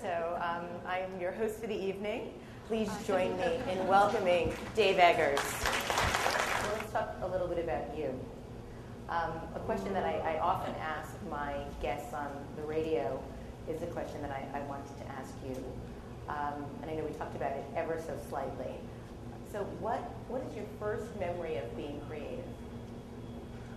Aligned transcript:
So 0.00 0.41
um, 0.41 0.65
I 0.87 1.00
am 1.00 1.21
your 1.21 1.33
host 1.33 1.61
for 1.61 1.67
the 1.67 1.77
evening. 1.77 2.33
Please 2.69 2.89
join 3.06 3.37
me 3.37 3.59
in 3.71 3.87
welcoming 3.87 4.55
Dave 4.75 4.97
Eggers. 4.97 5.41
So 5.41 6.72
let's 6.72 6.91
talk 6.91 7.15
a 7.21 7.27
little 7.27 7.49
bit 7.49 7.62
about 7.62 7.95
you. 7.99 8.19
Um, 9.11 9.33
a 9.55 9.61
question 9.66 9.93
that 9.93 10.05
I, 10.05 10.37
I 10.37 10.39
often 10.39 10.75
ask 10.77 11.11
my 11.31 11.55
guests 11.83 12.15
on 12.15 12.31
the 12.56 12.62
radio 12.62 13.22
is 13.69 13.83
a 13.83 13.87
question 13.89 14.22
that 14.22 14.31
I, 14.31 14.59
I 14.59 14.62
wanted 14.62 14.97
to 15.01 15.06
ask 15.09 15.34
you. 15.47 15.62
Um, 16.29 16.65
and 16.83 16.91
I 16.91 16.95
know 16.95 17.05
we 17.05 17.12
talked 17.12 17.37
about 17.37 17.53
it 17.53 17.65
ever 17.77 18.01
so 18.07 18.17
slightly. 18.29 18.81
So, 19.53 19.65
what, 19.81 20.01
what 20.29 20.43
is 20.43 20.57
your 20.57 20.67
first 20.81 21.07
memory 21.21 21.57
of 21.57 21.77
being 21.77 22.01
creative? 22.09 22.45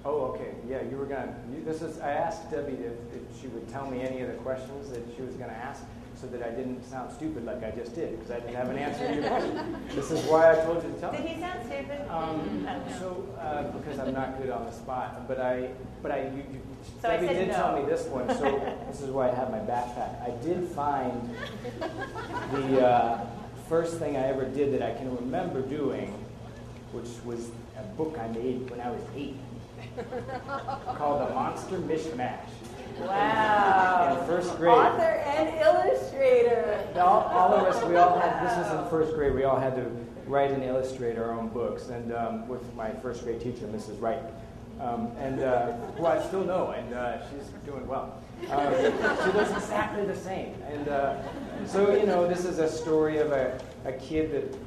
Oh, 0.08 0.32
okay. 0.32 0.52
Yeah, 0.70 0.84
you 0.90 0.96
were 0.96 1.06
gonna. 1.06 1.36
This 1.66 1.82
is. 1.82 2.00
I 2.00 2.12
asked 2.12 2.50
Debbie 2.50 2.80
if, 2.80 2.94
if 3.14 3.42
she 3.42 3.48
would 3.48 3.68
tell 3.68 3.92
me 3.92 4.02
any 4.02 4.22
of 4.22 4.30
the 4.30 4.36
questions 4.36 4.90
that 4.92 5.04
she 5.14 5.22
was 5.22 5.36
gonna 5.36 5.52
ask, 5.52 5.84
so 6.16 6.28
that 6.28 6.42
I 6.42 6.50
didn't 6.52 6.82
sound 6.86 7.12
stupid 7.12 7.44
like 7.44 7.62
I 7.62 7.72
just 7.72 7.94
did, 7.94 8.18
because 8.18 8.32
I 8.32 8.40
didn't 8.40 8.56
have 8.56 8.70
an 8.70 8.78
answer 8.78 9.06
to 9.06 9.14
your 9.14 9.28
question. 9.28 9.76
This 9.96 10.10
is 10.12 10.24
why 10.26 10.54
I 10.54 10.64
told 10.64 10.82
you 10.82 10.94
to 10.94 11.00
tell 11.02 11.12
Did 11.12 11.26
me. 11.26 11.32
he 11.32 11.42
sound 11.42 11.60
stupid? 11.66 12.10
Um, 12.10 12.66
I 12.66 12.74
don't 12.74 12.90
know. 12.90 12.98
so, 13.00 13.38
uh, 13.38 13.64
because 13.78 14.00
I'm 14.00 14.14
not 14.14 14.42
good 14.42 14.50
on 14.50 14.66
the 14.66 14.72
spot, 14.72 15.28
but 15.28 15.42
I, 15.42 15.72
but 16.02 16.12
I, 16.12 16.22
you, 16.30 16.44
you, 16.54 16.62
So 17.02 17.10
Debbie 17.10 17.28
said 17.28 17.46
did 17.48 17.56
tell 17.56 17.78
me 17.78 17.86
this 17.86 18.06
one, 18.06 18.30
so 18.30 18.78
this 18.88 19.02
is 19.02 19.10
why 19.12 19.30
I 19.30 19.36
have 19.36 19.52
my 19.52 19.60
backpack. 19.60 20.24
I 20.24 20.32
did 20.42 20.70
find 20.70 21.36
the 22.54 22.88
uh, 22.88 23.26
first 23.68 23.98
thing 23.98 24.16
I 24.16 24.28
ever 24.28 24.46
did 24.46 24.72
that 24.74 24.82
I 24.82 24.94
can 24.98 25.14
remember 25.14 25.62
doing, 25.62 26.14
which 26.94 27.10
was 27.26 27.50
a 27.78 27.84
book 27.98 28.18
I 28.18 28.30
made 28.30 28.70
when 28.72 28.80
I 28.80 28.90
was 28.90 29.02
eight, 29.14 29.36
called 30.98 31.28
The 31.28 31.34
Monster 31.34 31.78
Mishmash. 31.80 32.40
Wow. 33.00 34.18
In 34.20 34.28
first 34.28 34.56
grade. 34.58 34.74
Author 34.74 35.02
and 35.02 35.60
illustrator. 35.60 36.88
All, 36.96 37.24
all 37.24 37.54
of 37.54 37.64
us, 37.64 37.84
we 37.88 37.96
all 37.96 38.20
had, 38.20 38.44
this 38.46 38.58
was 38.58 38.84
in 38.84 38.90
first 38.90 39.14
grade, 39.14 39.34
we 39.34 39.44
all 39.44 39.60
had 39.60 39.76
to 39.76 39.90
write 40.26 40.52
and 40.52 40.64
illustrate 40.64 41.18
our 41.18 41.32
own 41.32 41.50
books, 41.50 41.90
and 41.90 42.14
um, 42.14 42.48
with 42.48 42.74
my 42.76 42.92
first 42.92 43.24
grade 43.24 43.40
teacher, 43.40 43.66
Mrs. 43.68 44.02
Wright, 44.02 44.22
um, 44.80 45.12
and 45.18 45.40
uh, 45.42 45.74
who 45.96 46.06
I 46.06 46.22
still 46.22 46.44
know, 46.44 46.72
and 46.72 46.94
uh, 46.94 47.28
she's 47.30 47.48
doing 47.66 47.88
well. 47.88 48.22
Um, 48.52 48.74
she 48.76 49.32
does 49.32 49.52
exactly 49.52 50.06
the 50.06 50.16
same. 50.16 50.54
And 50.70 50.88
uh, 50.88 51.18
so, 51.66 51.96
you 51.96 52.06
know, 52.06 52.28
this 52.28 52.46
is 52.46 52.60
a 52.60 52.70
story 52.70 53.18
of 53.18 53.32
a, 53.32 53.60
a 53.86 53.94
kid 53.94 54.32
that 54.32 54.67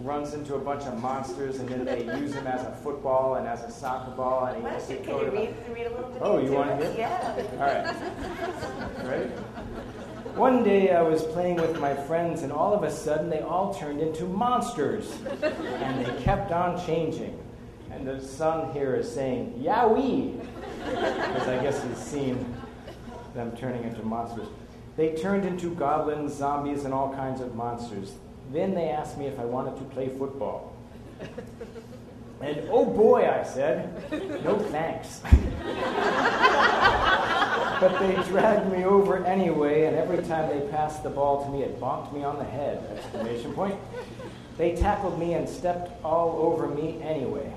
runs 0.00 0.34
into 0.34 0.54
a 0.54 0.58
bunch 0.58 0.84
of 0.84 1.00
monsters, 1.00 1.60
and 1.60 1.68
then 1.68 1.84
they 1.84 2.04
use 2.18 2.34
him 2.34 2.46
as 2.46 2.62
a 2.62 2.72
football 2.82 3.36
and 3.36 3.46
as 3.46 3.62
a 3.62 3.70
soccer 3.70 4.10
ball, 4.12 4.46
and 4.46 4.62
he 4.62 4.68
has 4.68 4.86
to 4.88 4.96
go 4.96 5.20
to 5.20 5.26
the- 5.26 5.36
read, 5.36 5.54
read 5.72 5.86
a 5.86 5.90
little 5.90 6.10
bit? 6.10 6.22
Oh, 6.22 6.38
you 6.38 6.52
wanna 6.52 6.76
hear? 6.76 6.94
Yeah. 6.96 7.42
all 7.52 9.06
right. 9.06 9.08
Ready? 9.08 9.30
One 10.34 10.64
day 10.64 10.92
I 10.92 11.00
was 11.00 11.22
playing 11.22 11.56
with 11.56 11.78
my 11.78 11.94
friends, 11.94 12.42
and 12.42 12.50
all 12.52 12.74
of 12.74 12.82
a 12.82 12.90
sudden 12.90 13.30
they 13.30 13.40
all 13.40 13.72
turned 13.72 14.00
into 14.00 14.24
monsters. 14.24 15.16
And 15.40 16.04
they 16.04 16.22
kept 16.22 16.50
on 16.50 16.84
changing. 16.84 17.38
And 17.92 18.04
the 18.04 18.20
son 18.20 18.72
here 18.72 18.96
is 18.96 19.08
saying, 19.12 19.62
Yowie! 19.64 20.40
Because 20.84 21.48
I 21.48 21.62
guess 21.62 21.80
he's 21.84 21.98
seen 21.98 22.52
them 23.34 23.56
turning 23.56 23.84
into 23.84 24.02
monsters. 24.02 24.48
They 24.96 25.14
turned 25.14 25.44
into 25.44 25.72
goblins, 25.74 26.32
zombies, 26.34 26.84
and 26.84 26.92
all 26.92 27.14
kinds 27.14 27.40
of 27.40 27.54
monsters. 27.54 28.14
Then 28.52 28.74
they 28.74 28.88
asked 28.88 29.18
me 29.18 29.26
if 29.26 29.38
I 29.38 29.44
wanted 29.44 29.76
to 29.78 29.84
play 29.84 30.08
football. 30.08 30.76
And 32.40 32.68
oh 32.70 32.84
boy, 32.84 33.28
I 33.28 33.42
said, 33.42 33.90
no 34.44 34.58
thanks. 34.58 35.22
But 37.80 37.98
they 37.98 38.14
dragged 38.22 38.70
me 38.72 38.84
over 38.84 39.24
anyway, 39.24 39.86
and 39.86 39.96
every 39.96 40.22
time 40.24 40.48
they 40.48 40.66
passed 40.68 41.02
the 41.02 41.10
ball 41.10 41.44
to 41.44 41.50
me, 41.50 41.64
it 41.64 41.80
bonked 41.80 42.12
me 42.12 42.22
on 42.22 42.38
the 42.38 42.44
head! 42.44 42.82
Exclamation 42.96 43.52
point. 43.52 43.78
They 44.56 44.76
tackled 44.76 45.18
me 45.18 45.34
and 45.34 45.48
stepped 45.48 46.02
all 46.04 46.38
over 46.38 46.68
me 46.68 47.02
anyway. 47.02 47.52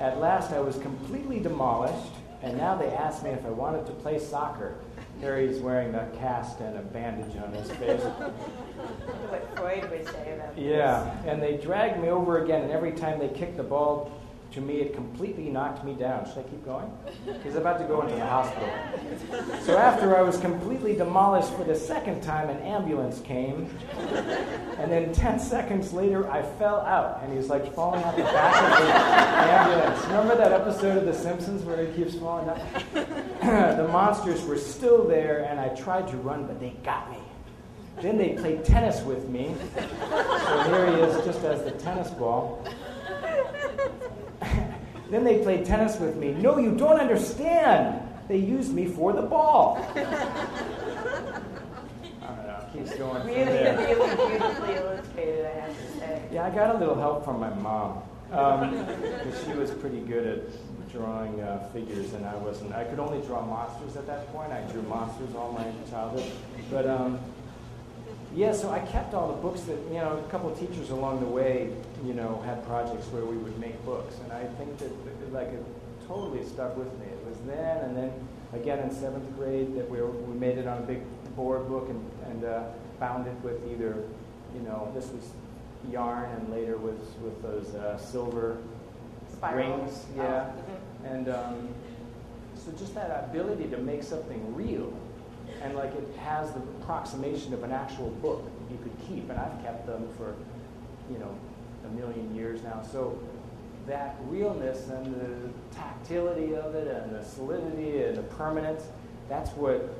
At 0.00 0.20
last, 0.20 0.52
I 0.52 0.60
was 0.60 0.76
completely 0.78 1.40
demolished, 1.40 2.12
and 2.42 2.58
now 2.58 2.76
they 2.76 2.90
asked 2.90 3.24
me 3.24 3.30
if 3.30 3.44
I 3.44 3.50
wanted 3.50 3.86
to 3.86 3.92
play 3.92 4.18
soccer. 4.18 4.74
Harry's 5.20 5.58
wearing 5.60 5.94
a 5.94 6.08
cast 6.18 6.60
and 6.60 6.76
a 6.76 6.82
bandage 6.82 7.36
on 7.36 7.52
his 7.52 7.70
face. 7.72 8.02
What 9.28 9.56
Freud 9.56 9.90
would 9.90 10.06
say 10.06 10.34
about 10.34 10.54
this. 10.56 10.64
Yeah, 10.64 11.22
and 11.26 11.42
they 11.42 11.56
dragged 11.56 12.00
me 12.00 12.08
over 12.08 12.42
again, 12.44 12.62
and 12.62 12.70
every 12.72 12.92
time 12.92 13.18
they 13.18 13.28
kicked 13.28 13.56
the 13.56 13.62
ball 13.62 14.10
to 14.52 14.60
me, 14.62 14.76
it 14.76 14.94
completely 14.94 15.50
knocked 15.50 15.84
me 15.84 15.92
down. 15.92 16.26
Should 16.26 16.38
I 16.38 16.42
keep 16.42 16.64
going? 16.64 16.90
He's 17.44 17.56
about 17.56 17.78
to 17.78 17.84
go 17.84 18.00
into 18.00 18.14
the 18.14 18.24
hospital. 18.24 18.68
So 19.62 19.76
after 19.76 20.16
I 20.16 20.22
was 20.22 20.38
completely 20.38 20.94
demolished 20.96 21.52
for 21.52 21.64
the 21.64 21.74
second 21.74 22.22
time, 22.22 22.48
an 22.48 22.58
ambulance 22.62 23.20
came, 23.20 23.68
and 24.78 24.90
then 24.90 25.12
10 25.12 25.38
seconds 25.38 25.92
later, 25.92 26.30
I 26.30 26.42
fell 26.42 26.80
out, 26.80 27.22
and 27.22 27.36
he's 27.36 27.48
like 27.48 27.74
falling 27.74 28.02
out 28.04 28.16
the 28.16 28.22
back 28.22 28.56
of 28.56 28.86
the 28.86 29.52
ambulance. 29.52 30.06
Remember 30.06 30.36
that 30.36 30.52
episode 30.52 30.96
of 30.96 31.04
The 31.04 31.14
Simpsons 31.14 31.62
where 31.64 31.84
he 31.84 31.92
keeps 31.92 32.14
falling 32.14 32.46
down? 32.46 32.58
the 33.76 33.88
monsters 33.92 34.42
were 34.44 34.58
still 34.58 35.06
there, 35.06 35.44
and 35.44 35.60
I 35.60 35.68
tried 35.70 36.08
to 36.08 36.16
run, 36.16 36.46
but 36.46 36.58
they 36.58 36.70
got 36.84 37.10
me. 37.10 37.18
Then 38.00 38.16
they 38.16 38.30
played 38.30 38.64
tennis 38.64 39.02
with 39.02 39.28
me. 39.28 39.54
So 39.74 40.62
here 40.70 40.86
he 40.86 41.02
is, 41.02 41.24
just 41.24 41.42
as 41.44 41.64
the 41.64 41.72
tennis 41.72 42.10
ball. 42.10 42.64
Then 45.10 45.24
they 45.24 45.42
played 45.42 45.64
tennis 45.64 45.98
with 45.98 46.16
me. 46.16 46.32
No, 46.32 46.58
you 46.58 46.76
don't 46.76 47.00
understand. 47.00 48.02
They 48.28 48.36
used 48.36 48.72
me 48.74 48.86
for 48.86 49.12
the 49.12 49.22
ball. 49.22 49.78
I 49.96 50.02
don't 52.22 52.46
know. 52.46 52.66
Keeps 52.72 52.94
going. 52.96 53.26
Really, 53.26 53.44
there. 53.44 53.78
really 53.78 54.16
beautifully 54.16 54.74
illustrated, 54.74 55.46
I 55.46 55.60
have 55.60 55.76
to 55.76 55.98
say. 55.98 56.22
Yeah, 56.30 56.44
I 56.44 56.50
got 56.50 56.74
a 56.74 56.78
little 56.78 56.94
help 56.94 57.24
from 57.24 57.40
my 57.40 57.50
mom. 57.50 58.02
Because 58.28 59.44
she 59.46 59.52
was 59.52 59.70
pretty 59.70 60.00
good 60.00 60.26
at 60.26 60.92
drawing 60.92 61.40
uh, 61.40 61.66
figures, 61.72 62.12
and 62.12 62.26
I 62.26 62.34
wasn't. 62.36 62.74
I 62.74 62.84
could 62.84 62.98
only 62.98 63.26
draw 63.26 63.44
monsters 63.44 63.96
at 63.96 64.06
that 64.06 64.30
point. 64.32 64.52
I 64.52 64.60
drew 64.72 64.82
monsters 64.82 65.34
all 65.34 65.52
my 65.52 65.64
childhood. 65.90 66.30
But 66.70 66.86
um, 66.86 67.18
yeah, 68.34 68.52
so 68.52 68.70
I 68.70 68.80
kept 68.80 69.14
all 69.14 69.28
the 69.28 69.40
books 69.42 69.62
that, 69.62 69.78
you 69.88 69.94
know, 69.98 70.22
a 70.24 70.30
couple 70.30 70.50
of 70.52 70.58
teachers 70.58 70.90
along 70.90 71.20
the 71.20 71.26
way, 71.26 71.70
you 72.04 72.14
know, 72.14 72.42
had 72.44 72.64
projects 72.66 73.06
where 73.08 73.24
we 73.24 73.36
would 73.36 73.58
make 73.58 73.82
books. 73.84 74.16
And 74.22 74.32
I 74.32 74.44
think 74.58 74.76
that, 74.78 75.32
like, 75.32 75.48
it 75.48 75.64
totally 76.06 76.44
stuck 76.44 76.76
with 76.76 76.92
me. 77.00 77.06
It 77.06 77.26
was 77.28 77.38
then, 77.46 77.84
and 77.84 77.96
then 77.96 78.12
again 78.52 78.78
in 78.80 78.90
seventh 78.90 79.34
grade, 79.36 79.74
that 79.76 79.88
we, 79.90 80.00
were, 80.00 80.10
we 80.10 80.38
made 80.38 80.58
it 80.58 80.66
on 80.66 80.78
a 80.78 80.86
big 80.86 81.00
board 81.36 81.68
book 81.68 81.88
and, 81.88 82.10
and 82.30 82.44
uh, 82.44 82.62
bound 83.00 83.26
it 83.26 83.34
with 83.42 83.60
either, 83.70 83.96
you 84.54 84.60
know, 84.62 84.90
this 84.94 85.08
was 85.10 85.30
yarn 85.90 86.28
and 86.32 86.50
later 86.50 86.76
was 86.76 86.98
with 87.22 87.40
those 87.42 87.74
uh, 87.76 87.96
silver 87.98 88.58
Spiral. 89.32 89.78
rings. 89.78 90.04
Oh, 90.18 90.22
Yeah. 90.22 90.44
mhm. 91.04 91.12
And 91.14 91.28
um, 91.28 91.68
so 92.56 92.72
just 92.72 92.94
that 92.94 93.28
ability 93.30 93.68
to 93.68 93.78
make 93.78 94.02
something 94.02 94.54
real 94.54 94.92
and 95.62 95.74
like 95.76 95.94
it 95.94 96.08
has 96.18 96.52
the 96.52 96.60
approximation 96.80 97.52
of 97.54 97.62
an 97.62 97.72
actual 97.72 98.10
book 98.22 98.44
that 98.44 98.72
you 98.72 98.78
could 98.82 98.96
keep. 99.06 99.28
And 99.30 99.38
I've 99.38 99.62
kept 99.62 99.86
them 99.86 100.08
for, 100.16 100.34
you 101.10 101.18
know, 101.18 101.34
a 101.84 101.88
million 101.94 102.34
years 102.34 102.62
now. 102.62 102.82
So 102.82 103.18
that 103.86 104.16
realness 104.26 104.88
and 104.88 105.14
the 105.14 105.76
tactility 105.76 106.54
of 106.54 106.74
it 106.74 106.86
and 106.88 107.14
the 107.14 107.24
solidity 107.24 108.02
and 108.02 108.16
the 108.16 108.22
permanence, 108.22 108.84
that's 109.28 109.50
what, 109.52 109.94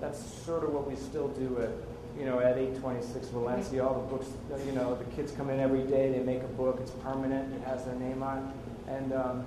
that's 0.00 0.18
sort 0.44 0.64
of 0.64 0.72
what 0.72 0.88
we 0.88 0.96
still 0.96 1.28
do 1.28 1.58
at, 1.60 1.70
you 2.18 2.24
know, 2.24 2.38
at 2.40 2.56
826 2.56 3.28
Valencia. 3.28 3.86
All 3.86 3.94
the 3.94 4.16
books, 4.16 4.28
you 4.64 4.72
know, 4.72 4.94
the 4.94 5.04
kids 5.16 5.32
come 5.32 5.50
in 5.50 5.60
every 5.60 5.82
day, 5.82 6.12
they 6.12 6.20
make 6.20 6.42
a 6.42 6.48
book, 6.48 6.78
it's 6.80 6.92
permanent, 6.92 7.52
it 7.54 7.62
has 7.66 7.84
their 7.84 7.96
name 7.96 8.22
on. 8.22 8.52
And 8.88 9.12
um, 9.12 9.44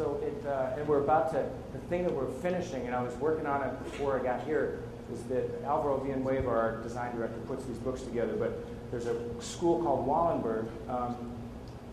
so 0.00 0.18
it, 0.22 0.46
uh, 0.46 0.78
and 0.78 0.88
we're 0.88 1.02
about 1.04 1.30
to, 1.32 1.46
the 1.74 1.78
thing 1.90 2.04
that 2.04 2.12
we're 2.12 2.30
finishing, 2.40 2.86
and 2.86 2.94
I 2.94 3.02
was 3.02 3.14
working 3.16 3.46
on 3.46 3.62
it 3.62 3.84
before 3.84 4.18
I 4.18 4.22
got 4.22 4.42
here, 4.44 4.78
is 5.12 5.22
that 5.24 5.62
Alvaro 5.62 5.98
Villanueva, 5.98 6.48
our 6.48 6.76
design 6.82 7.14
director, 7.14 7.36
puts 7.46 7.66
these 7.66 7.76
books 7.76 8.00
together. 8.00 8.32
But 8.32 8.64
there's 8.90 9.04
a 9.04 9.20
school 9.42 9.82
called 9.82 10.06
Wallenberg 10.08 10.68
um, 10.88 11.16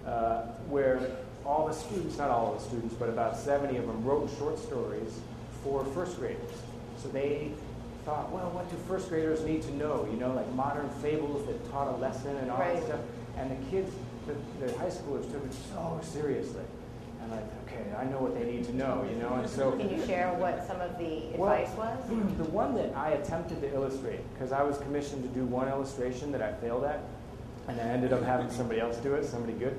uh, 0.05 0.43
where 0.69 1.17
all 1.45 1.67
the 1.67 1.73
students, 1.73 2.17
not 2.17 2.29
all 2.29 2.53
of 2.53 2.61
the 2.61 2.69
students, 2.69 2.95
but 2.95 3.09
about 3.09 3.35
70 3.35 3.75
of 3.75 3.87
them 3.87 4.05
wrote 4.05 4.29
short 4.37 4.57
stories 4.57 5.19
for 5.61 5.83
first 5.87 6.17
graders. 6.17 6.39
So 7.03 7.09
they 7.09 7.51
thought, 8.05 8.31
well, 8.31 8.51
what 8.51 8.69
do 8.69 8.77
first 8.87 9.09
graders 9.09 9.43
need 9.43 9.63
to 9.63 9.75
know? 9.75 10.07
You 10.09 10.17
know, 10.17 10.33
like 10.33 10.49
modern 10.53 10.89
fables 11.01 11.45
that 11.47 11.71
taught 11.71 11.93
a 11.93 11.97
lesson 11.97 12.37
and 12.37 12.49
all 12.51 12.59
Right. 12.59 12.75
that 12.75 12.85
stuff. 12.85 13.01
And 13.35 13.51
the 13.51 13.69
kids, 13.69 13.91
the, 14.27 14.65
the 14.65 14.77
high 14.77 14.89
schoolers 14.89 15.29
took 15.29 15.43
it 15.43 15.53
so 15.73 15.99
seriously. 16.03 16.63
And 17.27 17.35
like, 17.35 17.45
okay, 17.65 17.83
I 17.97 18.05
know 18.05 18.19
what 18.19 18.39
they 18.39 18.45
need 18.45 18.63
to 18.65 18.75
know, 18.75 19.05
you 19.09 19.17
know? 19.17 19.33
And 19.35 19.49
so 19.49 19.71
Can 19.71 19.89
you 19.89 20.05
share 20.05 20.33
what 20.33 20.65
some 20.65 20.79
of 20.79 20.97
the 20.97 21.23
Well, 21.35 21.51
advice 21.51 21.75
was? 21.75 21.99
the 22.37 22.45
one 22.45 22.75
that 22.75 22.95
I 22.95 23.11
attempted 23.11 23.61
to 23.61 23.73
illustrate, 23.73 24.21
because 24.33 24.51
I 24.51 24.63
was 24.63 24.77
commissioned 24.77 25.23
to 25.23 25.29
do 25.29 25.45
one 25.45 25.67
illustration 25.67 26.31
that 26.31 26.41
I 26.41 26.53
failed 26.53 26.85
at, 26.85 27.01
and 27.67 27.79
I 27.79 27.83
ended 27.83 28.13
up 28.13 28.23
having 28.23 28.49
somebody 28.49 28.79
else 28.79 28.97
do 28.97 29.15
it, 29.15 29.25
somebody 29.25 29.53
good. 29.53 29.77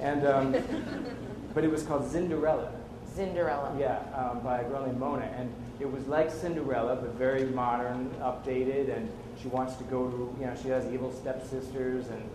And, 0.00 0.26
um, 0.26 0.56
but 1.54 1.62
it 1.62 1.70
was 1.70 1.82
called 1.84 2.02
Zinderella. 2.02 2.72
Cinderella. 3.14 3.76
Yeah, 3.78 3.98
um, 4.14 4.40
by 4.40 4.60
a 4.60 4.68
girl 4.68 4.84
named 4.84 4.98
Mona. 4.98 5.24
And 5.36 5.52
it 5.78 5.90
was 5.90 6.06
like 6.08 6.30
Cinderella, 6.32 6.96
but 6.96 7.14
very 7.14 7.44
modern, 7.44 8.10
updated. 8.20 8.96
And 8.96 9.08
she 9.40 9.48
wants 9.48 9.76
to 9.76 9.84
go 9.84 10.10
to, 10.10 10.36
you 10.40 10.46
know, 10.46 10.56
she 10.60 10.68
has 10.68 10.84
evil 10.92 11.12
stepsisters, 11.12 12.08
and 12.08 12.28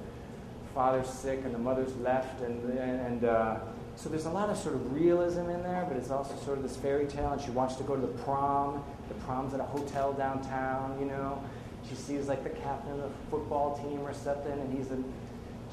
father's 0.73 1.09
sick, 1.09 1.41
and 1.43 1.53
the 1.53 1.59
mother's 1.59 1.95
left. 1.97 2.41
And, 2.41 2.63
and, 2.79 3.01
and 3.01 3.25
uh, 3.25 3.59
so 3.95 4.09
there's 4.09 4.25
a 4.25 4.29
lot 4.29 4.49
of 4.49 4.57
sort 4.57 4.75
of 4.75 4.93
realism 4.93 5.49
in 5.49 5.63
there, 5.63 5.85
but 5.87 5.97
it's 5.97 6.09
also 6.09 6.35
sort 6.43 6.57
of 6.57 6.63
this 6.63 6.75
fairy 6.75 7.05
tale. 7.05 7.31
And 7.31 7.41
she 7.41 7.51
wants 7.51 7.75
to 7.75 7.83
go 7.83 7.95
to 7.95 8.01
the 8.01 8.07
prom. 8.23 8.83
The 9.07 9.13
prom's 9.25 9.53
at 9.53 9.59
a 9.59 9.63
hotel 9.63 10.13
downtown, 10.13 10.97
you 10.99 11.05
know. 11.05 11.41
She 11.87 11.95
sees 11.95 12.27
like 12.27 12.43
the 12.43 12.49
captain 12.49 12.93
of 12.93 13.01
the 13.01 13.09
football 13.29 13.77
team 13.77 14.01
or 14.01 14.13
something, 14.13 14.51
and 14.51 14.77
he's 14.77 14.89
a, 14.91 14.97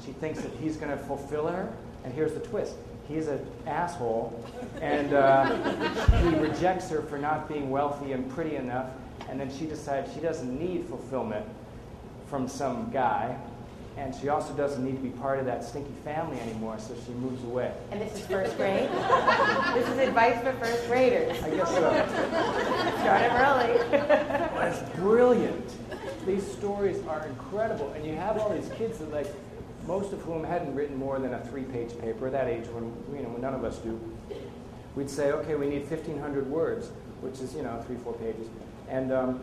she 0.05 0.11
thinks 0.11 0.41
that 0.41 0.51
he's 0.61 0.77
going 0.77 0.91
to 0.91 1.03
fulfill 1.05 1.47
her. 1.47 1.71
And 2.03 2.13
here's 2.13 2.33
the 2.33 2.39
twist 2.39 2.75
he's 3.07 3.27
an 3.27 3.45
asshole, 3.67 4.43
and 4.81 5.13
uh, 5.13 5.45
he 6.21 6.29
rejects 6.35 6.89
her 6.89 7.01
for 7.01 7.17
not 7.17 7.47
being 7.49 7.69
wealthy 7.69 8.13
and 8.13 8.29
pretty 8.31 8.55
enough. 8.55 8.87
And 9.29 9.39
then 9.39 9.51
she 9.55 9.65
decides 9.65 10.13
she 10.13 10.19
doesn't 10.19 10.59
need 10.59 10.85
fulfillment 10.85 11.45
from 12.27 12.47
some 12.47 12.89
guy, 12.91 13.37
and 13.97 14.15
she 14.15 14.29
also 14.29 14.53
doesn't 14.53 14.83
need 14.83 14.95
to 14.95 15.01
be 15.01 15.09
part 15.09 15.39
of 15.39 15.45
that 15.45 15.63
stinky 15.63 15.93
family 16.03 16.39
anymore, 16.39 16.77
so 16.79 16.95
she 17.05 17.11
moves 17.13 17.43
away. 17.43 17.73
And 17.91 17.99
this 17.99 18.13
is 18.15 18.25
first 18.25 18.55
grade? 18.55 18.89
this 19.73 19.87
is 19.89 19.97
advice 19.97 20.41
for 20.41 20.53
first 20.53 20.87
graders. 20.87 21.41
I 21.43 21.49
guess 21.49 21.69
so. 21.69 21.91
Start 23.01 23.31
early. 23.33 24.31
It's 24.71 24.89
brilliant. 24.97 25.75
These 26.25 26.49
stories 26.49 27.05
are 27.07 27.25
incredible, 27.27 27.91
and 27.93 28.05
you 28.05 28.15
have 28.15 28.37
all 28.37 28.49
these 28.49 28.69
kids 28.77 28.99
that 28.99 29.11
like, 29.11 29.27
most 29.85 30.13
of 30.13 30.21
whom 30.21 30.43
hadn't 30.43 30.73
written 30.75 30.95
more 30.95 31.19
than 31.19 31.33
a 31.33 31.43
three-page 31.45 31.99
paper. 31.99 32.27
At 32.27 32.31
that 32.33 32.47
age, 32.47 32.67
when 32.67 32.93
you 33.13 33.23
know, 33.23 33.29
when 33.29 33.41
none 33.41 33.53
of 33.53 33.63
us 33.65 33.79
do, 33.79 33.99
we'd 34.95 35.09
say, 35.09 35.31
okay, 35.31 35.55
we 35.55 35.67
need 35.67 35.89
1,500 35.89 36.47
words, 36.47 36.91
which 37.21 37.39
is 37.39 37.53
you 37.55 37.63
know 37.63 37.83
three, 37.85 37.97
four 37.97 38.13
pages, 38.13 38.47
and 38.87 39.11
um, 39.11 39.41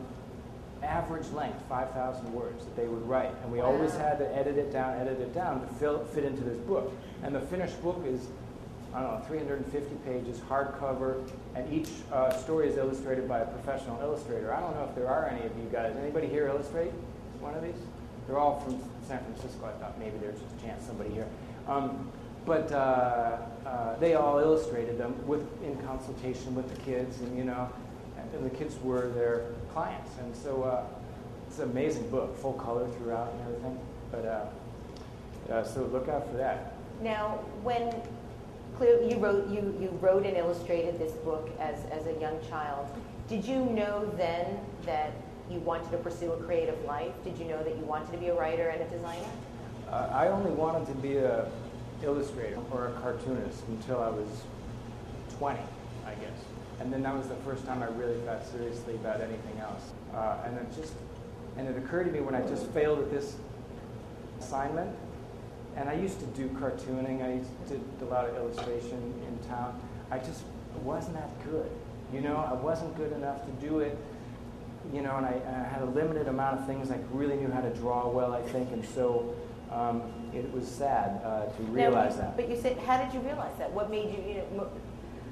average 0.82 1.28
length, 1.30 1.60
5,000 1.68 2.32
words 2.32 2.64
that 2.64 2.76
they 2.76 2.86
would 2.86 3.06
write, 3.08 3.34
and 3.42 3.52
we 3.52 3.60
always 3.60 3.92
had 3.94 4.18
to 4.18 4.36
edit 4.36 4.56
it 4.56 4.72
down, 4.72 4.98
edit 4.98 5.20
it 5.20 5.34
down 5.34 5.60
to 5.60 5.66
fill, 5.74 6.04
fit 6.06 6.24
into 6.24 6.42
this 6.42 6.58
book. 6.58 6.92
And 7.22 7.34
the 7.34 7.40
finished 7.40 7.80
book 7.82 8.02
is 8.06 8.28
I 8.94 9.02
don't 9.02 9.20
know, 9.20 9.26
350 9.26 9.94
pages, 10.06 10.38
hardcover, 10.48 11.28
and 11.54 11.72
each 11.72 11.90
uh, 12.10 12.30
story 12.30 12.68
is 12.68 12.78
illustrated 12.78 13.28
by 13.28 13.40
a 13.40 13.46
professional 13.46 14.00
illustrator. 14.00 14.52
I 14.52 14.60
don't 14.60 14.74
know 14.74 14.84
if 14.88 14.94
there 14.94 15.08
are 15.08 15.28
any 15.28 15.44
of 15.44 15.56
you 15.58 15.68
guys. 15.70 15.94
Anybody 15.96 16.26
here 16.26 16.48
illustrate 16.48 16.90
one 17.40 17.54
of 17.54 17.62
these? 17.62 17.76
They're 18.26 18.38
all 18.38 18.60
from 18.60 18.80
San 19.06 19.22
Francisco. 19.24 19.66
I 19.66 19.72
thought 19.78 19.98
maybe 19.98 20.16
there's 20.18 20.40
just 20.40 20.56
a 20.58 20.66
chance 20.66 20.86
somebody 20.86 21.10
here. 21.10 21.26
Um, 21.66 22.10
but 22.46 22.72
uh, 22.72 23.36
uh, 23.66 23.96
they 23.98 24.14
all 24.14 24.38
illustrated 24.38 24.96
them 24.96 25.14
with 25.26 25.42
in 25.62 25.76
consultation 25.86 26.54
with 26.54 26.74
the 26.74 26.80
kids, 26.82 27.20
and 27.20 27.36
you 27.36 27.44
know, 27.44 27.70
the 28.32 28.50
kids 28.50 28.76
were 28.82 29.08
their 29.10 29.46
clients. 29.72 30.10
And 30.20 30.34
so 30.34 30.62
uh, 30.62 30.84
it's 31.46 31.58
an 31.58 31.70
amazing 31.70 32.08
book, 32.10 32.36
full 32.36 32.54
color 32.54 32.88
throughout 32.88 33.32
and 33.32 33.40
everything. 33.42 33.80
But 34.10 34.24
uh, 34.24 35.52
uh, 35.52 35.64
so 35.64 35.84
look 35.86 36.08
out 36.08 36.30
for 36.30 36.36
that. 36.36 36.74
Now, 37.02 37.38
when 37.62 37.94
clearly 38.76 39.10
you 39.10 39.18
wrote 39.18 39.48
you, 39.48 39.76
you 39.80 39.88
wrote 40.00 40.26
and 40.26 40.36
illustrated 40.36 40.98
this 40.98 41.12
book 41.12 41.50
as, 41.58 41.84
as 41.86 42.06
a 42.06 42.20
young 42.20 42.38
child, 42.48 42.88
did 43.28 43.44
you 43.44 43.64
know 43.64 44.10
then 44.16 44.58
that 44.84 45.12
you 45.50 45.60
wanted 45.60 45.90
to 45.90 45.98
pursue 45.98 46.32
a 46.32 46.36
creative 46.42 46.82
life? 46.84 47.12
Did 47.24 47.38
you 47.38 47.44
know 47.46 47.62
that 47.62 47.76
you 47.76 47.84
wanted 47.84 48.12
to 48.12 48.18
be 48.18 48.28
a 48.28 48.34
writer 48.34 48.68
and 48.68 48.82
a 48.82 48.88
designer? 48.88 49.28
Uh, 49.90 50.08
I 50.12 50.28
only 50.28 50.50
wanted 50.50 50.86
to 50.88 50.94
be 50.94 51.16
a 51.16 51.50
illustrator 52.02 52.58
or 52.70 52.88
a 52.88 52.92
cartoonist 53.00 53.66
until 53.68 54.00
I 54.00 54.08
was 54.08 54.28
20, 55.38 55.58
I 56.06 56.14
guess. 56.14 56.37
And 56.80 56.92
then 56.92 57.02
that 57.02 57.16
was 57.16 57.28
the 57.28 57.34
first 57.36 57.66
time 57.66 57.82
I 57.82 57.86
really 57.86 58.18
thought 58.20 58.46
seriously 58.46 58.94
about 58.94 59.20
anything 59.20 59.58
else. 59.60 59.82
Uh, 60.14 60.36
and 60.44 60.56
it 60.58 60.66
just, 60.76 60.92
and 61.56 61.68
it 61.68 61.76
occurred 61.76 62.04
to 62.04 62.12
me 62.12 62.20
when 62.20 62.34
I 62.34 62.46
just 62.46 62.66
failed 62.68 63.00
at 63.00 63.10
this 63.10 63.36
assignment, 64.40 64.94
and 65.76 65.88
I 65.88 65.94
used 65.94 66.20
to 66.20 66.26
do 66.26 66.48
cartooning. 66.50 67.24
I 67.24 67.34
used 67.34 67.50
to 67.68 67.78
do 67.78 68.04
a 68.04 68.10
lot 68.10 68.28
of 68.28 68.36
illustration 68.36 69.12
in 69.26 69.48
town. 69.48 69.80
I 70.10 70.18
just 70.18 70.42
wasn't 70.82 71.16
that 71.16 71.30
good. 71.50 71.70
You 72.12 72.20
know, 72.20 72.36
I 72.36 72.54
wasn't 72.54 72.96
good 72.96 73.12
enough 73.12 73.44
to 73.44 73.52
do 73.66 73.80
it 73.80 73.98
you 74.92 75.02
know, 75.02 75.16
and 75.16 75.26
I, 75.26 75.40
I 75.46 75.68
had 75.68 75.82
a 75.82 75.86
limited 75.86 76.28
amount 76.28 76.60
of 76.60 76.66
things. 76.66 76.90
I 76.90 76.98
really 77.12 77.36
knew 77.36 77.50
how 77.50 77.60
to 77.60 77.70
draw 77.70 78.08
well, 78.08 78.32
I 78.32 78.42
think, 78.42 78.70
and 78.72 78.84
so 78.84 79.34
um, 79.70 80.02
it 80.32 80.50
was 80.52 80.66
sad 80.66 81.20
uh, 81.24 81.46
to 81.46 81.62
realize 81.64 82.16
Now, 82.16 82.22
that. 82.22 82.36
But 82.36 82.48
you 82.48 82.56
said, 82.56 82.78
how 82.78 83.02
did 83.02 83.12
you 83.12 83.20
realize 83.20 83.52
that? 83.58 83.70
What 83.70 83.90
made 83.90 84.10
you, 84.10 84.22
you 84.26 84.34
know, 84.56 84.70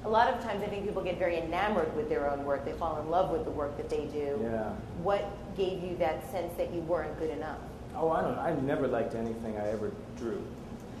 a 0.07 0.09
lot 0.09 0.33
of 0.33 0.41
times 0.41 0.63
I 0.63 0.67
think 0.67 0.85
people 0.85 1.03
get 1.03 1.19
very 1.19 1.37
enamored 1.37 1.93
with 1.95 2.07
their 2.07 2.31
own 2.31 2.45
work. 2.45 2.63
They 2.63 2.71
fall 2.71 3.01
in 3.01 3.09
love 3.09 3.29
with 3.29 3.43
the 3.43 3.51
work 3.51 3.75
that 3.75 3.89
they 3.89 4.05
do. 4.05 4.39
Yeah. 4.41 4.69
What 5.03 5.29
gave 5.57 5.83
you 5.83 5.97
that 5.97 6.31
sense 6.31 6.53
that 6.57 6.73
you 6.73 6.79
weren't 6.81 7.19
good 7.19 7.29
enough? 7.29 7.57
Oh, 7.93 8.09
I 8.11 8.21
don't 8.21 8.35
know. 8.35 8.41
I 8.41 8.55
never 8.61 8.87
liked 8.87 9.15
anything 9.15 9.57
I 9.57 9.67
ever 9.69 9.91
drew. 10.17 10.41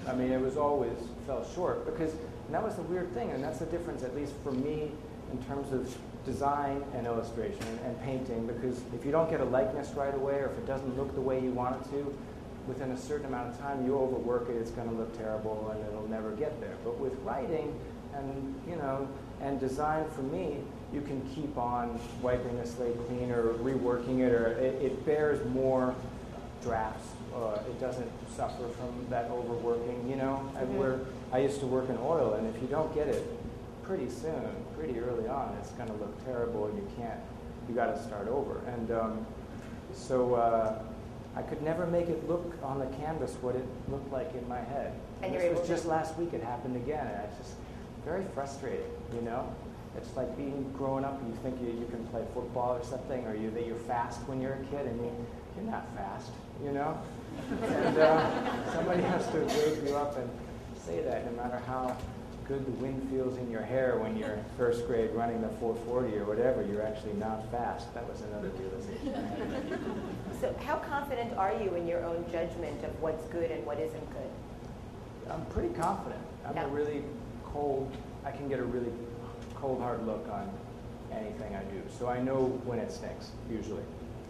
I 0.07 0.13
mean, 0.13 0.31
it 0.31 0.41
was 0.41 0.57
always 0.57 0.97
fell 1.25 1.47
short 1.55 1.85
because 1.85 2.11
that 2.51 2.61
was 2.61 2.75
the 2.75 2.81
weird 2.83 3.13
thing, 3.13 3.31
and 3.31 3.41
that's 3.41 3.59
the 3.59 3.65
difference, 3.67 4.03
at 4.03 4.13
least 4.13 4.33
for 4.43 4.51
me, 4.51 4.91
in 5.31 5.43
terms 5.45 5.71
of 5.71 5.95
design 6.25 6.83
and 6.93 7.07
illustration 7.07 7.79
and 7.85 8.01
painting 8.01 8.45
because 8.45 8.81
if 8.93 9.05
you 9.05 9.11
don't 9.13 9.29
get 9.29 9.39
a 9.39 9.45
likeness 9.45 9.91
right 9.91 10.13
away 10.13 10.35
or 10.35 10.47
if 10.51 10.57
it 10.57 10.67
doesn't 10.67 10.97
look 10.97 11.13
the 11.15 11.21
way 11.21 11.39
you 11.39 11.51
want 11.51 11.73
it 11.81 11.89
to, 11.89 12.13
within 12.67 12.91
a 12.91 12.97
certain 12.97 13.27
amount 13.27 13.49
of 13.49 13.59
time 13.61 13.85
you 13.85 13.97
overwork 13.97 14.49
it, 14.49 14.55
it's 14.55 14.71
going 14.71 14.89
to 14.89 14.95
look 14.95 15.17
terrible 15.17 15.71
and 15.71 15.85
it'll 15.87 16.07
never 16.09 16.31
get 16.31 16.59
there. 16.59 16.75
But 16.83 16.99
with 16.99 17.17
writing 17.23 17.73
and 18.17 18.61
you 18.67 18.75
know 18.75 19.07
and 19.41 19.59
design 19.59 20.05
for 20.15 20.23
me, 20.23 20.57
you 20.93 21.01
can 21.01 21.21
keep 21.35 21.57
on 21.57 21.99
wiping 22.21 22.57
the 22.57 22.65
slate 22.65 22.95
clean 23.07 23.31
or 23.31 23.53
reworking 23.55 24.19
it, 24.19 24.31
or 24.31 24.47
it, 24.53 24.81
it 24.81 25.05
bears 25.05 25.45
more 25.49 25.95
drafts. 26.63 27.09
Uh, 27.35 27.59
it 27.67 27.79
doesn't 27.79 28.09
suffer 28.35 28.67
from 28.69 29.05
that 29.09 29.29
overworking. 29.29 30.09
You 30.09 30.15
know, 30.15 30.51
I, 30.55 30.63
where 30.63 30.99
I 31.31 31.39
used 31.39 31.59
to 31.59 31.67
work 31.67 31.89
in 31.89 31.97
oil, 31.97 32.33
and 32.33 32.53
if 32.53 32.61
you 32.61 32.67
don't 32.67 32.93
get 32.95 33.07
it 33.07 33.23
pretty 33.83 34.09
soon, 34.09 34.49
pretty 34.75 34.99
early 34.99 35.27
on, 35.27 35.55
it's 35.59 35.71
going 35.71 35.89
to 35.89 35.95
look 35.95 36.25
terrible, 36.25 36.65
and 36.65 36.77
you 36.77 36.87
can't. 36.97 37.19
You 37.69 37.75
got 37.75 37.93
to 37.95 38.01
start 38.01 38.29
over. 38.29 38.61
And 38.67 38.91
um, 38.91 39.25
so 39.93 40.35
uh, 40.35 40.81
I 41.35 41.41
could 41.41 41.61
never 41.61 41.85
make 41.85 42.07
it 42.07 42.27
look 42.27 42.55
on 42.63 42.79
the 42.79 42.87
canvas 42.97 43.35
what 43.41 43.55
it 43.55 43.65
looked 43.89 44.11
like 44.11 44.33
in 44.33 44.47
my 44.47 44.61
head. 44.61 44.93
And 45.21 45.35
this 45.35 45.43
you're 45.43 45.53
was 45.53 45.67
just 45.67 45.85
last 45.85 46.17
week. 46.17 46.33
It 46.33 46.41
happened 46.41 46.77
again, 46.77 47.05
and 47.05 47.23
it's 47.25 47.37
just 47.37 47.57
very 48.07 48.23
frustrating. 48.33 48.89
You 49.13 49.21
know, 49.21 49.53
it's 49.97 50.15
like 50.15 50.35
being 50.37 50.71
growing 50.77 51.03
up. 51.03 51.19
and 51.21 51.29
You 51.33 51.39
think 51.43 51.61
you, 51.61 51.67
you 51.67 51.87
can 51.91 52.05
play 52.07 52.23
football 52.33 52.71
or 52.75 52.83
something, 52.83 53.25
or 53.27 53.35
you 53.35 53.51
that 53.51 53.67
you're 53.67 53.75
fast 53.75 54.21
when 54.27 54.41
you're 54.41 54.53
a 54.53 54.65
kid, 54.71 54.85
and 54.87 54.97
you, 55.01 55.11
you're 55.57 55.69
not 55.69 55.85
fast. 55.95 56.31
You 56.63 56.71
know, 56.71 56.97
and 57.61 57.97
uh, 57.97 58.71
somebody 58.73 59.03
has 59.03 59.27
to 59.31 59.39
wake 59.41 59.83
you 59.85 59.95
up 59.95 60.17
and 60.17 60.29
say 60.85 61.01
that, 61.03 61.25
no 61.29 61.43
matter 61.43 61.61
how 61.67 61.95
good 62.47 62.65
the 62.65 62.71
wind 62.81 63.05
feels 63.11 63.37
in 63.37 63.51
your 63.51 63.61
hair 63.61 63.97
when 63.97 64.15
you're 64.15 64.31
in 64.31 64.43
first 64.57 64.87
grade 64.87 65.11
running 65.11 65.41
the 65.41 65.49
440 65.59 66.17
or 66.17 66.23
whatever, 66.23 66.63
you're 66.63 66.81
actually 66.81 67.13
not 67.13 67.51
fast. 67.51 67.93
That 67.93 68.07
was 68.09 68.21
another 68.21 68.49
realization. 68.57 69.83
So, 70.39 70.55
how 70.63 70.75
confident 70.75 71.35
are 71.35 71.51
you 71.59 71.73
in 71.73 71.87
your 71.87 72.05
own 72.05 72.23
judgment 72.31 72.83
of 72.83 72.91
what's 73.01 73.25
good 73.29 73.49
and 73.49 73.65
what 73.65 73.79
isn't 73.79 74.07
good? 74.11 74.29
I'm 75.31 75.43
pretty 75.47 75.73
confident. 75.73 76.21
I'm 76.45 76.55
Yeah. 76.55 76.65
a 76.65 76.67
really 76.67 77.01
cold, 77.53 77.91
I 78.25 78.31
can 78.31 78.47
get 78.49 78.59
a 78.59 78.63
really 78.63 78.91
cold 79.55 79.81
hard 79.81 80.05
look 80.05 80.27
on 80.31 80.49
anything 81.11 81.55
I 81.55 81.63
do. 81.63 81.81
So 81.97 82.07
I 82.07 82.19
know 82.21 82.45
when 82.65 82.79
it 82.79 82.91
stinks, 82.91 83.29
usually. 83.49 83.83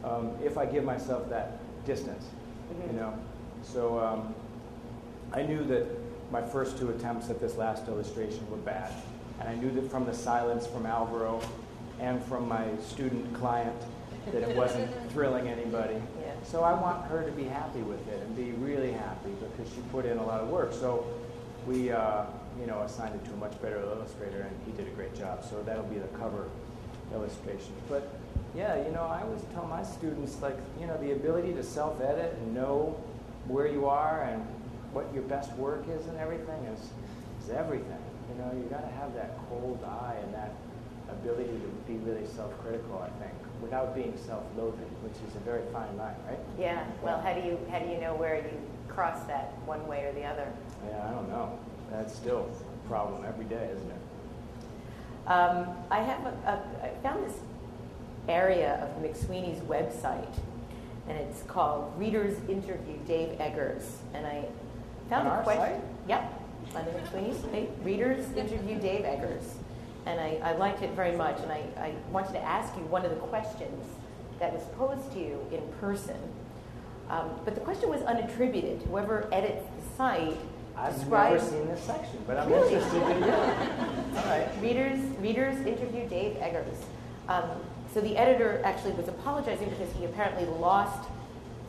Um, 0.03 0.31
if 0.43 0.57
I 0.57 0.65
give 0.65 0.83
myself 0.83 1.29
that 1.29 1.57
distance, 1.85 2.25
Mhm. 2.71 2.93
you 2.93 2.99
know. 2.99 3.13
So 3.63 3.99
um, 3.99 4.33
I 5.33 5.41
knew 5.41 5.63
that 5.65 5.85
my 6.31 6.41
first 6.41 6.77
two 6.77 6.89
attempts 6.91 7.29
at 7.29 7.39
this 7.39 7.57
last 7.57 7.87
illustration 7.87 8.49
were 8.51 8.57
bad. 8.57 8.91
And 9.39 9.49
I 9.49 9.55
knew 9.55 9.71
that 9.71 9.89
from 9.89 10.05
the 10.05 10.13
silence 10.13 10.65
from 10.67 10.85
Alvaro 10.85 11.39
and 11.99 12.23
from 12.25 12.47
my 12.47 12.65
student 12.81 13.33
client 13.35 13.75
that 14.31 14.43
it 14.43 14.55
wasn't 14.57 14.89
thrilling 15.11 15.47
anybody. 15.47 15.95
Yeah. 16.21 16.33
So 16.43 16.63
I 16.63 16.73
want 16.73 17.05
her 17.05 17.23
to 17.23 17.31
be 17.31 17.45
happy 17.45 17.81
with 17.81 18.05
it 18.09 18.21
and 18.21 18.35
be 18.35 18.51
really 18.51 18.91
happy 18.91 19.31
because 19.39 19.71
she 19.73 19.81
put 19.91 20.05
in 20.05 20.17
a 20.17 20.25
lot 20.25 20.41
of 20.41 20.49
work. 20.49 20.73
So 20.73 21.05
we, 21.65 21.91
uh, 21.91 22.23
you 22.59 22.67
know, 22.67 22.81
assigned 22.81 23.15
it 23.15 23.25
to 23.25 23.33
a 23.33 23.37
much 23.37 23.59
better 23.61 23.79
illustrator, 23.81 24.41
and 24.41 24.55
he 24.65 24.71
did 24.71 24.87
a 24.87 24.95
great 24.95 25.15
job. 25.15 25.43
So 25.43 25.61
that'll 25.63 25.83
be 25.83 25.99
the 25.99 26.07
cover 26.19 26.49
illustration. 27.13 27.73
But 27.89 28.09
yeah, 28.55 28.83
you 28.83 28.91
know, 28.91 29.03
I 29.03 29.21
always 29.21 29.41
tell 29.53 29.65
my 29.65 29.83
students 29.83 30.41
like, 30.41 30.57
you 30.79 30.87
know, 30.87 30.97
the 30.97 31.11
ability 31.11 31.53
to 31.53 31.63
self-edit 31.63 32.37
and 32.39 32.53
know 32.53 32.99
where 33.47 33.67
you 33.67 33.85
are 33.85 34.23
and 34.23 34.45
what 34.91 35.13
your 35.13 35.23
best 35.23 35.51
work 35.53 35.85
is 35.89 36.07
and 36.07 36.17
everything 36.17 36.63
is 36.73 36.79
is 37.43 37.49
everything. 37.51 38.03
You 38.29 38.43
know, 38.43 38.51
you 38.53 38.63
got 38.69 38.81
to 38.81 38.93
have 38.95 39.13
that 39.15 39.37
cold 39.49 39.83
eye 39.83 40.15
and 40.23 40.33
that 40.33 40.53
ability 41.09 41.53
to 41.59 41.91
be 41.91 41.97
really 41.99 42.27
self-critical. 42.27 42.99
I 42.99 43.23
think 43.23 43.33
without 43.61 43.95
being 43.95 44.13
self-loathing, 44.25 44.91
which 45.01 45.15
is 45.27 45.35
a 45.35 45.39
very 45.39 45.63
fine 45.71 45.95
line, 45.97 46.15
right? 46.27 46.39
Yeah. 46.59 46.85
Well, 47.01 47.21
how 47.21 47.33
do 47.33 47.41
you 47.41 47.57
how 47.71 47.79
do 47.79 47.89
you 47.89 47.99
know 47.99 48.15
where 48.15 48.35
you 48.35 48.51
cross 48.87 49.23
that 49.27 49.53
one 49.65 49.87
way 49.87 50.05
or 50.05 50.13
the 50.13 50.23
other? 50.23 50.51
Yeah, 50.87 51.07
I 51.07 51.11
don't 51.11 51.29
know. 51.29 51.57
That's 51.91 52.13
still 52.15 52.49
a 52.85 52.87
problem 52.87 53.25
every 53.25 53.45
day, 53.45 53.69
isn't 53.73 53.89
it? 53.89 55.29
Um, 55.29 55.67
I 55.91 55.99
have 56.01 56.25
a, 56.25 56.29
a, 56.47 56.85
I 56.85 56.89
found 57.03 57.25
this 57.25 57.37
area 58.29 58.75
of 58.83 59.03
McSweeney's 59.03 59.59
website, 59.61 60.33
and 61.07 61.17
it's 61.17 61.43
called 61.43 61.93
Readers 61.97 62.37
Interview 62.49 62.97
Dave 63.05 63.39
Eggers, 63.39 63.97
and 64.13 64.25
I 64.25 64.45
found 65.09 65.27
On 65.27 65.33
a 65.33 65.37
our 65.37 65.43
question. 65.43 65.81
site? 65.81 65.81
Yep, 66.07 66.43
on 66.75 66.85
the 66.85 66.91
McSweeney's 66.91 67.41
site, 67.51 67.69
Readers 67.83 68.31
Interview 68.33 68.79
Dave 68.79 69.05
Eggers, 69.05 69.55
and 70.05 70.19
I, 70.19 70.39
I 70.43 70.53
liked 70.53 70.81
it 70.81 70.91
very 70.91 71.15
much, 71.15 71.39
and 71.41 71.51
I, 71.51 71.63
I 71.77 71.93
wanted 72.11 72.33
to 72.33 72.41
ask 72.43 72.75
you 72.77 72.83
one 72.83 73.03
of 73.05 73.11
the 73.11 73.17
questions 73.17 73.85
that 74.39 74.53
was 74.53 74.63
posed 74.77 75.11
to 75.13 75.19
you 75.19 75.45
in 75.51 75.61
person. 75.79 76.17
Um, 77.09 77.31
but 77.45 77.55
the 77.55 77.61
question 77.61 77.89
was 77.89 78.01
unattributed. 78.01 78.85
Whoever 78.87 79.29
edits 79.31 79.65
the 79.77 79.97
site 79.97 80.37
I've 80.77 81.09
never 81.09 81.39
seen 81.39 81.67
this 81.67 81.81
section, 81.81 82.19
but 82.27 82.37
I'm 82.37 82.49
Really? 82.49 82.75
interested 82.75 83.01
in 83.01 83.23
it. 83.23 83.33
All 84.17 84.25
right. 84.25 84.47
Readers, 84.61 84.99
readers 85.19 85.57
interview 85.65 86.07
Dave 86.07 86.37
Eggers. 86.39 86.77
Um, 87.27 87.43
so 87.93 87.99
the 88.01 88.15
editor 88.15 88.61
actually 88.63 88.91
was 88.93 89.07
apologizing 89.07 89.69
because 89.69 89.91
he 89.93 90.05
apparently 90.05 90.45
lost 90.45 91.09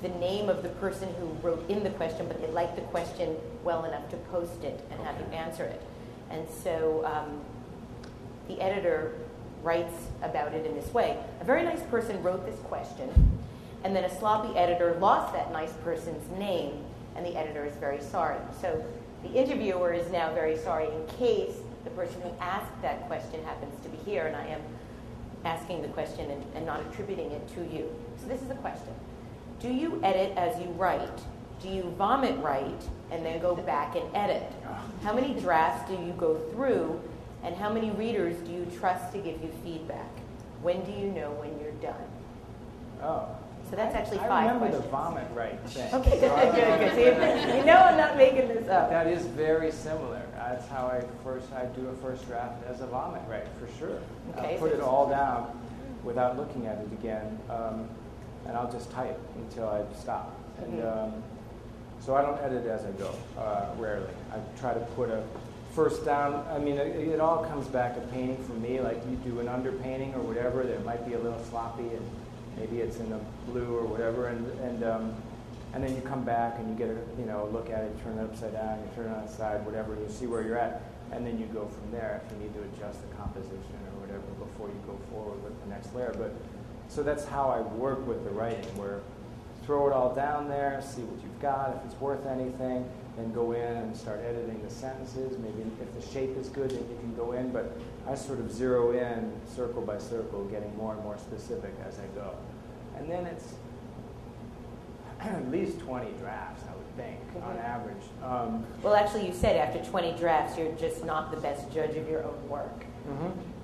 the 0.02 0.08
name 0.10 0.48
of 0.48 0.62
the 0.62 0.68
person 0.68 1.08
who 1.18 1.26
wrote 1.46 1.68
in 1.70 1.82
the 1.82 1.90
question, 1.90 2.28
but 2.28 2.40
they 2.40 2.48
liked 2.48 2.76
the 2.76 2.82
question 2.82 3.36
well 3.64 3.84
enough 3.84 4.08
to 4.10 4.16
post 4.30 4.62
it 4.62 4.84
and 4.90 5.00
have 5.00 5.16
you 5.18 5.26
answer 5.36 5.64
it. 5.64 5.82
And 6.30 6.46
so 6.62 7.02
um, 7.06 7.40
the 8.46 8.60
editor 8.62 9.14
writes 9.62 9.94
about 10.22 10.52
it 10.52 10.66
in 10.66 10.74
this 10.74 10.92
way. 10.92 11.18
A 11.40 11.44
very 11.44 11.64
nice 11.64 11.82
person 11.84 12.22
wrote 12.22 12.44
this 12.46 12.60
question, 12.60 13.10
and 13.82 13.96
then 13.96 14.04
a 14.04 14.18
sloppy 14.18 14.56
editor 14.56 14.96
lost 15.00 15.32
that 15.32 15.50
nice 15.52 15.72
person's 15.82 16.28
name, 16.38 16.84
and 17.16 17.24
the 17.26 17.36
editor 17.36 17.64
is 17.64 17.74
very 17.76 18.00
sorry. 18.00 18.38
So 18.60 18.84
the 19.22 19.32
interviewer 19.32 19.92
is 19.92 20.10
now 20.10 20.32
very 20.32 20.56
sorry 20.56 20.86
in 20.86 21.06
case 21.18 21.56
the 21.84 21.90
person 21.90 22.20
who 22.22 22.30
asked 22.40 22.80
that 22.82 23.06
question 23.06 23.42
happens 23.44 23.80
to 23.82 23.88
be 23.88 23.96
here, 23.98 24.26
and 24.26 24.36
I 24.36 24.46
am 24.46 24.60
asking 25.44 25.82
the 25.82 25.88
question 25.88 26.30
and, 26.30 26.44
and 26.54 26.66
not 26.66 26.80
attributing 26.80 27.30
it 27.32 27.46
to 27.54 27.60
you. 27.74 27.88
So 28.20 28.26
this 28.26 28.42
is 28.42 28.48
the 28.48 28.54
question. 28.56 28.92
Do 29.60 29.72
you 29.72 30.00
edit 30.02 30.36
as 30.36 30.60
you 30.60 30.66
write? 30.72 31.20
Do 31.62 31.68
you 31.68 31.82
vomit 31.98 32.38
write 32.38 32.82
and 33.10 33.24
then 33.24 33.40
go 33.40 33.56
back 33.56 33.96
and 33.96 34.04
edit? 34.14 34.52
How 35.02 35.12
many 35.12 35.34
drafts 35.40 35.90
do 35.90 35.96
you 36.04 36.12
go 36.12 36.38
through 36.52 37.00
and 37.42 37.56
how 37.56 37.72
many 37.72 37.90
readers 37.90 38.36
do 38.46 38.52
you 38.52 38.66
trust 38.78 39.12
to 39.12 39.18
give 39.18 39.42
you 39.42 39.50
feedback? 39.64 40.10
When 40.62 40.84
do 40.84 40.92
you 40.92 41.06
know 41.06 41.30
when 41.32 41.58
you're 41.60 41.72
done? 41.72 42.06
Oh. 43.02 43.28
So 43.70 43.76
that's 43.76 43.94
I- 43.94 43.98
actually 43.98 44.18
I 44.20 44.28
five 44.28 44.44
remember 44.54 44.66
questions. 44.78 44.84
the 44.84 44.90
vomit 44.90 45.26
right 45.34 45.60
thing. 45.68 45.94
Okay, 45.94 46.20
good, 46.20 46.54
good, 46.54 46.78
good. 46.80 46.94
See, 46.94 47.58
you 47.58 47.64
know 47.64 47.76
I'm 47.76 47.96
not 47.98 48.16
making 48.16 48.48
this 48.48 48.68
up. 48.68 48.88
That 48.90 49.06
is 49.06 49.26
very 49.26 49.70
similar. 49.70 50.22
That's 50.34 50.66
how 50.68 50.86
I 50.86 51.02
first 51.22 51.52
I 51.52 51.66
do 51.66 51.88
a 51.88 51.94
first 51.96 52.26
draft 52.26 52.64
as 52.66 52.80
a 52.80 52.86
vomit 52.86 53.22
right 53.28 53.44
for 53.60 53.68
sure. 53.78 53.98
Okay, 54.36 54.54
I'll 54.54 54.58
put 54.58 54.70
so- 54.72 54.76
it 54.78 54.80
all 54.82 55.08
down 55.08 55.60
without 56.04 56.36
looking 56.38 56.66
at 56.66 56.78
it 56.78 56.92
again, 56.92 57.38
um, 57.50 57.88
and 58.46 58.56
I'll 58.56 58.70
just 58.70 58.90
type 58.92 59.18
until 59.36 59.68
I 59.68 59.82
stop. 59.98 60.34
And 60.62 60.80
Mhm. 60.80 61.04
um, 61.04 61.12
so 62.00 62.14
I 62.14 62.22
don't 62.22 62.40
edit 62.40 62.64
as 62.66 62.84
I 62.84 62.90
go. 62.92 63.10
Uh, 63.38 63.66
rarely. 63.78 64.06
I 64.32 64.38
try 64.60 64.72
to 64.72 64.80
put 64.96 65.10
a 65.10 65.22
first 65.74 66.04
down. 66.06 66.44
I 66.50 66.58
mean, 66.58 66.76
it, 66.78 66.96
it 66.96 67.20
all 67.20 67.44
comes 67.44 67.66
back 67.66 67.94
to 67.96 68.00
painting 68.08 68.42
for 68.44 68.52
me. 68.54 68.80
Like 68.80 69.02
you 69.10 69.16
do 69.30 69.40
an 69.40 69.46
underpainting 69.48 70.14
or 70.16 70.20
whatever 70.20 70.62
that 70.62 70.84
might 70.84 71.06
be 71.06 71.14
a 71.14 71.18
little 71.18 71.42
sloppy, 71.50 71.82
and 71.82 72.06
maybe 72.56 72.80
it's 72.80 72.98
in 72.98 73.12
a 73.12 73.20
blue 73.50 73.76
or 73.76 73.84
whatever, 73.84 74.28
and 74.28 74.46
and 74.60 74.84
um, 74.84 75.14
and 75.74 75.84
then 75.84 75.94
you 75.94 76.02
come 76.02 76.24
back 76.24 76.58
and 76.58 76.68
you 76.68 76.74
get 76.74 76.88
a 76.88 76.98
you 77.20 77.26
know 77.26 77.48
look 77.52 77.70
at 77.70 77.84
it, 77.84 78.02
turn 78.02 78.18
it 78.18 78.22
upside 78.22 78.52
down, 78.52 78.78
you 78.78 78.88
turn 78.94 79.12
it 79.12 79.16
on 79.16 79.24
its 79.24 79.36
side, 79.36 79.64
whatever, 79.66 79.94
and 79.94 80.02
you 80.02 80.10
see 80.10 80.26
where 80.26 80.42
you're 80.42 80.58
at, 80.58 80.82
and 81.12 81.26
then 81.26 81.38
you 81.38 81.46
go 81.46 81.66
from 81.66 81.90
there 81.90 82.22
if 82.24 82.32
you 82.32 82.44
need 82.44 82.54
to 82.54 82.62
adjust 82.62 83.00
the 83.08 83.14
composition 83.16 83.78
or 83.92 84.00
whatever 84.00 84.26
before 84.38 84.68
you 84.68 84.80
go 84.86 84.98
forward 85.10 85.42
with 85.44 85.58
the 85.62 85.68
next 85.68 85.94
layer. 85.94 86.14
But 86.16 86.34
so 86.88 87.02
that's 87.02 87.24
how 87.24 87.50
I 87.50 87.60
work 87.60 88.06
with 88.06 88.24
the 88.24 88.30
writing, 88.30 88.64
where 88.76 89.00
throw 89.68 89.86
it 89.86 89.92
all 89.92 90.14
down 90.14 90.48
there, 90.48 90.80
see 90.80 91.02
what 91.02 91.22
you've 91.22 91.42
got, 91.42 91.76
if 91.76 91.92
it's 91.92 92.00
worth 92.00 92.24
anything, 92.24 92.88
then 93.18 93.30
go 93.34 93.52
in 93.52 93.76
and 93.76 93.94
start 93.94 94.20
editing 94.24 94.62
the 94.64 94.70
sentences. 94.70 95.36
Maybe 95.38 95.60
if 95.82 95.92
the 95.94 96.10
shape 96.10 96.34
is 96.38 96.48
good, 96.48 96.70
then 96.70 96.78
you 96.78 96.96
can 97.00 97.14
go 97.14 97.32
in. 97.32 97.50
But 97.52 97.76
I 98.08 98.14
sort 98.14 98.38
of 98.40 98.50
zero 98.50 98.92
in 98.92 99.32
circle 99.54 99.82
by 99.82 99.98
circle, 99.98 100.44
getting 100.44 100.74
more 100.76 100.94
and 100.94 101.02
more 101.02 101.18
specific 101.18 101.74
as 101.86 101.98
I 101.98 102.06
go. 102.18 102.30
And 102.96 103.10
then 103.10 103.26
it's 103.26 103.54
at 105.20 105.50
least 105.50 105.80
20 105.80 106.12
drafts, 106.18 106.62
I 106.68 106.74
would 106.74 106.96
think, 106.96 107.18
on 107.44 107.56
Mhm. 107.56 107.64
average. 107.64 108.02
Um, 108.24 108.64
Well, 108.82 108.94
actually, 108.94 109.26
you 109.26 109.32
said 109.32 109.56
after 109.56 109.82
20 109.90 110.12
drafts, 110.16 110.56
you're 110.56 110.72
just 110.72 111.04
not 111.04 111.30
the 111.30 111.36
best 111.38 111.70
judge 111.70 111.96
of 111.96 112.08
your 112.08 112.24
own 112.24 112.48
work. 112.48 112.84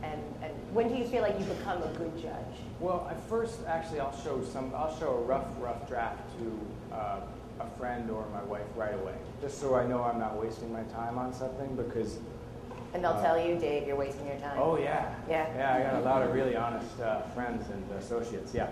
And, 0.03 0.23
and 0.43 0.53
when 0.73 0.89
do 0.89 0.95
you 0.95 1.05
feel 1.05 1.21
like 1.23 1.39
you 1.39 1.45
become 1.45 1.83
a 1.83 1.89
good 1.99 2.17
judge? 2.17 2.57
Well, 2.81 3.07
I 3.11 3.15
first 3.29 3.59
actually 3.67 4.01
I'll 4.01 4.17
show 4.23 4.43
some. 4.43 4.73
I'll 4.75 4.95
show 4.99 5.11
a 5.11 5.21
rough, 5.21 5.47
rough 5.61 5.87
draft 5.87 6.23
to 6.39 6.95
uh, 6.95 7.21
a 7.61 7.67
friend 7.79 8.11
or 8.11 8.25
my 8.33 8.43
wife 8.45 8.67
right 8.75 8.95
away, 8.95 9.15
just 9.43 9.61
so 9.61 9.75
I 9.75 9.87
know 9.87 10.03
I'm 10.03 10.19
not 10.19 10.41
wasting 10.41 10.73
my 10.73 10.83
time 10.85 11.19
on 11.19 11.33
something. 11.35 11.77
Because 11.77 12.19
And 12.95 13.03
they'll 13.03 13.11
Uh, 13.13 13.23
tell 13.23 13.39
you, 13.39 13.57
Dave, 13.59 13.87
you're 13.89 13.97
wasting 13.97 14.27
your 14.27 14.37
time. 14.37 14.57
Oh 14.57 14.79
yeah. 14.79 15.13
Yeah. 15.29 15.47
Yeah, 15.57 15.75
I 15.75 15.83
got 15.83 16.01
a 16.01 16.05
lot 16.05 16.23
of 16.23 16.33
really 16.33 16.57
honest 16.57 16.99
uh, 17.01 17.23
friends 17.35 17.69
and 17.71 17.85
associates. 18.01 18.55
Yeah. 18.55 18.69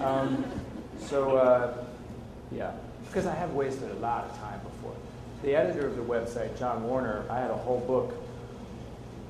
Um, 0.00 0.44
so 0.98 1.36
uh, 1.36 1.72
yeah, 2.52 2.72
because 3.08 3.26
I 3.26 3.34
have 3.34 3.54
wasted 3.54 3.90
a 3.90 3.94
lot 3.94 4.24
of 4.24 4.38
time 4.38 4.60
before. 4.60 4.92
The 5.42 5.56
editor 5.56 5.86
of 5.86 5.96
the 5.96 6.02
website, 6.02 6.56
John 6.58 6.84
Warner, 6.84 7.24
I 7.30 7.38
had 7.40 7.50
a 7.50 7.56
whole 7.56 7.80
book 7.80 8.12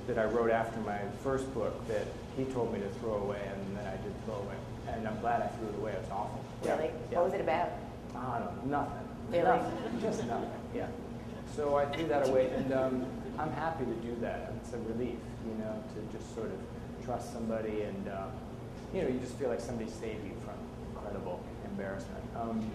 that 0.09 0.19
I 0.19 0.25
wrote 0.25 0.51
after 0.51 0.81
my 0.81 0.99
first 1.23 1.53
book 1.55 1.87
that 1.87 2.07
he 2.37 2.45
told 2.47 2.73
me 2.73 2.81
to 2.81 2.89
throw 2.99 3.15
away, 3.15 3.41
and 3.49 3.77
then 3.77 3.87
I 3.87 3.93
did 4.03 4.13
throw 4.25 4.35
away. 4.35 4.57
And 4.89 5.07
I'm 5.07 5.19
glad 5.21 5.41
I 5.43 5.47
threw 5.57 5.69
it 5.69 5.75
away. 5.77 5.93
It 5.93 6.01
was 6.01 6.11
awful. 6.11 6.41
Really? 6.65 6.91
Yeah. 7.13 7.19
What 7.19 7.27
was 7.27 7.35
it 7.35 7.41
about? 7.41 7.69
I 8.17 8.41
don't 8.41 8.67
know, 8.67 8.79
nothing. 8.81 9.09
Really? 9.31 9.45
Nothing. 9.45 10.01
Just 10.01 10.27
nothing. 10.27 10.51
Yeah. 10.75 10.87
So 11.57 11.77
I 11.77 11.85
threw 11.85 12.07
that 12.09 12.29
away, 12.31 12.49
and 12.57 12.73
um, 12.73 13.07
I'm 13.39 13.53
happy 13.53 13.85
to 13.85 13.95
do 13.95 14.17
that. 14.21 14.53
It's 14.63 14.73
a 14.73 14.79
relief, 14.79 15.19
you 15.47 15.55
know, 15.59 15.83
to 15.95 16.19
just 16.19 16.35
sort 16.35 16.49
of 16.49 17.05
trust 17.05 17.33
somebody, 17.33 17.83
and 17.83 18.09
uh, 18.09 18.27
you 18.95 19.03
know, 19.03 19.09
you 19.09 19.19
just 19.19 19.35
feel 19.35 19.49
like 19.49 19.61
somebody 19.61 19.91
saved 19.91 20.25
you 20.25 20.35
from 20.45 20.55
incredible 20.95 21.43
embarrassment. 21.65 22.23
Um, 22.37 22.71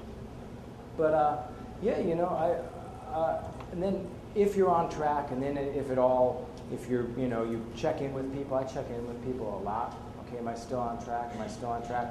but 0.98 1.14
uh, 1.14 1.38
yeah, 1.82 2.00
you 2.00 2.16
know, 2.16 2.28
I 2.28 3.14
uh, 3.14 3.44
and 3.72 3.82
then 3.82 4.08
if 4.36 4.56
you're 4.56 4.70
on 4.70 4.90
track, 4.90 5.32
and 5.32 5.42
then 5.42 5.58
if 5.58 5.90
at 5.92 5.98
all, 5.98 6.48
if 6.72 6.90
you're, 6.90 7.08
you 7.18 7.28
know, 7.28 7.44
you 7.44 7.66
check 7.76 8.02
in 8.02 8.14
with 8.14 8.34
people. 8.36 8.58
I 8.58 8.64
check 8.64 8.90
in 8.90 9.08
with 9.08 9.24
people 9.26 9.60
a 9.60 9.64
lot. 9.64 9.98
Okay, 10.28 10.38
am 10.40 10.48
I 10.48 10.56
still 10.56 10.80
on 10.80 11.04
track? 11.04 11.32
Am 11.36 11.42
I 11.42 11.48
still 11.48 11.70
on 11.70 11.86
track? 11.88 12.08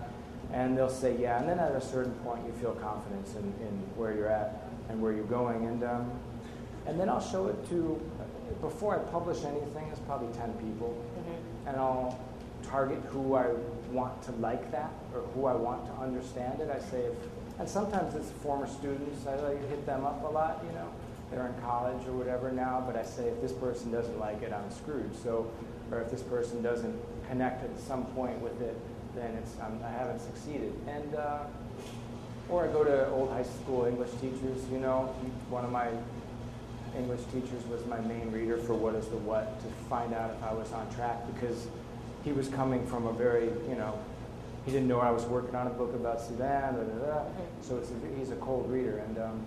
And 0.52 0.76
they'll 0.76 0.88
say 0.88 1.16
yeah. 1.18 1.38
And 1.38 1.48
then 1.48 1.58
at 1.58 1.72
a 1.72 1.80
certain 1.80 2.14
point, 2.24 2.44
you 2.46 2.52
feel 2.52 2.72
confidence 2.72 3.34
in, 3.34 3.44
in 3.66 3.72
where 3.96 4.14
you're 4.14 4.28
at 4.28 4.62
and 4.88 5.02
where 5.02 5.12
you're 5.12 5.24
going. 5.24 5.66
And 5.66 5.84
um, 5.84 6.10
and 6.86 6.98
then 6.98 7.08
I'll 7.08 7.20
show 7.20 7.48
it 7.48 7.68
to. 7.70 8.00
Before 8.60 8.94
I 8.94 8.98
publish 9.10 9.44
anything, 9.44 9.88
it's 9.90 10.00
probably 10.00 10.32
ten 10.36 10.52
people, 10.54 10.96
and 11.66 11.76
I'll 11.76 12.18
target 12.62 13.00
who 13.10 13.34
I 13.34 13.46
want 13.90 14.22
to 14.24 14.32
like 14.32 14.70
that 14.72 14.90
or 15.14 15.20
who 15.20 15.46
I 15.46 15.54
want 15.54 15.86
to 15.86 15.92
understand 16.02 16.60
it. 16.60 16.70
I 16.70 16.78
say, 16.78 17.02
if, 17.02 17.14
and 17.58 17.68
sometimes 17.68 18.14
it's 18.14 18.30
former 18.42 18.66
students. 18.66 19.26
I 19.26 19.36
like 19.36 19.68
hit 19.68 19.86
them 19.86 20.04
up 20.04 20.22
a 20.24 20.28
lot. 20.28 20.62
You 20.66 20.72
know, 20.72 20.88
they're 21.30 21.46
in 21.46 21.54
college 21.62 22.06
or 22.06 22.12
whatever 22.12 22.50
now. 22.50 22.82
But 22.86 22.96
I 22.96 23.04
say, 23.04 23.28
if 23.28 23.40
this 23.40 23.52
person 23.52 23.90
doesn't 23.92 24.18
like 24.18 24.42
it, 24.42 24.52
I'm 24.52 24.70
screwed. 24.70 25.10
So, 25.22 25.50
or 25.90 26.00
if 26.00 26.10
this 26.10 26.22
person 26.22 26.62
doesn't 26.62 26.96
connect 27.28 27.64
at 27.64 27.78
some 27.80 28.04
point 28.06 28.40
with 28.40 28.60
it, 28.60 28.76
then 29.14 29.34
it's 29.34 29.52
I'm, 29.60 29.80
I 29.84 29.90
haven't 29.90 30.20
succeeded. 30.20 30.72
And 30.86 31.14
uh, 31.14 31.44
or 32.48 32.64
I 32.64 32.72
go 32.72 32.84
to 32.84 33.10
old 33.10 33.30
high 33.30 33.42
school 33.42 33.86
English 33.86 34.10
teachers. 34.20 34.68
You 34.70 34.78
know, 34.78 35.14
one 35.50 35.64
of 35.64 35.70
my 35.70 35.88
English 36.96 37.20
teachers 37.32 37.64
was 37.66 37.84
my 37.86 38.00
main 38.00 38.32
reader 38.32 38.56
for 38.58 38.74
What 38.74 38.94
is 38.94 39.06
the 39.08 39.16
What 39.18 39.60
to 39.60 39.66
find 39.88 40.14
out 40.14 40.30
if 40.30 40.42
I 40.42 40.52
was 40.52 40.72
on 40.72 40.92
track 40.94 41.18
because 41.34 41.68
he 42.24 42.32
was 42.32 42.48
coming 42.48 42.86
from 42.86 43.06
a 43.06 43.12
very, 43.12 43.44
you 43.68 43.76
know, 43.76 43.98
he 44.64 44.72
didn't 44.72 44.88
know 44.88 44.98
I 45.00 45.10
was 45.10 45.24
working 45.24 45.54
on 45.54 45.66
a 45.68 45.70
book 45.70 45.94
about 45.94 46.20
Sudan, 46.20 46.74
da, 46.74 46.82
da, 46.82 47.06
da. 47.06 47.22
so 47.60 47.76
it's 47.76 47.90
a, 47.90 48.18
he's 48.18 48.30
a 48.30 48.36
cold 48.36 48.70
reader. 48.70 48.98
And 48.98 49.18
um, 49.18 49.46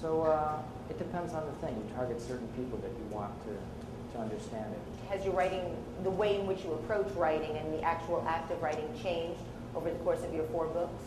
so 0.00 0.22
uh, 0.22 0.58
it 0.90 0.98
depends 0.98 1.32
on 1.32 1.46
the 1.46 1.66
thing. 1.66 1.74
You 1.74 1.94
target 1.94 2.20
certain 2.20 2.48
people 2.48 2.78
that 2.78 2.90
you 2.90 3.04
want 3.16 3.32
to, 3.44 4.16
to 4.16 4.22
understand 4.22 4.66
it. 4.72 4.80
Has 5.08 5.24
your 5.24 5.32
writing, 5.34 5.74
the 6.02 6.10
way 6.10 6.38
in 6.38 6.46
which 6.46 6.64
you 6.64 6.72
approach 6.72 7.08
writing 7.16 7.56
and 7.56 7.72
the 7.72 7.82
actual 7.82 8.24
act 8.28 8.50
of 8.52 8.60
writing 8.60 8.88
changed 9.02 9.40
over 9.74 9.90
the 9.90 9.98
course 10.00 10.22
of 10.22 10.34
your 10.34 10.44
four 10.48 10.66
books? 10.66 11.02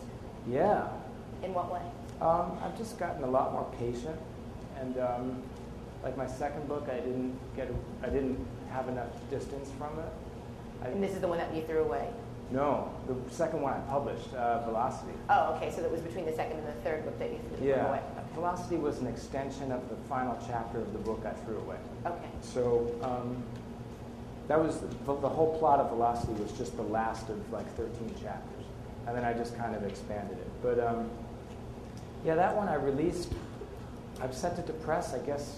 Yeah, 0.50 0.88
In 1.44 1.54
what 1.54 1.72
way? 1.72 1.82
Um, 2.20 2.58
I've 2.64 2.78
just 2.78 2.98
gotten 2.98 3.24
a 3.24 3.30
lot 3.30 3.54
more 3.54 3.70
patient, 3.78 4.18
and 4.84 4.98
um, 5.00 5.42
like 6.04 6.18
my 6.18 6.28
second 6.28 6.68
book, 6.68 6.88
I 6.92 6.96
didn't 6.98 7.38
get, 7.56 7.72
I 8.04 8.08
didn't 8.10 8.46
have 8.70 8.90
enough 8.90 9.08
distance 9.30 9.70
from 9.78 9.98
it. 10.00 10.12
I, 10.84 10.88
And 10.88 11.02
this 11.02 11.12
is 11.14 11.22
the 11.22 11.28
one 11.28 11.38
that 11.38 11.54
you 11.56 11.62
threw 11.64 11.84
away? 11.84 12.10
no, 12.52 12.92
the 13.08 13.16
second 13.34 13.62
one 13.62 13.74
I 13.74 13.80
published, 13.90 14.32
uh, 14.36 14.64
Velocity. 14.66 15.14
Oh, 15.30 15.54
okay, 15.56 15.72
so 15.72 15.82
that 15.82 15.90
was 15.90 16.02
between 16.02 16.26
the 16.26 16.34
second 16.34 16.58
and 16.60 16.68
the 16.68 16.74
third 16.84 17.04
book 17.04 17.18
that 17.18 17.32
you 17.32 17.40
threw 17.58 17.68
Yeah, 17.68 17.88
away? 17.88 18.02
Velocity 18.36 18.76
was 18.76 19.00
an 19.00 19.08
extension 19.08 19.72
of 19.72 19.90
the 19.90 19.96
final 20.08 20.38
chapter 20.46 20.78
of 20.80 20.92
the 20.94 21.00
book 21.00 21.24
I 21.26 21.32
threw 21.46 21.58
away. 21.60 21.78
Okay. 22.06 22.30
So 22.42 22.94
um, 23.02 23.42
that 24.50 24.62
was 24.62 24.82
the, 24.82 24.88
the 25.16 25.30
whole 25.30 25.58
plot 25.58 25.80
of 25.80 25.90
Velocity 25.90 26.34
was 26.34 26.52
just 26.52 26.76
the 26.76 26.84
last 26.84 27.28
of 27.30 27.52
like 27.52 27.66
13 27.76 28.14
chapters, 28.22 28.66
and 29.08 29.18
then 29.18 29.24
I 29.24 29.34
just 29.34 29.58
kind 29.58 29.74
of 29.76 29.84
expanded 29.84 30.38
it. 30.38 30.48
But 30.62 30.80
um, 30.80 31.10
yeah, 32.26 32.36
that 32.36 32.56
one 32.56 32.68
I 32.68 32.76
released. 32.76 33.32
I've 34.22 34.36
sent 34.36 34.60
it 34.60 34.68
to 34.68 34.74
press, 34.74 35.14
I 35.14 35.20
guess, 35.20 35.58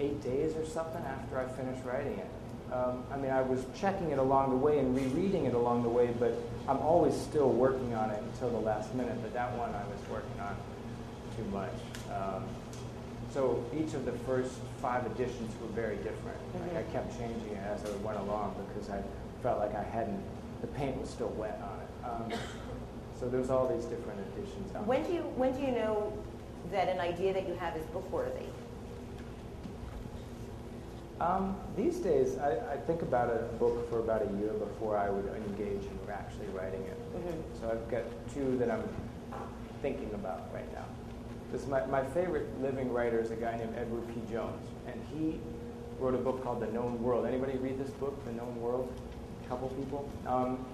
eight 0.00 0.22
days 0.22 0.54
or 0.56 0.64
something 0.64 1.02
after 1.04 1.38
I 1.38 1.46
finished 1.48 1.84
writing 1.84 2.18
it. 2.18 2.28
Um, 2.72 3.02
I 3.10 3.16
mean, 3.16 3.30
I 3.30 3.40
was 3.40 3.64
checking 3.74 4.10
it 4.10 4.18
along 4.18 4.50
the 4.50 4.56
way 4.56 4.78
and 4.78 4.94
rereading 4.94 5.46
it 5.46 5.54
along 5.54 5.82
the 5.82 5.88
way, 5.88 6.14
but 6.18 6.34
I'm 6.68 6.78
always 6.78 7.14
still 7.14 7.48
working 7.50 7.94
on 7.94 8.10
it 8.10 8.22
until 8.22 8.50
the 8.50 8.58
last 8.58 8.94
minute. 8.94 9.16
But 9.22 9.32
that 9.32 9.56
one 9.56 9.70
I 9.70 9.84
was 9.84 10.08
working 10.10 10.38
on 10.40 10.54
too 11.36 11.44
much. 11.50 11.72
Um, 12.14 12.44
so 13.32 13.64
each 13.74 13.94
of 13.94 14.04
the 14.04 14.12
first 14.26 14.52
five 14.80 15.06
editions 15.06 15.52
were 15.60 15.68
very 15.68 15.96
different. 15.96 16.38
Like 16.60 16.76
I 16.76 16.92
kept 16.92 17.18
changing 17.18 17.52
it 17.52 17.62
as 17.66 17.84
I 17.84 17.90
went 17.96 18.18
along 18.18 18.54
because 18.68 18.90
I 18.90 19.02
felt 19.42 19.58
like 19.58 19.74
I 19.74 19.82
hadn't, 19.82 20.20
the 20.60 20.66
paint 20.68 20.98
was 21.00 21.08
still 21.08 21.28
wet 21.28 21.60
on 21.62 21.80
it. 21.80 22.34
Um, 22.34 22.38
so 23.18 23.28
there's 23.28 23.50
all 23.50 23.68
these 23.68 23.84
different 23.84 24.20
editions. 24.32 24.72
When 24.86 25.04
do 25.04 25.12
you, 25.12 25.20
when 25.36 25.54
do 25.54 25.62
you 25.62 25.72
know 25.72 26.12
that 26.70 26.88
an 26.88 27.00
idea 27.00 27.32
that 27.32 27.48
you 27.48 27.54
have 27.54 27.76
is 27.76 27.86
book 27.86 28.10
worthy? 28.12 28.46
Um, 31.20 31.56
these 31.76 31.98
days, 31.98 32.38
I, 32.38 32.74
I 32.74 32.76
think 32.76 33.02
about 33.02 33.28
a 33.30 33.42
book 33.58 33.90
for 33.90 33.98
about 33.98 34.22
a 34.22 34.38
year 34.38 34.52
before 34.52 34.96
I 34.96 35.10
would 35.10 35.26
engage 35.48 35.82
in 35.82 35.98
actually 36.28 36.48
writing 36.48 36.82
it. 36.82 36.98
So 37.60 37.70
I've 37.70 37.90
got 37.90 38.02
two 38.34 38.56
that 38.58 38.70
I'm 38.70 38.82
thinking 39.82 40.12
about 40.14 40.52
right 40.52 40.70
now. 40.72 40.84
This 41.52 41.66
my, 41.66 41.84
my 41.86 42.04
favorite 42.04 42.46
living 42.60 42.92
writer 42.92 43.20
is 43.20 43.30
a 43.30 43.36
guy 43.36 43.56
named 43.56 43.74
Edward 43.76 44.06
P. 44.08 44.20
Jones, 44.30 44.66
and 44.86 45.00
he 45.12 45.40
wrote 45.98 46.14
a 46.14 46.18
book 46.18 46.42
called 46.42 46.60
The 46.60 46.66
Known 46.66 47.02
World. 47.02 47.26
Anybody 47.26 47.56
read 47.58 47.78
this 47.78 47.90
book, 47.90 48.22
The 48.24 48.32
Known 48.32 48.60
World? 48.60 48.92
A 49.44 49.48
couple 49.48 49.68
people. 49.68 50.08
Um, 50.26 50.64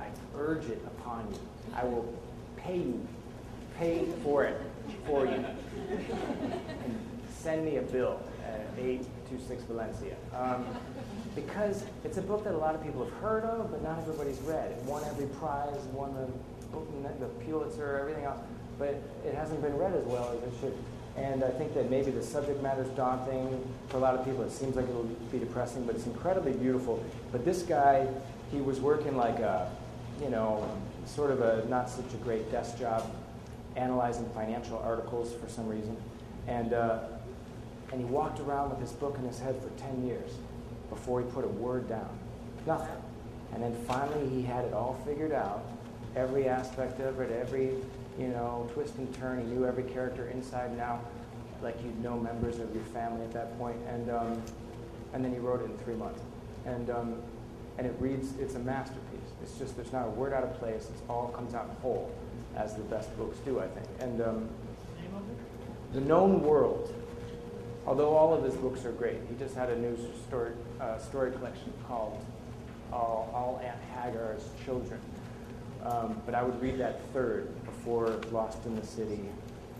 I 0.00 0.06
urge 0.36 0.66
it 0.66 0.80
upon 0.86 1.26
you. 1.32 1.38
I 1.74 1.84
will 1.84 2.14
pay 2.56 2.76
you, 2.76 3.06
pay 3.76 4.06
for 4.22 4.44
it 4.44 4.60
for 5.06 5.26
you, 5.26 5.44
send 7.30 7.64
me 7.64 7.76
a 7.76 7.82
bill 7.82 8.20
at 8.44 8.66
826 8.78 9.62
Valencia. 9.64 10.16
Um, 10.34 10.64
because 11.34 11.84
it's 12.04 12.18
a 12.18 12.22
book 12.22 12.44
that 12.44 12.54
a 12.54 12.58
lot 12.58 12.74
of 12.74 12.82
people 12.82 13.04
have 13.04 13.14
heard 13.14 13.44
of, 13.44 13.70
but 13.70 13.82
not 13.82 13.98
everybody's 13.98 14.40
read. 14.40 14.72
It 14.72 14.82
won 14.84 15.02
every 15.04 15.26
prize, 15.26 15.80
won 15.92 16.14
the, 16.14 16.26
book, 16.68 17.20
the 17.20 17.26
Pulitzer, 17.44 17.98
everything 17.98 18.24
else, 18.24 18.40
but 18.78 19.00
it 19.24 19.34
hasn't 19.34 19.62
been 19.62 19.76
read 19.76 19.94
as 19.94 20.04
well 20.04 20.36
as 20.36 20.42
it 20.42 20.60
should. 20.60 20.76
And 21.16 21.42
I 21.42 21.50
think 21.50 21.74
that 21.74 21.90
maybe 21.90 22.10
the 22.10 22.22
subject 22.22 22.62
matter 22.62 22.82
is 22.82 22.90
daunting 22.90 23.64
for 23.88 23.96
a 23.96 24.00
lot 24.00 24.14
of 24.14 24.24
people. 24.24 24.42
It 24.42 24.52
seems 24.52 24.76
like 24.76 24.88
it'll 24.88 25.04
be 25.32 25.38
depressing, 25.38 25.84
but 25.84 25.96
it's 25.96 26.06
incredibly 26.06 26.52
beautiful. 26.52 27.02
But 27.32 27.44
this 27.44 27.62
guy, 27.62 28.06
he 28.52 28.60
was 28.60 28.80
working 28.80 29.16
like 29.16 29.40
a, 29.40 29.70
you 30.22 30.30
know, 30.30 30.68
sort 31.06 31.30
of 31.30 31.40
a 31.40 31.66
not 31.68 31.90
such 31.90 32.12
a 32.14 32.16
great 32.18 32.50
desk 32.52 32.78
job, 32.78 33.10
analyzing 33.78 34.28
financial 34.34 34.78
articles 34.78 35.32
for 35.34 35.48
some 35.48 35.68
reason, 35.68 35.96
and 36.46 36.72
uh, 36.72 36.98
and 37.92 38.00
he 38.00 38.06
walked 38.06 38.40
around 38.40 38.70
with 38.70 38.80
his 38.80 38.92
book 38.92 39.16
in 39.18 39.24
his 39.24 39.38
head 39.38 39.56
for 39.62 39.70
ten 39.80 40.04
years 40.06 40.32
before 40.90 41.20
he 41.20 41.26
put 41.30 41.44
a 41.44 41.48
word 41.48 41.88
down, 41.88 42.10
nothing. 42.66 43.02
And 43.54 43.62
then 43.62 43.74
finally, 43.86 44.28
he 44.28 44.42
had 44.42 44.64
it 44.64 44.74
all 44.74 45.00
figured 45.06 45.32
out, 45.32 45.64
every 46.16 46.48
aspect 46.48 47.00
of 47.00 47.20
it, 47.20 47.30
every 47.30 47.70
you 48.18 48.28
know 48.28 48.68
twist 48.74 48.96
and 48.96 49.12
turn. 49.14 49.40
He 49.40 49.46
knew 49.46 49.66
every 49.66 49.84
character 49.84 50.28
inside 50.28 50.70
and 50.70 50.80
out, 50.80 51.04
like 51.62 51.76
you'd 51.82 52.02
know 52.02 52.18
members 52.18 52.58
of 52.58 52.74
your 52.74 52.84
family 52.84 53.24
at 53.24 53.32
that 53.32 53.56
point. 53.58 53.76
And 53.88 54.10
um, 54.10 54.42
and 55.12 55.24
then 55.24 55.32
he 55.32 55.38
wrote 55.38 55.62
it 55.62 55.70
in 55.70 55.78
three 55.78 55.94
months, 55.94 56.20
and 56.66 56.90
um, 56.90 57.14
and 57.78 57.86
it 57.86 57.94
reads. 57.98 58.32
It's 58.38 58.54
a 58.54 58.58
masterpiece. 58.58 59.18
It's 59.42 59.58
just 59.58 59.76
there's 59.76 59.92
not 59.92 60.06
a 60.06 60.10
word 60.10 60.32
out 60.32 60.42
of 60.42 60.58
place. 60.58 60.84
It 60.84 61.00
all 61.08 61.28
comes 61.28 61.54
out 61.54 61.70
whole, 61.80 62.10
as 62.56 62.74
the 62.74 62.82
best 62.82 63.16
books 63.16 63.38
do, 63.44 63.60
I 63.60 63.66
think. 63.68 63.86
And 64.00 64.20
um, 64.20 64.48
the 65.92 66.00
known 66.00 66.42
world. 66.42 66.92
Although 67.86 68.14
all 68.14 68.34
of 68.34 68.44
his 68.44 68.54
books 68.54 68.84
are 68.84 68.92
great, 68.92 69.16
he 69.30 69.34
just 69.38 69.54
had 69.54 69.70
a 69.70 69.78
new 69.78 69.96
story, 70.26 70.52
uh, 70.78 70.98
story 70.98 71.32
collection 71.32 71.72
called 71.86 72.22
All, 72.92 73.30
all 73.32 73.60
Aunt 73.64 73.78
Hagar's 73.94 74.44
Children. 74.66 75.00
Um, 75.84 76.20
but 76.26 76.34
I 76.34 76.42
would 76.42 76.60
read 76.60 76.78
that 76.78 77.00
third 77.14 77.48
before 77.64 78.20
Lost 78.30 78.66
in 78.66 78.76
the 78.76 78.84
City, 78.84 79.20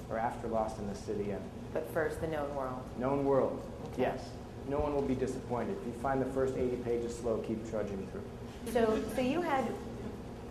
or 0.09 0.19
after 0.19 0.49
Lost 0.49 0.79
in 0.79 0.89
the 0.89 0.95
City, 0.95 1.33
and 1.33 1.43
But 1.75 1.93
first, 1.93 2.21
the 2.23 2.29
known 2.29 2.55
world. 2.55 2.81
Known 2.99 3.25
World. 3.27 3.61
Yes. 3.99 4.31
No 4.69 4.79
one 4.79 4.95
will 4.95 5.03
be 5.03 5.15
disappointed. 5.15 5.77
If 5.81 5.87
you 5.87 5.93
find 6.01 6.21
the 6.21 6.33
first 6.33 6.55
80 6.57 6.77
pages 6.77 7.17
slow, 7.17 7.39
keep 7.47 7.69
trudging 7.71 8.07
through. 8.11 8.73
So, 8.73 9.03
so 9.15 9.21
you 9.21 9.43
had 9.43 9.65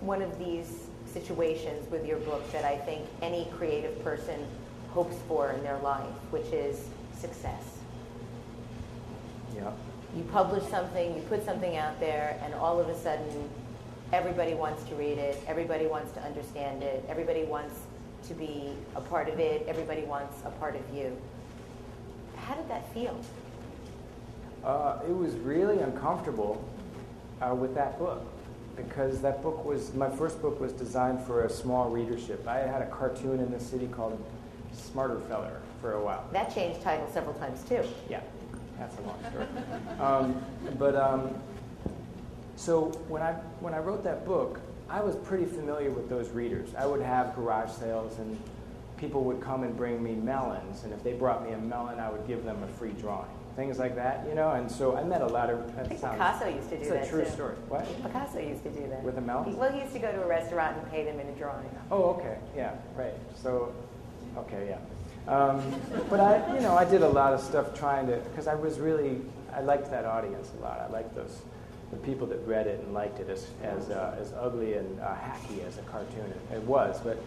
one 0.01 0.21
of 0.21 0.37
these 0.37 0.86
situations 1.21 1.89
with 1.89 2.05
your 2.05 2.19
book 2.19 2.51
that 2.51 2.63
I 2.63 2.77
think 2.77 3.05
any 3.21 3.47
creative 3.57 4.03
person 4.03 4.45
hopes 4.91 5.15
for 5.27 5.51
in 5.51 5.63
their 5.63 5.79
life, 5.79 6.13
which 6.29 6.45
is 6.47 6.85
success. 7.19 7.63
Yeah. 9.55 9.71
You 10.15 10.23
publish 10.31 10.63
something, 10.69 11.15
you 11.15 11.21
put 11.23 11.43
something 11.43 11.75
out 11.77 11.99
there, 11.99 12.39
and 12.43 12.53
all 12.53 12.79
of 12.79 12.87
a 12.89 12.97
sudden, 12.99 13.49
everybody 14.13 14.53
wants 14.53 14.83
to 14.89 14.95
read 14.95 15.17
it, 15.17 15.41
everybody 15.47 15.87
wants 15.87 16.11
to 16.13 16.21
understand 16.21 16.83
it, 16.83 17.03
everybody 17.09 17.43
wants 17.43 17.75
to 18.27 18.33
be 18.33 18.73
a 18.95 19.01
part 19.01 19.27
of 19.27 19.39
it, 19.39 19.65
everybody 19.67 20.03
wants 20.03 20.35
a 20.45 20.51
part 20.51 20.75
of 20.75 20.95
you. 20.95 21.15
How 22.35 22.55
did 22.55 22.69
that 22.69 22.93
feel? 22.93 23.19
Uh, 24.63 24.99
it 25.07 25.15
was 25.15 25.33
really 25.35 25.79
uncomfortable 25.79 26.63
uh, 27.41 27.53
with 27.53 27.73
that 27.75 27.97
book 27.99 28.23
because 28.77 29.19
that 29.21 29.41
book 29.41 29.65
was 29.65 29.93
my 29.93 30.09
first 30.09 30.41
book 30.41 30.59
was 30.61 30.71
designed 30.71 31.21
for 31.21 31.45
a 31.45 31.49
small 31.49 31.89
readership. 31.89 32.47
I 32.47 32.59
had 32.59 32.81
a 32.81 32.87
cartoon 32.87 33.39
in 33.39 33.51
the 33.51 33.59
city 33.59 33.87
called 33.87 34.23
Smarter 34.71 35.19
Feller 35.21 35.59
for 35.81 35.93
a 35.93 36.03
while. 36.03 36.23
That 36.31 36.53
changed 36.53 36.81
title 36.81 37.09
several 37.11 37.33
times 37.35 37.63
too. 37.63 37.83
Yeah, 38.09 38.21
that's 38.77 38.97
a 38.97 39.01
long 39.01 39.19
story. 39.29 39.45
um, 39.99 40.41
but 40.77 40.95
um, 40.95 41.33
so 42.55 42.85
when 43.07 43.21
I 43.21 43.33
when 43.59 43.73
I 43.73 43.79
wrote 43.79 44.03
that 44.03 44.25
book, 44.25 44.61
I 44.89 45.01
was 45.01 45.15
pretty 45.15 45.45
familiar 45.45 45.89
with 45.89 46.09
those 46.09 46.29
readers. 46.29 46.69
I 46.77 46.85
would 46.85 47.01
have 47.01 47.35
garage 47.35 47.71
sales, 47.71 48.17
and 48.19 48.37
people 48.97 49.23
would 49.25 49.41
come 49.41 49.63
and 49.63 49.75
bring 49.75 50.01
me 50.01 50.13
melons, 50.13 50.83
and 50.83 50.93
if 50.93 51.03
they 51.03 51.13
brought 51.13 51.43
me 51.45 51.51
a 51.53 51.57
melon, 51.57 51.99
I 51.99 52.09
would 52.09 52.27
give 52.27 52.43
them 52.43 52.61
a 52.63 52.67
free 52.67 52.93
drawing, 52.93 53.29
things 53.57 53.79
like 53.79 53.95
that, 53.95 54.23
you 54.29 54.35
know. 54.35 54.51
And 54.51 54.71
so 54.71 54.95
I 54.95 55.03
met 55.03 55.21
a 55.21 55.27
lot 55.27 55.49
of. 55.49 55.75
That 55.75 55.87
sounds- 55.99 56.13
Picasso 56.17 56.47
used 56.47 56.69
to 56.69 56.75
do 56.77 56.81
it's 56.83 56.89
that 56.91 57.05
a 57.05 57.09
true 57.09 57.25
too. 57.25 57.29
story. 57.31 57.55
What? 57.67 58.03
Picasso 58.03 58.39
used 58.39 58.63
to 58.63 58.69
do 58.69 58.87
that. 58.87 59.03
With 59.03 59.17
a 59.17 59.21
melon? 59.21 59.57
Well, 59.57 59.71
he 59.73 59.81
used 59.81 59.93
to 59.93 59.99
go 59.99 60.11
to 60.11 60.23
a 60.23 60.27
restaurant 60.27 60.77
and 60.77 60.89
pay 60.91 61.03
them 61.03 61.19
in 61.19 61.27
a 61.27 61.31
drawing. 61.33 61.69
Oh, 61.91 62.03
okay, 62.15 62.37
yeah, 62.55 62.75
right. 62.95 63.13
So, 63.35 63.73
okay, 64.37 64.67
yeah. 64.69 64.77
Um, 65.33 65.61
but 66.09 66.21
I, 66.21 66.55
you 66.55 66.61
know, 66.61 66.77
I 66.77 66.85
did 66.85 67.01
a 67.01 67.09
lot 67.09 67.33
of 67.33 67.41
stuff 67.41 67.77
trying 67.77 68.07
to, 68.07 68.15
because 68.29 68.47
I 68.47 68.55
was 68.55 68.79
really, 68.79 69.19
I 69.53 69.59
liked 69.59 69.89
that 69.91 70.05
audience 70.05 70.51
a 70.57 70.61
lot. 70.61 70.79
I 70.79 70.87
liked 70.87 71.13
those, 71.15 71.41
the 71.91 71.97
people 71.97 72.27
that 72.27 72.37
read 72.47 72.67
it 72.67 72.79
and 72.79 72.93
liked 72.93 73.19
it 73.19 73.27
as 73.29 73.47
as 73.63 73.89
uh, 73.89 74.15
as 74.21 74.33
ugly 74.39 74.75
and 74.75 74.99
uh, 75.01 75.15
hacky 75.15 75.65
as 75.67 75.79
a 75.79 75.81
cartoon 75.81 76.31
it, 76.51 76.55
it 76.57 76.61
was. 76.63 77.01
But 77.01 77.17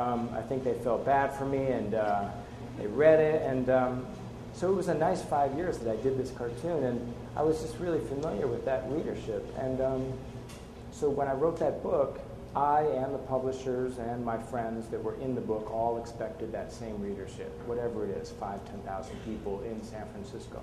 um, 0.00 0.30
I 0.34 0.42
think 0.42 0.62
they 0.64 0.74
felt 0.74 1.04
bad 1.04 1.34
for 1.34 1.44
me 1.44 1.66
and 1.66 1.94
uh, 1.94 2.28
they 2.78 2.86
read 2.86 3.18
it, 3.20 3.42
and 3.42 3.68
um, 3.68 4.06
so 4.54 4.70
it 4.70 4.74
was 4.74 4.88
a 4.88 4.94
nice 4.94 5.22
five 5.22 5.54
years 5.56 5.78
that 5.78 5.90
I 5.90 5.96
did 6.02 6.18
this 6.18 6.30
cartoon, 6.30 6.84
and 6.84 7.14
I 7.36 7.42
was 7.42 7.60
just 7.60 7.78
really 7.78 8.00
familiar 8.00 8.46
with 8.46 8.64
that 8.64 8.90
readership, 8.90 9.44
and. 9.58 9.80
Um, 9.80 10.12
so 10.92 11.10
when 11.10 11.26
I 11.26 11.32
wrote 11.32 11.58
that 11.58 11.82
book, 11.82 12.20
I 12.54 12.82
and 12.82 13.14
the 13.14 13.18
publishers 13.18 13.98
and 13.98 14.24
my 14.24 14.38
friends 14.38 14.88
that 14.88 15.02
were 15.02 15.14
in 15.16 15.34
the 15.34 15.40
book 15.40 15.72
all 15.72 15.98
expected 15.98 16.52
that 16.52 16.70
same 16.70 17.00
readership, 17.02 17.50
whatever 17.66 18.04
it 18.04 18.16
is, 18.18 18.30
five, 18.30 18.64
10,000 18.66 19.16
people 19.24 19.62
in 19.62 19.82
San 19.82 20.06
Francisco. 20.12 20.62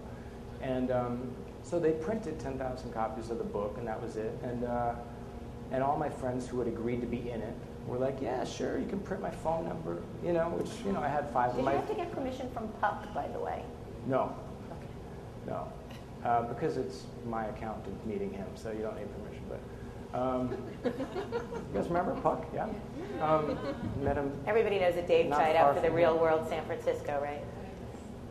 And 0.62 0.92
um, 0.92 1.32
so 1.64 1.80
they 1.80 1.92
printed 1.92 2.40
10,000 2.40 2.94
copies 2.94 3.32
of 3.32 3.40
the 3.40 3.44
book, 3.44 3.76
and 3.80 3.88
that 3.88 4.02
was 4.02 4.18
it. 4.18 4.38
And, 4.44 4.64
uh, 4.64 4.96
and 5.72 5.84
all 5.84 5.98
my 5.98 6.10
friends 6.10 6.48
who 6.48 6.60
had 6.60 6.68
agreed 6.68 7.02
to 7.02 7.08
be 7.08 7.32
in 7.32 7.42
it 7.42 7.56
were 7.88 7.98
like, 7.98 8.22
yeah, 8.22 8.46
sure, 8.46 8.78
you 8.78 8.88
can 8.88 9.00
print 9.00 9.22
my 9.22 9.32
phone 9.32 9.68
number, 9.68 10.02
you 10.24 10.32
know, 10.32 10.50
which, 10.50 10.70
you 10.86 10.94
know, 10.94 11.02
I 11.02 11.08
had 11.08 11.30
five 11.32 11.56
Did 11.56 11.66
of 11.66 11.66
you 11.66 11.80
have 11.80 11.90
to 11.90 11.96
get 11.96 12.12
permission 12.12 12.50
from 12.52 12.68
Puck, 12.80 13.14
by 13.16 13.28
the 13.30 13.40
way? 13.40 13.64
No, 14.08 14.36
no, 15.48 15.68
uh, 16.24 16.44
because 16.44 16.78
it's 16.78 17.04
my 17.28 17.46
accountant 17.48 18.06
meeting 18.08 18.32
him, 18.32 18.48
so 18.56 18.72
you 18.72 18.82
don't 18.82 18.96
need 18.98 19.08
permission. 19.24 19.44
But 19.50 20.20
um, 20.20 20.58
you 20.84 20.92
guys 21.74 21.88
remember 21.88 22.16
Puck? 22.22 22.46
Yeah. 22.54 22.68
Um, 23.22 23.58
met 24.02 24.16
him. 24.18 24.32
Everybody 24.48 24.80
knows 24.80 24.96
that 24.96 25.08
Dave 25.08 25.28
Not 25.28 25.38
tried 25.38 25.56
out 25.56 25.76
for 25.76 25.82
the 25.82 25.92
real 25.92 26.14
here. 26.14 26.22
world 26.22 26.48
San 26.50 26.66
Francisco, 26.66 27.20
right? 27.22 27.44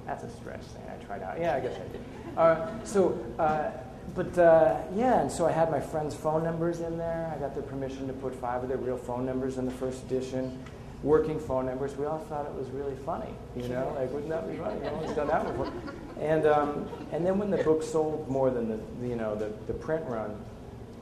That's 0.07 0.25
a 0.25 0.31
stretch 0.31 0.63
thing. 0.63 0.83
I 0.91 1.05
tried 1.05 1.23
out. 1.23 1.39
Yeah, 1.39 1.55
I 1.55 1.61
guess 1.61 1.77
I 1.77 1.89
did. 1.93 2.01
Uh, 2.37 2.85
so, 2.85 3.19
uh, 3.39 3.71
but 4.15 4.37
uh, 4.39 4.81
yeah, 4.95 5.21
and 5.21 5.31
so 5.31 5.47
I 5.47 5.53
had 5.53 5.71
my 5.71 5.81
friends' 5.81 6.15
phone 6.15 6.43
numbers 6.43 6.81
in 6.81 6.97
there. 6.97 7.33
I 7.35 7.39
got 7.39 7.55
their 7.55 7.63
permission 7.63 8.07
to 8.07 8.13
put 8.15 8.35
five 8.35 8.63
of 8.63 8.69
their 8.69 8.79
real 8.79 8.97
phone 8.97 9.27
numbers 9.27 9.59
in 9.59 9.67
the 9.67 9.71
first 9.71 10.03
edition. 10.05 10.59
Working 11.03 11.39
phone 11.39 11.67
numbers. 11.67 11.97
We 11.97 12.07
all 12.07 12.19
thought 12.19 12.47
it 12.47 12.55
was 12.55 12.69
really 12.71 12.97
funny. 13.07 13.33
You 13.57 13.69
know, 13.69 13.95
like 13.97 14.11
wouldn't 14.13 14.31
that 14.31 14.51
be 14.51 14.57
funny? 14.57 14.81
No 14.81 14.95
one's 14.95 15.15
done 15.15 15.29
that 15.29 15.47
before. 15.47 15.73
And 16.21 16.47
um, 16.47 16.89
and 17.13 17.25
then 17.25 17.39
when 17.39 17.51
the 17.51 17.59
book 17.59 17.83
sold 17.83 18.29
more 18.29 18.51
than 18.51 18.69
the 18.69 19.07
you 19.07 19.15
know 19.15 19.37
the, 19.37 19.53
the 19.69 19.75
print 19.75 20.05
run, 20.07 20.37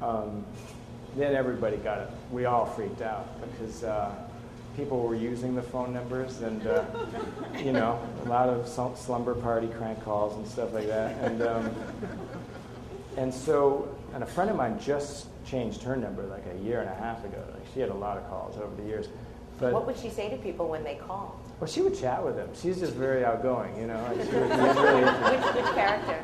um, 0.03 0.45
then 1.17 1.35
everybody 1.35 1.79
got 1.79 2.01
it. 2.01 2.11
We 2.31 2.45
all 2.45 2.67
freaked 2.67 3.01
out 3.01 3.41
because 3.41 3.85
uh, 3.85 4.15
people 4.77 5.01
were 5.01 5.15
using 5.15 5.55
the 5.55 5.63
phone 5.63 5.93
numbers 5.95 6.43
and, 6.43 6.67
uh, 6.67 6.85
you 7.65 7.73
know, 7.73 7.99
a 8.25 8.29
lot 8.29 8.49
of 8.49 8.69
sl- 8.69 8.95
slumber 8.95 9.35
party 9.35 9.69
crank 9.69 10.05
calls 10.05 10.37
and 10.37 10.47
stuff 10.47 10.75
like 10.75 10.87
that. 10.87 11.17
And, 11.25 11.43
um, 11.43 11.75
and 13.17 13.33
so, 13.33 13.97
and 14.13 14.23
a 14.23 14.27
friend 14.27 14.51
of 14.51 14.57
mine 14.57 14.79
just 14.79 15.29
changed 15.47 15.83
her 15.83 15.97
number 15.97 16.25
like 16.25 16.45
a 16.55 16.63
year 16.63 16.81
and 16.81 16.91
a 16.91 16.95
half 16.95 17.25
ago. 17.25 17.43
Like 17.53 17.63
she 17.73 17.81
had 17.81 17.89
a 17.89 17.95
lot 17.95 18.19
of 18.19 18.29
calls 18.29 18.59
over 18.59 18.75
the 18.77 18.87
years. 18.87 19.09
But, 19.59 19.73
What 19.73 19.87
would 19.87 19.97
she 19.97 20.11
say 20.11 20.29
to 20.29 20.37
people 20.37 20.69
when 20.69 20.85
they 20.85 20.97
call? 20.97 21.41
well, 21.59 21.69
she 21.69 21.81
would 21.81 21.99
chat 21.99 22.23
with 22.23 22.37
them. 22.37 22.49
She's 22.55 22.79
just 22.79 22.93
very 22.93 23.25
outgoing, 23.25 23.75
you 23.81 23.87
know. 23.87 24.03
Like 24.03 24.19
be 24.31 24.37
really, 24.37 25.05
Which, 25.05 25.55
which 25.55 25.75
character? 25.75 26.23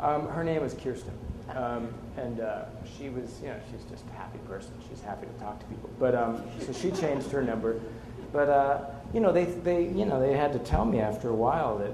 Um, 0.00 0.28
her 0.28 0.42
name 0.42 0.62
was 0.62 0.74
Kirsten, 0.74 1.12
um, 1.54 1.92
and 2.16 2.40
uh, 2.40 2.64
she 2.96 3.10
was, 3.10 3.38
you 3.42 3.48
know, 3.48 3.56
she's 3.70 3.84
just 3.90 4.04
a 4.08 4.16
happy 4.16 4.38
person. 4.48 4.72
She's 4.88 5.02
happy 5.02 5.26
to 5.26 5.32
talk 5.44 5.60
to 5.60 5.66
people. 5.66 5.90
But 6.00 6.14
um, 6.14 6.42
so 6.60 6.72
she 6.72 6.90
changed 6.90 7.30
her 7.30 7.42
number, 7.42 7.78
but 8.32 8.48
uh, 8.48 8.80
you 9.12 9.20
know, 9.20 9.30
they, 9.30 9.44
they, 9.44 9.84
you 9.84 10.06
know, 10.06 10.18
they 10.18 10.32
had 10.36 10.52
to 10.54 10.58
tell 10.58 10.84
me 10.84 11.00
after 11.00 11.28
a 11.28 11.34
while 11.34 11.78
that 11.78 11.92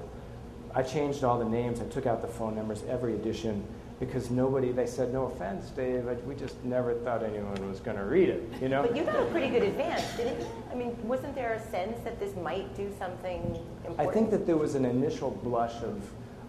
I 0.75 0.83
changed 0.83 1.25
all 1.25 1.39
the 1.39 1.45
names. 1.45 1.81
I 1.81 1.87
took 1.87 2.07
out 2.07 2.23
the 2.23 2.29
phone 2.29 2.55
numbers 2.55 2.85
every 2.89 3.15
edition 3.15 3.67
because 4.01 4.31
nobody. 4.31 4.73
They 4.73 4.87
said, 4.87 5.13
"No 5.13 5.27
offense, 5.27 5.71
Dave, 5.71 6.05
we 6.27 6.35
just 6.35 6.63
never 6.65 6.95
thought 6.95 7.23
anyone 7.23 7.69
was 7.69 7.81
going 7.81 7.97
to 7.97 8.05
read 8.05 8.29
it." 8.29 8.43
You 8.61 8.69
know. 8.69 8.83
But 8.83 8.97
you 8.97 9.05
got 9.05 9.21
a 9.21 9.27
pretty 9.27 9.49
good 9.49 9.63
advance, 9.63 10.17
didn't 10.17 10.41
you? 10.41 10.47
I 10.71 10.75
mean, 10.75 10.97
wasn't 11.03 11.35
there 11.35 11.55
a 11.55 11.71
sense 11.71 11.99
that 12.05 12.19
this 12.21 12.35
might 12.37 12.75
do 12.77 12.93
something 12.99 13.59
important? 13.85 14.09
I 14.09 14.13
think 14.13 14.31
that 14.31 14.47
there 14.47 14.57
was 14.57 14.75
an 14.75 14.85
initial 14.85 15.31
blush 15.31 15.83
of 15.83 16.03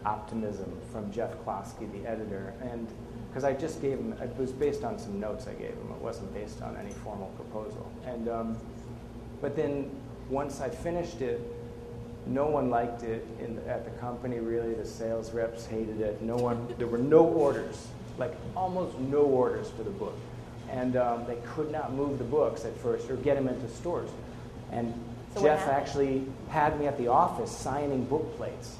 optimism 0.05 0.71
from 0.91 1.11
Geoff 1.11 1.33
Kloske, 1.45 1.91
the 1.91 2.07
editor, 2.07 2.53
and 2.61 2.87
because 3.29 3.43
I 3.43 3.53
just 3.53 3.81
gave 3.81 3.97
him, 3.97 4.13
it 4.13 4.35
was 4.37 4.51
based 4.51 4.83
on 4.83 4.97
some 4.97 5.19
notes 5.19 5.47
I 5.47 5.53
gave 5.53 5.73
him. 5.73 5.91
It 5.91 6.01
wasn't 6.01 6.33
based 6.33 6.61
on 6.61 6.75
any 6.77 6.91
formal 6.91 7.27
proposal. 7.35 7.91
And 8.05 8.27
um, 8.29 8.57
but 9.41 9.55
then 9.55 9.89
once 10.29 10.61
I 10.61 10.69
finished 10.69 11.21
it, 11.21 11.41
no 12.27 12.45
one 12.47 12.69
liked 12.69 13.03
it 13.03 13.25
in 13.39 13.55
the, 13.55 13.67
at 13.67 13.85
the 13.85 13.91
company. 13.99 14.39
Really, 14.39 14.73
the 14.73 14.85
sales 14.85 15.31
reps 15.31 15.65
hated 15.65 16.01
it. 16.01 16.21
No 16.21 16.35
one. 16.35 16.67
There 16.77 16.87
were 16.87 16.97
no 16.97 17.25
orders, 17.25 17.87
like 18.17 18.35
almost 18.55 18.97
no 18.99 19.19
orders 19.21 19.69
for 19.71 19.83
the 19.83 19.89
book, 19.89 20.17
and 20.69 20.95
um, 20.95 21.25
they 21.25 21.37
could 21.55 21.71
not 21.71 21.93
move 21.93 22.17
the 22.17 22.25
books 22.25 22.65
at 22.65 22.75
first 22.77 23.09
or 23.09 23.15
get 23.17 23.35
them 23.35 23.47
into 23.47 23.67
stores. 23.69 24.09
And 24.71 24.93
So 25.33 25.41
Geoff 25.41 25.67
actually 25.67 26.25
had 26.49 26.79
me 26.79 26.87
at 26.87 26.97
the 26.97 27.07
office 27.07 27.51
signing 27.51 28.03
book 28.05 28.35
plates, 28.37 28.75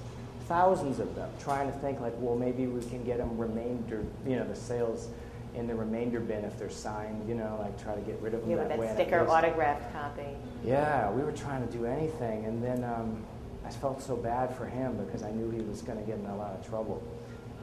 thousands 0.48 1.00
of 1.00 1.16
them, 1.16 1.30
trying 1.40 1.72
to 1.72 1.78
think 1.80 2.00
like, 2.00 2.14
well, 2.18 2.36
maybe 2.36 2.68
we 2.68 2.82
can 2.90 3.04
get 3.04 3.18
them 3.18 3.38
remainder, 3.38 4.04
you 4.28 4.36
know, 4.36 4.48
the 4.48 4.56
sales 4.56 5.08
in 5.56 5.66
the 5.68 5.74
remainder 5.74 6.20
bin 6.20 6.46
if 6.46 6.58
they're 6.60 6.70
signed, 6.70 7.28
you 7.28 7.34
know, 7.34 7.58
like 7.60 7.82
try 7.82 7.96
to 7.96 8.02
get 8.02 8.20
rid 8.22 8.36
of 8.36 8.42
them 8.42 8.52
Yeah, 8.52 8.58
that 8.68 8.78
way. 8.78 8.86
that 8.86 9.00
at 9.00 9.08
sticker 9.08 9.28
autographed 9.28 9.92
copy. 9.92 10.28
yeah, 10.64 11.10
we 11.12 11.24
were 11.24 11.32
trying 11.32 11.66
to 11.68 11.74
do 11.76 11.86
anything, 11.88 12.46
and 12.46 12.64
then 12.64 12.84
um, 12.84 13.24
I 13.70 13.72
felt 13.72 14.02
so 14.02 14.16
bad 14.16 14.56
for 14.56 14.66
him 14.66 14.98
because 14.98 15.22
I 15.22 15.30
knew 15.30 15.52
he 15.52 15.62
was 15.62 15.84
going 15.84 16.00
to 16.00 16.04
get 16.04 16.18
in 16.18 16.26
a 16.26 16.36
lot 16.36 16.54
of 16.54 16.68
trouble, 16.68 17.04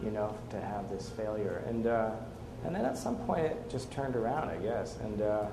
you 0.05 0.13
know, 0.13 0.39
to 0.51 0.61
have 0.61 0.89
this 0.89 1.09
failure. 1.09 1.65
And 1.67 1.89
uh, 1.89 2.11
and 2.65 2.73
then 2.73 2.85
at 2.85 2.97
some 2.97 3.17
point 3.27 3.47
it 3.47 3.69
just 3.69 3.91
turned 3.91 4.15
around, 4.15 4.49
I 4.49 4.57
guess, 4.59 4.99
and 5.01 5.21
uh, 5.21 5.47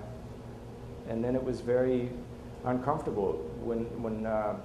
and 1.10 1.24
then 1.24 1.36
it 1.36 1.44
was 1.44 1.60
very 1.62 2.12
uncomfortable 2.66 3.34
when 3.64 3.86
when 4.04 4.28
uh, 4.28 4.56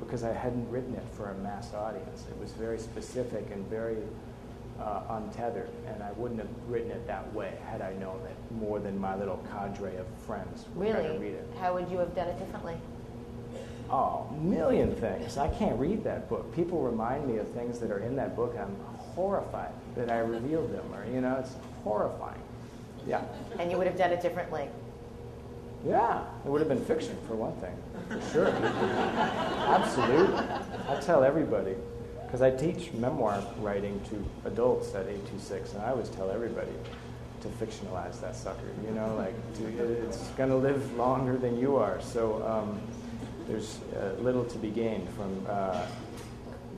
because 0.00 0.24
I 0.24 0.32
hadn't 0.32 0.68
written 0.68 0.94
it 0.94 1.04
for 1.12 1.30
a 1.30 1.34
mass 1.38 1.72
audience. 1.74 2.24
It 2.28 2.38
was 2.40 2.50
very 2.50 2.78
specific 2.78 3.48
and 3.52 3.64
very 3.70 3.98
uh, 4.80 5.02
untethered, 5.10 5.70
and 5.86 6.02
I 6.02 6.10
wouldn't 6.12 6.40
have 6.40 6.50
written 6.66 6.90
it 6.90 7.06
that 7.06 7.32
way 7.32 7.56
had 7.70 7.82
I 7.82 7.92
known 7.94 8.20
that 8.24 8.58
more 8.58 8.80
than 8.80 8.98
my 8.98 9.14
little 9.14 9.40
cadre 9.52 9.94
of 9.96 10.08
friends 10.26 10.64
were 10.74 10.92
going 10.92 11.12
to 11.12 11.18
read 11.20 11.34
it. 11.34 11.48
How 11.60 11.72
would 11.74 11.88
you 11.88 11.98
have 11.98 12.16
done 12.16 12.26
it 12.26 12.38
differently? 12.40 12.78
Oh, 13.90 14.26
million 14.40 14.94
things. 14.96 15.38
I 15.38 15.48
can't 15.48 15.78
read 15.78 16.02
that 16.04 16.28
book. 16.28 16.54
People 16.54 16.80
remind 16.82 17.26
me 17.26 17.38
of 17.38 17.48
things 17.52 17.78
that 17.78 17.90
are 17.90 18.00
in 18.00 18.16
that 18.16 18.34
book. 18.34 18.56
I'm 18.58 18.74
horrified 19.14 19.70
that 19.94 20.10
I 20.10 20.18
revealed 20.18 20.72
them, 20.74 20.84
or 20.92 21.04
you 21.12 21.20
know, 21.20 21.36
it's 21.36 21.52
horrifying. 21.84 22.40
Yeah, 23.06 23.22
And 23.60 23.70
you 23.70 23.78
would 23.78 23.86
have 23.86 23.96
done 23.96 24.10
it 24.10 24.20
differently. 24.20 24.68
yeah. 25.86 26.24
It 26.44 26.48
would 26.48 26.60
have 26.60 26.68
been 26.68 26.84
fiction 26.84 27.16
for 27.28 27.36
one 27.36 27.52
thing, 27.60 27.76
for 28.08 28.20
sure. 28.32 28.48
Absolutely. 28.48 30.36
I 30.88 30.98
tell 31.00 31.22
everybody 31.22 31.76
because 32.24 32.42
I 32.42 32.50
teach 32.50 32.92
memoir 32.94 33.40
writing 33.60 34.00
to 34.10 34.48
adults 34.48 34.88
at 34.96 35.02
826, 35.06 35.74
and 35.74 35.82
I 35.82 35.90
always 35.90 36.08
tell 36.08 36.30
everybody 36.32 36.72
to 37.42 37.48
fictionalize 37.64 38.20
that 38.20 38.34
sucker. 38.34 38.66
You 38.84 38.92
know, 38.92 39.14
like 39.16 39.34
to, 39.58 40.04
it's 40.06 40.26
going 40.30 40.50
to 40.50 40.56
live 40.56 40.96
longer 40.96 41.36
than 41.36 41.56
you 41.56 41.76
are. 41.76 42.00
So 42.00 42.44
um, 42.44 42.80
there's 43.46 43.78
uh, 43.96 44.20
little 44.20 44.44
to 44.44 44.58
be 44.58 44.70
gained 44.70 45.08
from 45.10 45.46
uh, 45.48 45.86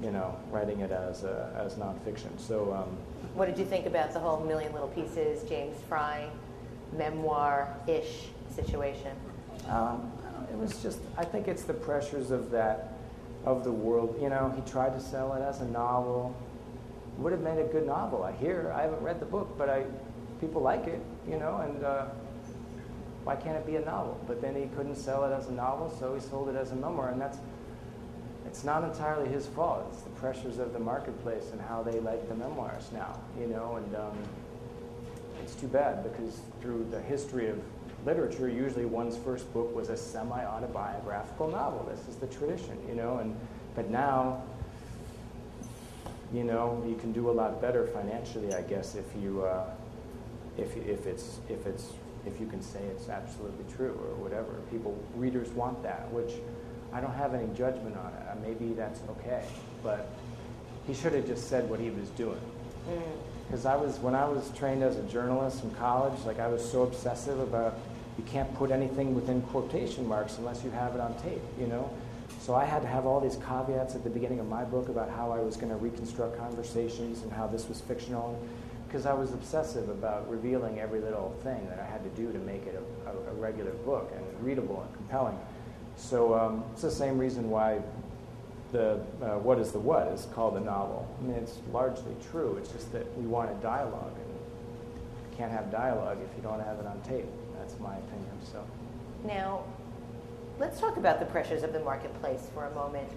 you 0.03 0.13
know, 0.13 0.37
writing 0.51 0.81
it 0.81 0.93
as 0.93 1.25
uh, 1.25 1.51
as 1.57 1.75
nonfiction. 1.75 2.39
So. 2.39 2.73
Um, 2.73 2.97
What 3.35 3.47
did 3.47 3.59
you 3.59 3.65
think 3.65 3.87
about 3.87 4.13
the 4.13 4.21
whole 4.21 4.41
Million 4.45 4.73
Little 4.73 4.89
Pieces, 4.89 5.49
James 5.49 5.77
Frey, 5.89 6.29
memoir-ish 6.97 8.29
situation? 8.55 9.13
Um, 9.69 10.13
it 10.51 10.57
was 10.57 10.83
just, 10.83 11.01
I 11.17 11.25
think 11.25 11.47
it's 11.49 11.63
the 11.65 11.75
pressures 11.75 12.31
of 12.31 12.51
that, 12.51 12.95
of 13.45 13.65
the 13.65 13.73
world. 13.73 14.19
You 14.21 14.29
know, 14.29 14.53
he 14.55 14.63
tried 14.71 14.93
to 14.95 15.01
sell 15.01 15.35
it 15.35 15.43
as 15.43 15.61
a 15.61 15.67
novel. 15.67 16.35
Would 17.19 17.33
have 17.33 17.43
made 17.43 17.59
a 17.59 17.67
good 17.67 17.87
novel. 17.87 18.23
I 18.23 18.33
hear. 18.33 18.73
I 18.75 18.83
haven't 18.83 19.03
read 19.03 19.19
the 19.21 19.27
book, 19.27 19.57
but 19.59 19.69
I, 19.69 19.85
people 20.41 20.63
like 20.63 20.87
it. 20.87 21.01
You 21.29 21.39
know, 21.39 21.59
and 21.59 21.85
uh, 21.85 22.07
why 23.29 23.37
can't 23.37 23.59
it 23.59 23.67
be 23.67 23.77
a 23.77 23.85
novel? 23.85 24.19
But 24.27 24.41
then 24.41 24.55
he 24.55 24.75
couldn't 24.75 24.97
sell 24.97 25.23
it 25.25 25.35
as 25.35 25.49
a 25.49 25.53
novel, 25.53 25.95
so 26.01 26.15
he 26.15 26.21
sold 26.21 26.49
it 26.49 26.57
as 26.57 26.71
a 26.73 26.75
memoir, 26.75 27.11
and 27.11 27.21
that's. 27.21 27.37
It's 28.47 28.65
not 28.65 28.83
entirely 28.83 29.29
his 29.29 29.47
fault. 29.49 29.87
It's 29.93 30.01
the 30.01 30.09
pressures 30.19 30.59
of 30.59 30.73
the 30.73 30.79
marketplace 30.79 31.51
and 31.53 31.61
how 31.61 31.83
they 31.83 32.01
like 32.01 32.27
the 32.31 32.35
memoirs 32.35 32.89
now. 32.91 33.21
You 33.39 33.49
know, 33.49 33.77
and 33.77 33.97
um, 33.97 34.17
it's 35.43 35.55
too 35.57 35.69
bad 35.69 36.03
because 36.05 36.41
through 36.63 36.87
the 36.91 37.03
history 37.03 37.51
of 37.51 37.61
literature, 38.07 38.49
usually 38.49 38.87
one's 38.87 39.19
first 39.19 39.53
book 39.53 39.77
was 39.77 39.91
a 39.91 39.97
semi-autobiographical 39.99 41.51
novel. 41.51 41.87
This 41.91 42.09
is 42.09 42.17
the 42.17 42.29
tradition, 42.29 42.79
you 42.89 42.95
know. 42.95 43.19
And 43.19 43.37
but 43.75 43.91
now, 43.91 44.43
you 46.33 46.45
know, 46.45 46.83
you 46.89 46.95
can 46.95 47.13
do 47.13 47.29
a 47.29 47.35
lot 47.43 47.61
better 47.61 47.89
financially, 47.89 48.55
I 48.55 48.63
guess, 48.63 48.95
if 48.95 49.05
you 49.23 49.45
uh, 49.45 49.69
if 50.57 50.75
if 50.79 51.07
it's 51.07 51.41
if 51.51 51.67
it's 51.67 51.93
if 52.29 52.41
you 52.41 52.47
can 52.47 52.63
say 52.63 52.81
it's 52.81 53.09
absolutely 53.09 53.65
true 53.75 53.99
or 54.09 54.15
whatever. 54.17 54.53
People 54.71 54.97
readers 55.17 55.49
want 55.51 55.83
that, 55.83 56.11
which 56.13 56.35
I 56.93 57.01
don't 57.01 57.15
have 57.15 57.35
any 57.35 57.49
judgment 57.55 57.97
on 57.97 58.13
it. 58.13 58.29
Uh, 58.31 58.35
Maybe 58.43 58.75
that's 58.75 59.01
okay, 59.11 59.45
but 59.83 60.09
he 60.87 60.95
should 60.95 61.13
have 61.13 61.27
just 61.27 61.49
said 61.49 61.69
what 61.69 61.81
he 61.81 61.91
was 61.91 62.09
doing. 62.11 62.41
Because 63.47 63.67
I 63.67 63.77
was, 63.77 63.99
when 63.99 64.15
I 64.15 64.27
was 64.27 64.51
trained 64.57 64.83
as 64.83 64.97
a 64.97 65.03
journalist 65.03 65.65
in 65.65 65.71
college, 65.73 66.19
like 66.25 66.39
I 66.39 66.49
was 66.49 66.65
so 66.71 66.83
obsessive 66.83 67.39
about 67.41 67.79
you 68.17 68.25
can't 68.25 68.53
put 68.55 68.71
anything 68.71 69.15
within 69.15 69.43
quotation 69.43 70.07
marks 70.07 70.39
unless 70.39 70.65
you 70.65 70.71
have 70.71 70.95
it 70.95 71.01
on 71.01 71.15
tape, 71.23 71.43
you 71.59 71.67
know? 71.67 71.91
So 72.41 72.55
I 72.55 72.65
had 72.65 72.83
to 72.83 72.89
have 72.89 73.05
all 73.05 73.21
these 73.21 73.37
caveats 73.37 73.95
at 73.95 74.05
the 74.05 74.11
beginning 74.11 74.41
of 74.41 74.49
my 74.49 74.65
book 74.65 74.89
about 74.89 75.11
how 75.11 75.31
I 75.31 75.41
was 75.41 75.57
going 75.57 75.71
to 75.71 75.77
reconstruct 75.77 76.39
conversations 76.39 77.23
and 77.23 77.33
how 77.33 77.47
this 77.47 77.69
was 77.69 77.81
fictional, 77.81 78.41
because 78.89 79.05
I 79.05 79.13
was 79.13 79.33
obsessive 79.35 79.91
about 79.91 80.29
revealing 80.31 80.81
every 80.81 81.01
little 81.01 81.37
thing 81.43 81.69
that 81.69 81.79
I 81.79 81.85
had 81.85 82.03
to 82.05 82.11
do 82.11 82.33
to 82.33 82.39
make 82.39 82.67
it 82.67 82.75
a, 82.75 83.11
a, 83.11 83.33
a 83.33 83.35
regular 83.35 83.73
book 83.73 84.11
and 84.17 84.25
readable 84.45 84.81
and 84.81 84.95
compelling. 84.95 85.39
So 85.97 86.35
um, 86.35 86.65
it's 86.73 86.83
the 86.83 86.91
same 86.91 87.19
reason 87.19 87.51
why 87.51 87.81
the 88.73 89.01
uh, 89.23 89.39
what 89.39 89.59
is 89.59 89.73
the 89.73 89.79
what 89.79 90.09
is 90.09 90.27
called 90.33 90.57
a 90.57 90.61
novel. 90.61 91.07
I 91.19 91.27
mean, 91.27 91.37
it's 91.37 91.59
largely 91.73 92.15
true. 92.31 92.57
It's 92.57 92.71
just 92.71 92.93
that 92.93 93.07
we 93.19 93.27
wanted 93.27 93.61
dialogue, 93.63 94.13
and 94.15 94.35
you 95.31 95.37
can't 95.37 95.53
have 95.53 95.71
dialogue 95.71 96.19
if 96.23 96.35
you 96.37 96.43
don't 96.43 96.61
have 96.61 96.79
it 96.79 96.87
on 96.87 97.01
tape. 97.03 97.27
That's 97.59 97.79
my 97.81 97.97
opinion. 97.97 98.31
So, 98.51 98.65
Now, 99.25 99.65
let's 100.59 100.81
talk 100.81 100.97
about 100.97 101.19
the 101.19 101.27
pressures 101.27 101.63
of 101.63 101.73
the 101.73 101.81
marketplace 101.81 102.49
for 102.55 102.67
a 102.67 102.75
moment. 102.75 103.09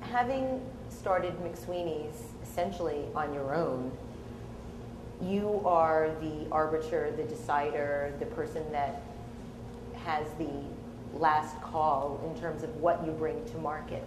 Having 0.00 0.62
started 0.88 1.34
McSweeney's 1.42 2.22
essentially 2.42 3.06
on 3.14 3.34
your 3.34 3.54
own, 3.54 3.90
you 5.22 5.62
are 5.64 6.10
the 6.20 6.46
arbiter, 6.50 7.12
the 7.16 7.24
decider, 7.24 8.12
the 8.18 8.26
person 8.26 8.62
that 8.72 9.02
has 10.04 10.26
the 10.38 10.50
last 11.14 11.60
call 11.62 12.20
in 12.26 12.40
terms 12.40 12.62
of 12.62 12.76
what 12.76 13.04
you 13.04 13.12
bring 13.12 13.44
to 13.46 13.58
market. 13.58 14.06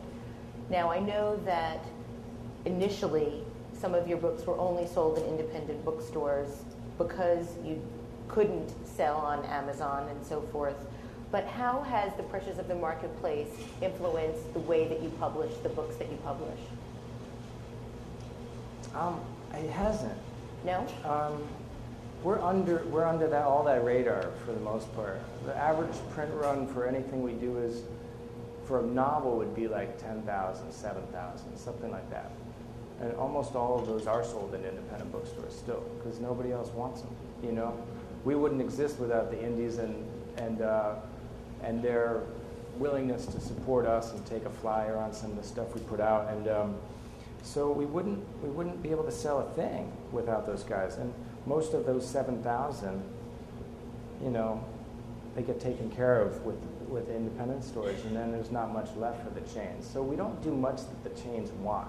Now, 0.70 0.92
I 0.92 1.00
know 1.00 1.38
that 1.46 1.84
initially 2.66 3.42
some 3.74 3.96
of 3.96 4.08
your 4.08 4.18
books 4.18 4.46
were 4.46 4.58
only 4.58 4.86
sold 4.86 5.18
in 5.18 5.24
independent 5.26 5.84
bookstores 5.84 6.50
because 6.98 7.48
you 7.64 7.82
couldn't 8.28 8.72
sell 8.86 9.18
on 9.18 9.44
Amazon 9.46 10.08
and 10.10 10.24
so 10.26 10.42
forth. 10.52 10.76
But 11.32 11.46
how 11.46 11.82
has 11.82 12.14
the 12.16 12.24
pressures 12.24 12.60
of 12.60 12.68
the 12.68 12.76
marketplace 12.76 13.50
influenced 13.82 14.54
the 14.54 14.60
way 14.60 14.88
that 14.88 15.02
you 15.02 15.10
publish 15.20 15.54
the 15.64 15.70
books 15.70 15.96
that 15.98 16.10
you 16.12 16.18
publish? 16.18 16.60
um, 18.96 19.20
it 19.54 19.70
hasn't. 19.70 20.18
No? 20.64 20.86
Um, 21.06 21.48
we're 22.24 22.42
under 22.42 22.84
we're 22.88 23.06
under 23.06 23.28
that 23.28 23.44
all 23.44 23.64
that 23.64 23.84
radar 23.84 24.32
for 24.46 24.52
the 24.52 24.60
most 24.60 24.94
part. 24.96 25.22
The 25.46 25.56
average 25.56 25.96
print 26.12 26.34
run 26.34 26.68
for 26.68 26.86
anything 26.86 27.24
we 27.24 27.34
do 27.34 27.58
is 27.60 27.84
for 28.66 28.82
a 28.82 28.86
novel 28.86 29.38
would 29.38 29.56
be 29.56 29.68
like 29.68 30.00
10,000, 30.00 30.72
7,000, 30.72 31.58
something 31.58 31.90
like 31.90 32.08
that. 32.12 32.32
And 33.02 33.14
almost 33.16 33.56
all 33.56 33.80
of 33.80 33.88
those 33.88 34.06
are 34.06 34.24
sold 34.24 34.54
in 34.54 34.64
independent 34.64 35.12
bookstores 35.12 35.56
still 35.56 35.84
because 35.98 36.20
nobody 36.20 36.52
else 36.52 36.70
wants 36.70 37.02
them. 37.02 37.16
You 37.42 37.54
know, 37.54 37.76
we 38.26 38.36
wouldn't 38.36 38.62
exist 38.62 39.00
without 39.00 39.32
the 39.32 39.42
indies 39.42 39.78
and 39.78 40.06
and 40.38 40.62
uh, 40.62 40.96
and 41.64 41.82
their 41.82 42.22
willingness 42.78 43.26
to 43.28 43.40
support 43.40 43.86
us 43.86 44.14
and 44.14 44.26
take 44.26 44.46
a 44.46 44.50
flyer 44.50 44.98
on 44.98 45.14
some 45.14 45.32
of 45.32 45.38
the 45.38 45.44
stuff 45.44 45.74
we 45.74 45.82
put 45.82 46.00
out. 46.00 46.30
And 46.30 46.48
um, 46.48 46.76
so 47.44 47.72
we 47.72 47.86
wouldn't 47.86 48.24
we 48.44 48.50
wouldn't 48.50 48.82
be 48.82 48.92
able 48.92 49.04
to 49.06 49.12
sell 49.12 49.40
a 49.40 49.50
thing 49.56 49.92
without 50.12 50.46
those 50.46 50.64
guys. 50.64 50.98
And 50.98 51.14
most 51.46 51.74
of 51.74 51.86
those 51.86 52.08
seven 52.08 52.42
thousand, 52.44 53.04
you 54.24 54.30
know, 54.30 54.64
they 55.36 55.42
get 55.42 55.60
taken 55.60 55.90
care 55.92 56.22
of 56.22 56.44
with 56.46 56.60
with 56.88 57.10
independent 57.10 57.64
stores, 57.64 58.04
and 58.06 58.16
then 58.16 58.32
there's 58.32 58.52
not 58.52 58.74
much 58.74 58.90
left 58.98 59.24
for 59.24 59.30
the 59.30 59.42
chains. 59.54 59.88
So 59.88 60.02
we 60.02 60.16
don't 60.16 60.42
do 60.44 60.52
much 60.52 60.78
that 60.78 61.04
the 61.04 61.22
chains 61.22 61.52
want. 61.62 61.88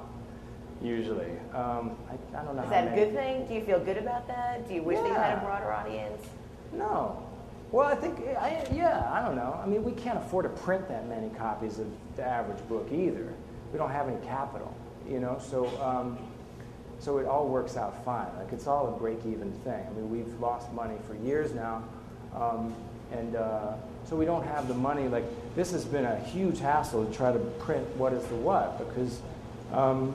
Usually, 0.82 1.32
um, 1.52 1.96
I, 2.08 2.38
I 2.38 2.44
don't 2.44 2.56
know. 2.56 2.62
Is 2.62 2.70
that 2.70 2.92
a 2.92 2.94
good 2.96 3.12
thing? 3.12 3.46
Do 3.46 3.54
you 3.54 3.62
feel 3.62 3.80
good 3.80 3.98
about 3.98 4.26
that? 4.28 4.66
Do 4.66 4.74
you 4.74 4.82
wish 4.82 4.98
that 4.98 5.08
you 5.08 5.14
had 5.14 5.38
a 5.38 5.40
broader 5.40 5.70
audience? 5.72 6.26
No. 6.72 7.22
Well, 7.70 7.86
I 7.86 7.94
think, 7.94 8.18
I, 8.36 8.66
yeah, 8.72 9.08
I 9.12 9.24
don't 9.24 9.36
know. 9.36 9.60
I 9.62 9.66
mean, 9.66 9.84
we 9.84 9.92
can't 9.92 10.18
afford 10.18 10.44
to 10.44 10.48
print 10.62 10.88
that 10.88 11.06
many 11.08 11.28
copies 11.30 11.78
of 11.78 11.86
the 12.16 12.24
average 12.24 12.66
book 12.68 12.88
either. 12.90 13.32
We 13.72 13.78
don't 13.78 13.90
have 13.90 14.08
any 14.08 14.18
capital, 14.26 14.74
you 15.08 15.20
know, 15.20 15.40
so, 15.40 15.66
um, 15.80 16.18
so 16.98 17.18
it 17.18 17.26
all 17.26 17.48
works 17.48 17.76
out 17.76 18.04
fine. 18.04 18.28
Like, 18.38 18.52
it's 18.52 18.66
all 18.66 18.94
a 18.94 18.98
break-even 18.98 19.52
thing. 19.64 19.86
I 19.86 19.90
mean, 19.94 20.10
we've 20.10 20.40
lost 20.40 20.72
money 20.72 20.96
for 21.06 21.14
years 21.14 21.52
now, 21.52 21.82
um, 22.34 22.74
and 23.12 23.36
uh, 23.36 23.74
so 24.04 24.16
we 24.16 24.24
don't 24.24 24.46
have 24.46 24.68
the 24.68 24.74
money. 24.74 25.08
Like, 25.08 25.24
this 25.56 25.72
has 25.72 25.84
been 25.84 26.04
a 26.04 26.18
huge 26.20 26.60
hassle 26.60 27.04
to 27.04 27.12
try 27.12 27.32
to 27.32 27.38
print 27.38 27.86
what 27.96 28.12
is 28.12 28.24
the 28.26 28.36
what, 28.36 28.78
because 28.78 29.20
um, 29.72 30.14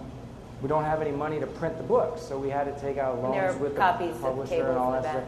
we 0.61 0.69
don't 0.69 0.85
have 0.85 1.01
any 1.01 1.11
money 1.11 1.39
to 1.39 1.47
print 1.47 1.77
the 1.77 1.83
books, 1.83 2.21
so 2.21 2.37
we 2.37 2.49
had 2.49 2.63
to 2.65 2.81
take 2.81 2.97
out 2.97 3.21
loans 3.21 3.35
with 3.59 3.75
the 3.75 3.81
publisher 4.21 4.53
and 4.69 4.77
all 4.77 4.91
that 4.91 5.03
stuff. 5.03 5.23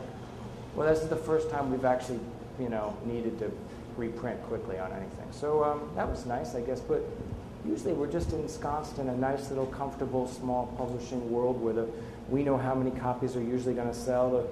Well, 0.75 0.87
this 0.87 1.01
is 1.03 1.09
the 1.09 1.15
first 1.17 1.49
time 1.49 1.71
we've 1.71 1.85
actually, 1.85 2.19
you 2.59 2.69
know, 2.69 2.95
needed 3.05 3.39
to 3.39 3.51
reprint 3.97 4.41
quickly 4.43 4.77
on 4.77 4.91
anything. 4.91 5.27
So 5.31 5.63
um, 5.63 5.89
that 5.95 6.07
was 6.07 6.25
nice, 6.25 6.53
I 6.55 6.61
guess. 6.61 6.79
But 6.79 7.03
usually 7.65 7.93
we're 7.93 8.11
just 8.11 8.31
ensconced 8.33 8.97
in 8.97 9.09
a 9.09 9.15
nice 9.15 9.49
little 9.49 9.65
comfortable 9.67 10.27
small 10.27 10.67
publishing 10.77 11.31
world 11.31 11.61
where 11.61 11.73
the, 11.73 11.87
we 12.29 12.43
know 12.43 12.57
how 12.57 12.75
many 12.75 12.91
copies 12.91 13.35
are 13.35 13.41
usually 13.43 13.73
going 13.73 13.87
to 13.87 13.93
sell. 13.93 14.29
The 14.31 14.47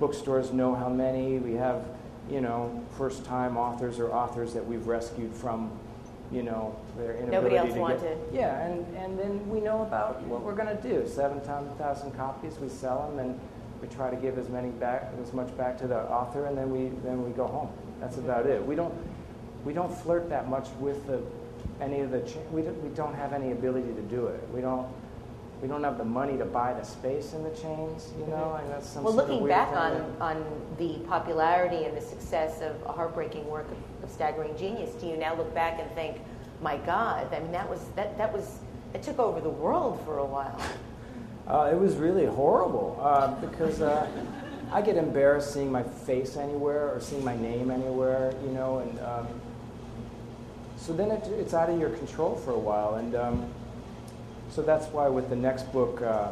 bookstores 0.00 0.52
know 0.52 0.74
how 0.74 0.88
many. 0.88 1.38
We 1.38 1.54
have, 1.54 1.84
you 2.30 2.40
know, 2.40 2.84
first-time 2.96 3.56
authors 3.56 3.98
or 3.98 4.12
authors 4.12 4.54
that 4.54 4.66
we've 4.66 4.86
rescued 4.86 5.32
from, 5.32 5.70
you 6.30 6.42
know, 6.42 6.76
their 6.96 7.16
inability 7.16 7.30
Nobody 7.30 7.56
else 7.56 7.68
to 7.68 7.74
get- 7.74 7.80
wanted. 7.80 8.18
yeah, 8.32 8.66
and, 8.66 8.96
and 8.96 9.18
then 9.18 9.48
we 9.48 9.60
know 9.60 9.82
about 9.82 10.20
what 10.22 10.42
we're 10.42 10.54
going 10.54 10.74
to 10.74 10.82
do. 10.82 11.08
Seven 11.08 11.40
thousand 11.40 12.12
copies, 12.12 12.58
we 12.58 12.68
sell 12.68 13.10
them, 13.10 13.18
and 13.18 13.40
we 13.80 13.88
try 13.88 14.10
to 14.10 14.16
give 14.16 14.38
as 14.38 14.48
many 14.48 14.70
back, 14.70 15.10
as 15.22 15.32
much 15.32 15.56
back 15.56 15.78
to 15.78 15.86
the 15.86 16.00
author, 16.10 16.46
and 16.46 16.56
then 16.56 16.70
we 16.70 16.90
then 17.02 17.24
we 17.24 17.30
go 17.32 17.46
home. 17.46 17.70
That's 18.00 18.16
mm-hmm. 18.16 18.24
about 18.28 18.46
it. 18.46 18.64
We 18.64 18.74
don't 18.74 18.94
we 19.64 19.72
don't 19.72 19.94
flirt 20.02 20.28
that 20.30 20.48
much 20.48 20.68
with 20.80 21.06
the 21.06 21.22
any 21.80 22.00
of 22.00 22.10
the 22.10 22.20
cha- 22.20 22.40
we 22.52 22.62
don't, 22.62 22.82
we 22.82 22.88
don't 22.90 23.14
have 23.14 23.32
any 23.32 23.52
ability 23.52 23.92
to 23.94 24.02
do 24.02 24.26
it. 24.26 24.46
We 24.52 24.60
don't 24.60 24.86
we 25.60 25.66
don't 25.66 25.82
have 25.82 25.98
the 25.98 26.04
money 26.04 26.38
to 26.38 26.44
buy 26.44 26.72
the 26.72 26.84
space 26.84 27.32
in 27.32 27.42
the 27.42 27.50
chains. 27.50 28.12
You 28.18 28.26
know, 28.26 28.58
and 28.60 28.70
that's 28.70 28.88
some 28.88 29.02
Well, 29.02 29.14
looking 29.14 29.46
back 29.46 29.68
on, 29.70 29.94
that- 29.94 30.20
on 30.20 30.44
the 30.78 30.98
popularity 31.08 31.84
and 31.84 31.96
the 31.96 32.00
success 32.00 32.60
of 32.60 32.76
a 32.86 32.92
heartbreaking 32.92 33.46
work 33.48 33.66
of, 33.70 34.04
of 34.04 34.10
Staggering 34.10 34.56
Genius, 34.56 34.90
do 35.00 35.06
you 35.06 35.16
now 35.16 35.34
look 35.34 35.52
back 35.54 35.80
and 35.80 35.90
think, 35.96 36.18
my 36.62 36.76
God, 36.78 37.32
I 37.34 37.40
mean, 37.40 37.52
that 37.52 37.68
was, 37.68 37.80
that, 37.96 38.16
that 38.18 38.32
was, 38.32 38.58
it 38.94 39.02
took 39.02 39.18
over 39.18 39.40
the 39.40 39.50
world 39.50 40.00
for 40.04 40.18
a 40.18 40.26
while. 40.26 40.60
Uh, 41.48 41.70
it 41.72 41.78
was 41.80 41.96
really 41.96 42.26
horrible 42.26 43.00
uh, 43.00 43.28
because 43.40 43.80
uh, 43.80 44.06
I 44.70 44.82
get 44.82 44.96
embarrassed 44.96 45.54
seeing 45.54 45.72
my 45.72 45.82
face 45.82 46.36
anywhere 46.36 46.94
or 46.94 47.00
seeing 47.00 47.24
my 47.24 47.38
name 47.38 47.70
anywhere, 47.70 48.34
you 48.44 48.50
know, 48.50 48.80
and 48.80 49.00
um, 49.00 49.26
so 50.78 50.92
then 50.92 51.10
it, 51.10 51.26
it's 51.38 51.54
out 51.54 51.68
of 51.68 51.78
your 51.78 51.90
control 51.90 52.36
for 52.36 52.52
a 52.52 52.58
while. 52.58 52.94
And 52.94 53.14
um, 53.14 53.50
so 54.50 54.62
that's 54.62 54.86
why 54.86 55.08
with 55.08 55.28
the 55.28 55.36
next 55.36 55.70
book, 55.72 56.00
uh, 56.00 56.30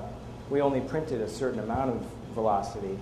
we 0.48 0.60
only 0.60 0.80
printed 0.80 1.20
a 1.20 1.28
certain 1.28 1.60
amount 1.60 1.90
of 1.90 2.06
velocity 2.32 2.98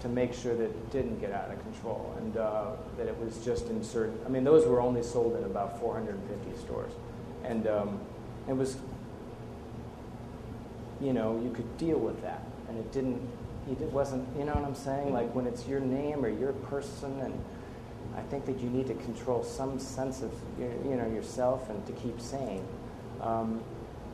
to 0.00 0.08
make 0.08 0.32
sure 0.32 0.56
that 0.56 0.64
it 0.64 0.90
didn't 0.90 1.20
get 1.20 1.30
out 1.30 1.50
of 1.50 1.60
control 1.62 2.14
and 2.18 2.36
uh, 2.38 2.70
that 2.96 3.06
it 3.06 3.16
was 3.18 3.44
just 3.44 3.66
in 3.68 3.84
certain. 3.84 4.18
I 4.24 4.28
mean, 4.28 4.44
those 4.44 4.66
were 4.66 4.80
only 4.80 5.02
sold 5.02 5.36
in 5.36 5.44
about 5.44 5.78
450 5.78 6.58
stores, 6.58 6.92
and 7.44 7.66
um, 7.66 8.00
it 8.48 8.56
was 8.56 8.76
you 11.02 11.12
know, 11.12 11.40
you 11.42 11.50
could 11.50 11.76
deal 11.78 11.98
with 11.98 12.22
that, 12.22 12.42
and 12.68 12.78
it 12.78 12.92
didn't. 12.92 13.20
It 13.68 13.80
wasn't. 13.92 14.26
You 14.38 14.44
know 14.44 14.54
what 14.54 14.64
I'm 14.64 14.74
saying? 14.74 15.12
Like 15.12 15.34
when 15.34 15.46
it's 15.46 15.66
your 15.66 15.80
name 15.80 16.24
or 16.24 16.28
your 16.28 16.52
person, 16.52 17.20
and 17.20 17.44
I 18.16 18.20
think 18.22 18.44
that 18.46 18.58
you 18.60 18.68
need 18.70 18.86
to 18.88 18.94
control 18.94 19.42
some 19.42 19.78
sense 19.78 20.22
of 20.22 20.30
your- 20.58 20.70
you 20.84 20.96
know 20.96 21.06
yourself 21.06 21.68
and 21.70 21.84
to 21.86 21.92
keep 21.92 22.20
sane. 22.20 22.62
Um, 23.20 23.60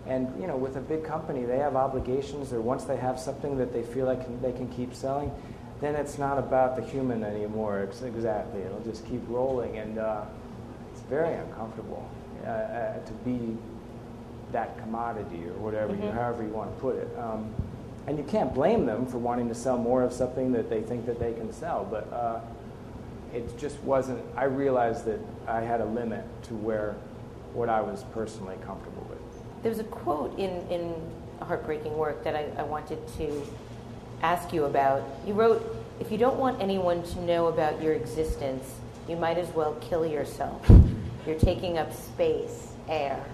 and 0.07 0.29
you 0.41 0.47
know, 0.47 0.57
with 0.57 0.77
a 0.77 0.81
big 0.81 1.05
company, 1.05 1.45
they 1.45 1.59
have 1.59 1.77
obligations, 1.77 2.53
or 2.53 2.61
once 2.61 2.85
they 2.85 2.97
have 2.97 3.19
something 3.19 3.59
that 3.59 3.73
they 3.73 3.83
feel 3.83 4.07
like 4.07 4.25
can, 4.25 4.41
they 4.41 4.53
can 4.53 4.69
keep 4.69 4.95
selling, 4.95 5.31
then 5.81 5.95
it's 5.95 6.19
not 6.19 6.39
about 6.39 6.77
the 6.77 6.83
human 6.83 7.23
anymore. 7.25 7.81
It's 7.81 8.03
exactly. 8.03 8.61
It'll 8.63 8.81
just 8.81 9.07
keep 9.07 9.21
rolling, 9.29 9.77
and 9.79 9.99
uh, 9.99 10.23
it's 10.93 11.01
very 11.03 11.35
uncomfortable 11.35 12.05
uh, 12.45 12.49
uh, 12.51 12.99
to 13.05 13.13
be 13.25 13.57
that 14.53 14.79
commodity 14.79 15.45
or 15.47 15.53
whatever, 15.63 15.95
you, 15.95 16.01
however 16.15 16.43
you 16.43 16.49
want 16.51 16.75
to 16.75 16.81
put 16.81 16.97
it. 16.97 17.09
Um, 17.19 17.51
and 18.07 18.17
you 18.17 18.25
can't 18.25 18.55
blame 18.55 18.87
them 18.87 19.05
for 19.05 19.19
wanting 19.19 19.49
to 19.49 19.55
sell 19.55 19.77
more 19.77 20.03
of 20.03 20.13
something 20.15 20.53
that 20.53 20.71
they 20.71 20.81
think 20.81 21.05
that 21.05 21.19
they 21.21 21.35
can 21.35 21.53
sell, 21.53 21.87
but 21.91 22.11
uh, 22.11 22.41
it 23.33 23.59
just 23.59 23.79
wasn't. 23.81 24.23
I 24.37 24.45
realized 24.45 25.05
that 25.07 25.21
I 25.47 25.61
had 25.61 25.81
a 25.81 25.85
limit 25.85 26.25
to 26.45 26.55
where 26.55 26.97
what 27.53 27.69
I 27.69 27.81
was 27.81 28.05
personally 28.13 28.57
comfortable 28.65 29.07
with. 29.09 29.19
There 29.63 29.71
was 29.71 29.81
a 29.81 29.85
quote 29.85 30.39
in, 30.39 30.51
in 30.71 30.95
Heartbreaking 31.41 31.97
Work 31.97 32.25
that 32.25 32.37
I, 32.37 32.49
I 32.59 32.63
wanted 32.63 32.99
to 33.19 33.43
ask 34.23 34.53
you 34.53 34.65
about. 34.65 35.03
You 35.27 35.35
wrote, 35.35 35.85
If 36.01 36.13
you 36.13 36.19
don't 36.19 36.39
want 36.39 36.61
anyone 36.61 37.03
to 37.03 37.21
know 37.23 37.47
about 37.47 37.83
your 37.83 37.95
existence, 37.95 38.75
you 39.09 39.17
might 39.17 39.39
as 39.39 39.49
well 39.51 39.75
kill 39.81 40.07
yourself. 40.07 40.71
You're 41.27 41.39
taking 41.39 41.79
up 41.79 41.93
space, 41.93 42.73
air. 42.89 43.25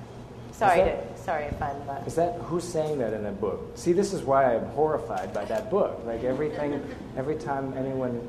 Sorry, 0.58 0.80
that- 0.82 1.16
to, 1.16 1.22
sorry 1.22 1.44
if 1.46 1.60
I'm. 1.60 1.76
Uh, 1.88 1.94
Is 2.06 2.14
that 2.14 2.34
who's 2.42 2.64
saying 2.64 2.98
that 2.98 3.12
in 3.12 3.24
that 3.24 3.40
book? 3.40 3.72
See, 3.74 3.92
this 3.92 4.12
is 4.12 4.22
why 4.22 4.54
I'm 4.54 4.64
horrified 4.66 5.32
by 5.34 5.44
that 5.46 5.68
book. 5.70 6.00
Like 6.06 6.22
everything, 6.22 6.80
every 7.16 7.36
time 7.36 7.74
anyone 7.76 8.20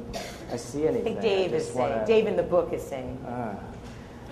I 0.52 0.58
see 0.58 0.86
I 0.86 0.88
anything, 0.90 1.04
think 1.04 1.22
Dave 1.22 1.54
is 1.54 1.64
just 1.66 1.76
saying, 1.76 1.90
wanna- 1.92 2.06
Dave 2.08 2.26
in 2.28 2.36
the 2.36 2.44
book 2.44 2.74
is 2.74 2.82
saying, 2.82 3.18
Ah. 3.28 3.54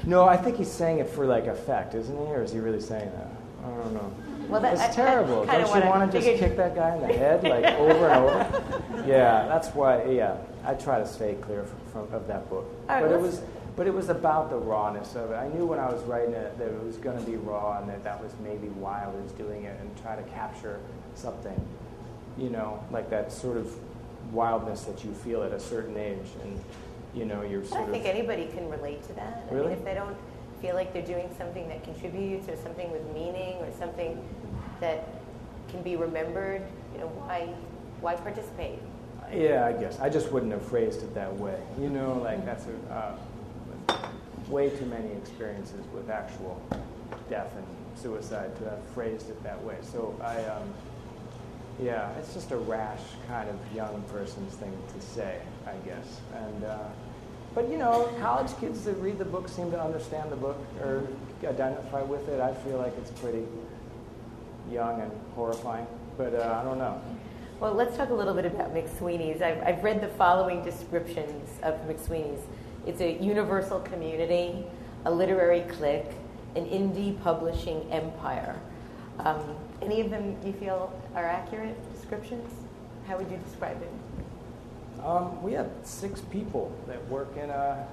no, 0.05 0.25
I 0.27 0.37
think 0.37 0.57
he's 0.57 0.71
saying 0.71 0.99
it 0.99 1.09
for 1.09 1.25
like 1.27 1.45
effect, 1.45 1.93
isn't 1.93 2.15
he? 2.17 2.33
Or 2.33 2.41
is 2.41 2.51
he 2.51 2.59
really 2.59 2.81
saying 2.81 3.11
that? 3.11 3.27
I 3.63 3.69
don't 3.83 3.93
know. 3.93 4.11
Well, 4.49 4.59
that- 4.61 4.73
it's 4.73 4.81
I- 4.81 4.87
I 4.89 4.91
terrible. 4.91 5.45
Don't 5.45 5.75
you 5.83 5.89
wanna 5.89 6.11
just 6.11 6.25
figure- 6.27 6.47
kick 6.47 6.57
that 6.57 6.73
guy 6.75 6.95
in 6.95 7.01
the 7.01 7.07
head 7.13 7.43
like 7.43 7.65
over 7.77 8.09
and 8.09 8.25
over? 8.25 8.47
Yeah, 9.05 9.47
that's 9.47 9.67
why. 9.75 10.03
Yeah, 10.05 10.37
I 10.65 10.73
try 10.75 10.97
to 10.99 11.05
stay 11.05 11.35
clear 11.41 11.63
from, 11.91 12.07
from 12.07 12.15
of 12.15 12.25
that 12.27 12.49
book. 12.49 12.65
Right, 12.87 13.01
but 13.03 13.11
it 13.11 13.19
was, 13.19 13.41
but 13.75 13.87
it 13.87 13.93
was 13.93 14.09
about 14.09 14.49
the 14.49 14.57
rawness 14.57 15.15
of 15.15 15.31
it. 15.31 15.35
I 15.35 15.47
knew 15.47 15.65
when 15.65 15.79
I 15.79 15.91
was 15.91 16.01
writing 16.03 16.33
it 16.33 16.57
that 16.57 16.67
it 16.67 16.83
was 16.83 16.97
going 16.97 17.17
to 17.17 17.29
be 17.29 17.37
raw, 17.37 17.79
and 17.79 17.89
that 17.89 18.03
that 18.03 18.21
was 18.21 18.31
maybe 18.43 18.67
why 18.67 19.03
I 19.03 19.07
was 19.07 19.31
doing 19.33 19.63
it, 19.63 19.79
and 19.79 20.01
try 20.01 20.15
to 20.15 20.23
capture 20.23 20.79
something, 21.15 21.59
you 22.37 22.49
know, 22.49 22.83
like 22.91 23.09
that 23.09 23.31
sort 23.31 23.57
of 23.57 23.73
wildness 24.31 24.83
that 24.83 25.03
you 25.03 25.13
feel 25.13 25.43
at 25.43 25.51
a 25.51 25.59
certain 25.59 25.97
age, 25.97 26.27
and 26.43 26.59
you 27.15 27.25
know, 27.25 27.41
you're 27.43 27.63
sort 27.63 27.83
of. 27.83 27.89
I 27.89 27.91
think 27.91 28.05
anybody 28.05 28.47
can 28.47 28.69
relate 28.69 29.03
to 29.07 29.13
that. 29.13 29.43
I 29.49 29.53
Really? 29.53 29.69
mean, 29.69 29.77
if 29.79 29.85
they 29.85 29.93
don't 29.93 30.17
feel 30.61 30.75
like 30.75 30.93
they're 30.93 31.05
doing 31.05 31.29
something 31.37 31.67
that 31.67 31.83
contributes 31.83 32.47
or 32.49 32.55
something 32.57 32.89
with 32.91 33.05
meaning 33.13 33.57
or 33.57 33.67
something 33.77 34.23
that 34.79 35.07
can 35.69 35.81
be 35.83 35.95
remembered, 35.95 36.61
you 36.93 36.99
know, 36.99 37.07
why, 37.07 37.53
why 38.01 38.15
participate? 38.15 38.79
Yeah, 39.31 39.65
I 39.65 39.73
guess 39.73 39.99
I 39.99 40.09
just 40.09 40.31
wouldn't 40.31 40.51
have 40.51 40.65
phrased 40.65 41.01
it 41.03 41.13
that 41.15 41.33
way. 41.37 41.59
You 41.79 41.89
know, 41.89 42.19
like 42.23 42.45
that's 42.45 42.65
a, 42.65 42.93
uh, 42.93 43.15
way 44.49 44.69
too 44.69 44.85
many 44.85 45.11
experiences 45.13 45.85
with 45.93 46.09
actual 46.09 46.61
death 47.29 47.51
and 47.55 47.65
suicide 47.95 48.55
to 48.57 48.69
have 48.69 48.79
phrased 48.93 49.29
it 49.29 49.41
that 49.43 49.61
way. 49.63 49.75
So 49.81 50.15
I, 50.21 50.43
um, 50.45 50.73
yeah, 51.81 52.11
it's 52.17 52.33
just 52.33 52.51
a 52.51 52.57
rash 52.57 53.01
kind 53.27 53.49
of 53.49 53.57
young 53.75 54.03
person's 54.11 54.53
thing 54.55 54.77
to 54.93 55.01
say, 55.05 55.39
I 55.65 55.73
guess. 55.87 56.21
And 56.35 56.63
uh, 56.65 56.77
but 57.55 57.69
you 57.69 57.77
know, 57.77 58.09
college 58.19 58.51
kids 58.59 58.83
that 58.85 58.95
read 58.95 59.17
the 59.17 59.25
book 59.25 59.47
seem 59.47 59.71
to 59.71 59.81
understand 59.81 60.31
the 60.31 60.35
book 60.35 60.57
or 60.81 61.07
identify 61.45 62.01
with 62.01 62.27
it. 62.29 62.39
I 62.39 62.53
feel 62.53 62.77
like 62.77 62.93
it's 62.97 63.11
pretty 63.11 63.45
young 64.71 65.01
and 65.01 65.11
horrifying, 65.35 65.85
but 66.17 66.33
uh, 66.33 66.59
I 66.59 66.63
don't 66.63 66.77
know. 66.77 67.01
Well, 67.59 67.73
let's 67.73 67.95
talk 67.95 68.09
a 68.09 68.13
little 68.13 68.33
bit 68.33 68.45
about 68.45 68.73
McSweeney's. 68.73 69.41
I've, 69.41 69.61
I've 69.63 69.83
read 69.83 70.01
the 70.01 70.07
following 70.09 70.63
descriptions 70.63 71.49
of 71.61 71.75
McSweeney's 71.87 72.41
it's 72.85 73.01
a 73.01 73.13
universal 73.21 73.79
community, 73.79 74.63
a 75.05 75.11
literary 75.11 75.61
clique, 75.61 76.11
an 76.55 76.65
indie 76.65 77.21
publishing 77.21 77.89
empire. 77.91 78.59
Um, 79.19 79.55
any 79.81 80.01
of 80.01 80.09
them 80.09 80.35
you 80.45 80.53
feel 80.53 80.91
are 81.15 81.25
accurate 81.25 81.75
descriptions? 81.93 82.51
How 83.07 83.17
would 83.17 83.29
you 83.29 83.39
describe 83.45 83.81
it? 83.81 83.91
Um, 85.03 85.41
we 85.43 85.53
have 85.53 85.69
six 85.83 86.21
people 86.21 86.71
that 86.87 87.05
work 87.09 87.35
in 87.35 87.49
a 87.49 87.85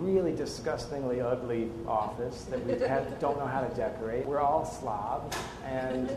really 0.00 0.34
disgustingly 0.34 1.20
ugly 1.20 1.70
office 1.86 2.44
that 2.44 2.64
we 2.66 2.74
don't 3.20 3.38
know 3.38 3.46
how 3.46 3.62
to 3.62 3.74
decorate. 3.74 4.26
We're 4.26 4.40
all 4.40 4.64
slobs, 4.64 5.36
and 5.64 6.10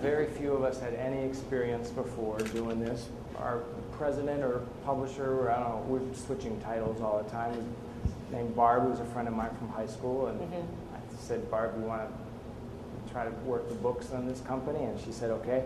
very 0.00 0.26
few 0.26 0.52
of 0.52 0.64
us 0.64 0.80
had 0.80 0.94
any 0.94 1.22
experience 1.22 1.90
before 1.90 2.38
doing 2.38 2.80
this. 2.80 3.08
Our 3.38 3.62
president 3.98 4.42
or 4.42 4.60
publisher, 4.84 5.40
or 5.40 5.50
I 5.50 5.60
don't 5.60 5.68
know, 5.68 5.84
we're 5.88 6.14
switching 6.14 6.60
titles 6.60 7.00
all 7.00 7.22
the 7.22 7.30
time, 7.30 7.54
named 8.30 8.54
Barb, 8.54 8.88
who's 8.88 9.00
a 9.00 9.04
friend 9.06 9.28
of 9.28 9.34
mine 9.34 9.54
from 9.56 9.68
high 9.68 9.86
school, 9.86 10.26
and 10.26 10.40
I 10.42 10.98
said, 11.18 11.50
Barb, 11.50 11.74
you 11.78 11.84
want 11.84 12.02
to 12.02 13.12
try 13.12 13.24
to 13.24 13.30
work 13.44 13.68
the 13.68 13.74
books 13.76 14.12
on 14.12 14.26
this 14.26 14.40
company? 14.40 14.84
And 14.84 15.00
she 15.00 15.12
said, 15.12 15.30
okay. 15.30 15.64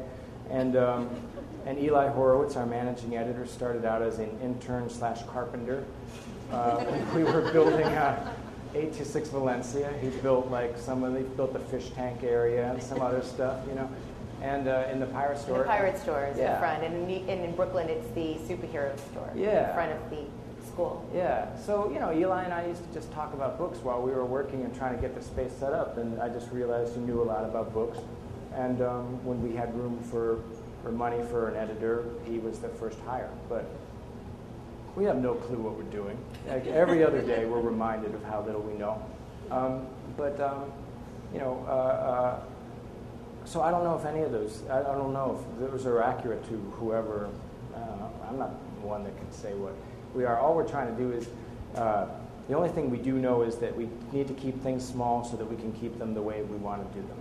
And, 0.51 0.77
um, 0.77 1.09
and 1.66 1.79
Eli 1.79 2.09
Horowitz, 2.09 2.57
our 2.57 2.66
managing 2.66 3.16
editor, 3.16 3.47
started 3.47 3.85
out 3.85 4.03
as 4.03 4.19
an 4.19 4.31
intern 4.43 4.90
slash 4.90 5.23
carpenter. 5.25 5.85
Uh, 6.53 6.85
we 7.14 7.25
were 7.25 7.51
building 7.53 7.87
a 7.87 8.35
826 8.75 9.31
Valencia. 9.31 9.93
He 10.01 10.09
built 10.09 10.49
like 10.51 10.79
some 10.79 11.03
of 11.03 11.14
the, 11.14 11.21
built 11.21 11.53
the 11.53 11.59
fish 11.59 11.90
tank 11.90 12.23
area 12.23 12.73
and 12.73 12.83
some 12.83 13.01
other 13.01 13.23
stuff, 13.23 13.64
you 13.69 13.75
know. 13.75 13.88
And 14.42 14.68
uh, 14.68 14.87
in 14.90 15.00
the 15.00 15.07
pirate 15.07 15.38
store. 15.38 15.59
The 15.59 15.64
pirate 15.64 15.98
store 15.98 16.26
is 16.26 16.38
Yeah. 16.38 16.55
in 16.55 16.61
front, 16.61 16.83
and 16.85 17.11
in, 17.11 17.29
and 17.29 17.44
in 17.44 17.55
Brooklyn 17.55 17.88
it's 17.88 18.09
the 18.14 18.35
superhero 18.48 18.98
store 19.11 19.31
Yeah. 19.35 19.68
in 19.68 19.74
front 19.74 19.92
of 19.92 20.11
the 20.11 20.24
school. 20.66 21.05
Yeah. 21.14 21.55
So, 21.59 21.90
you 21.92 21.98
know, 22.00 22.12
Eli 22.12 22.44
and 22.44 22.53
I 22.55 22.66
used 22.66 22.87
to 22.87 22.92
just 22.94 23.12
talk 23.12 23.35
about 23.35 23.59
books 23.59 23.79
while 23.83 24.00
we 24.00 24.12
were 24.12 24.24
working 24.24 24.62
and 24.62 24.74
trying 24.74 24.94
to 24.94 25.00
get 25.00 25.14
the 25.14 25.22
space 25.22 25.53
set 25.59 25.72
up. 25.72 25.98
And 25.98 26.20
I 26.22 26.29
just 26.29 26.50
realized 26.53 26.94
he 26.94 27.00
knew 27.00 27.20
a 27.20 27.24
lot 27.24 27.44
about 27.44 27.74
books. 27.74 27.98
And 28.55 28.81
um, 28.81 29.24
when 29.24 29.42
we 29.42 29.55
had 29.55 29.76
room 29.76 29.98
for, 30.11 30.40
or 30.85 30.92
money 30.92 31.22
for 31.29 31.48
an 31.48 31.57
editor, 31.57 32.05
he 32.24 32.38
was 32.38 32.59
the 32.61 32.68
first 32.68 32.98
hire. 33.00 33.31
But 33.48 33.64
we 34.96 35.05
have 35.05 35.16
no 35.16 35.35
clue 35.35 35.59
what 35.59 35.74
we're 35.76 35.83
doing. 35.90 36.16
Like 36.48 36.66
every 36.66 37.05
other 37.09 37.20
day, 37.20 37.44
we're 37.44 37.61
reminded 37.61 38.14
of 38.14 38.24
how 38.24 38.40
little 38.42 38.62
we 38.62 38.74
know. 38.79 39.03
Um, 39.50 39.87
but, 40.16 40.40
um, 40.40 40.72
you 41.33 41.40
know, 41.40 41.64
uh, 41.68 41.70
uh, 41.72 42.40
so 43.51 43.63
I 43.63 43.73
don't 43.73 43.83
know 43.83 43.99
if 43.99 44.05
any 44.05 44.21
of 44.21 44.31
those, 44.31 44.63
I, 44.71 44.79
I 44.79 44.95
don't 44.95 45.13
know 45.13 45.45
if 45.61 45.71
those 45.73 45.85
are 45.85 46.01
accurate 46.01 46.49
to 46.51 46.55
whoever, 46.79 47.29
know, 47.75 48.13
I'm 48.29 48.39
not 48.39 48.51
one 48.81 49.03
that 49.03 49.17
can 49.17 49.33
say 49.33 49.55
what 49.55 49.75
we 50.15 50.25
are. 50.25 50.39
All 50.39 50.55
we're 50.55 50.69
trying 50.69 50.95
to 50.95 51.03
do 51.03 51.11
is, 51.13 51.29
uh, 51.75 52.07
the 52.49 52.57
only 52.57 52.69
thing 52.69 52.91
we 52.91 52.99
do 52.99 53.15
know 53.15 53.43
is 53.43 53.57
that 53.57 53.77
we 53.77 53.89
need 54.13 54.29
to 54.29 54.35
keep 54.35 54.63
things 54.63 54.87
small 54.87 55.25
so 55.25 55.37
that 55.37 55.45
we 55.45 55.57
can 55.57 55.73
keep 55.73 55.99
them 55.99 56.15
the 56.15 56.23
way 56.23 56.43
we 56.43 56.57
want 56.59 56.81
to 56.89 57.01
do 57.01 57.07
them. 57.07 57.17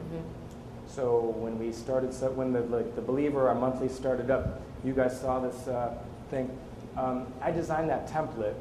So 0.87 1.19
when 1.37 1.57
we 1.59 1.71
started, 1.71 2.13
so 2.13 2.29
when 2.31 2.53
the, 2.53 2.61
like, 2.61 2.95
the 2.95 3.01
Believer, 3.01 3.47
our 3.47 3.55
monthly 3.55 3.89
started 3.89 4.29
up, 4.29 4.61
you 4.83 4.93
guys 4.93 5.19
saw 5.19 5.39
this 5.39 5.67
uh, 5.67 5.97
thing. 6.29 6.55
Um, 6.95 7.27
I 7.41 7.51
designed 7.51 7.89
that 7.89 8.07
template 8.07 8.55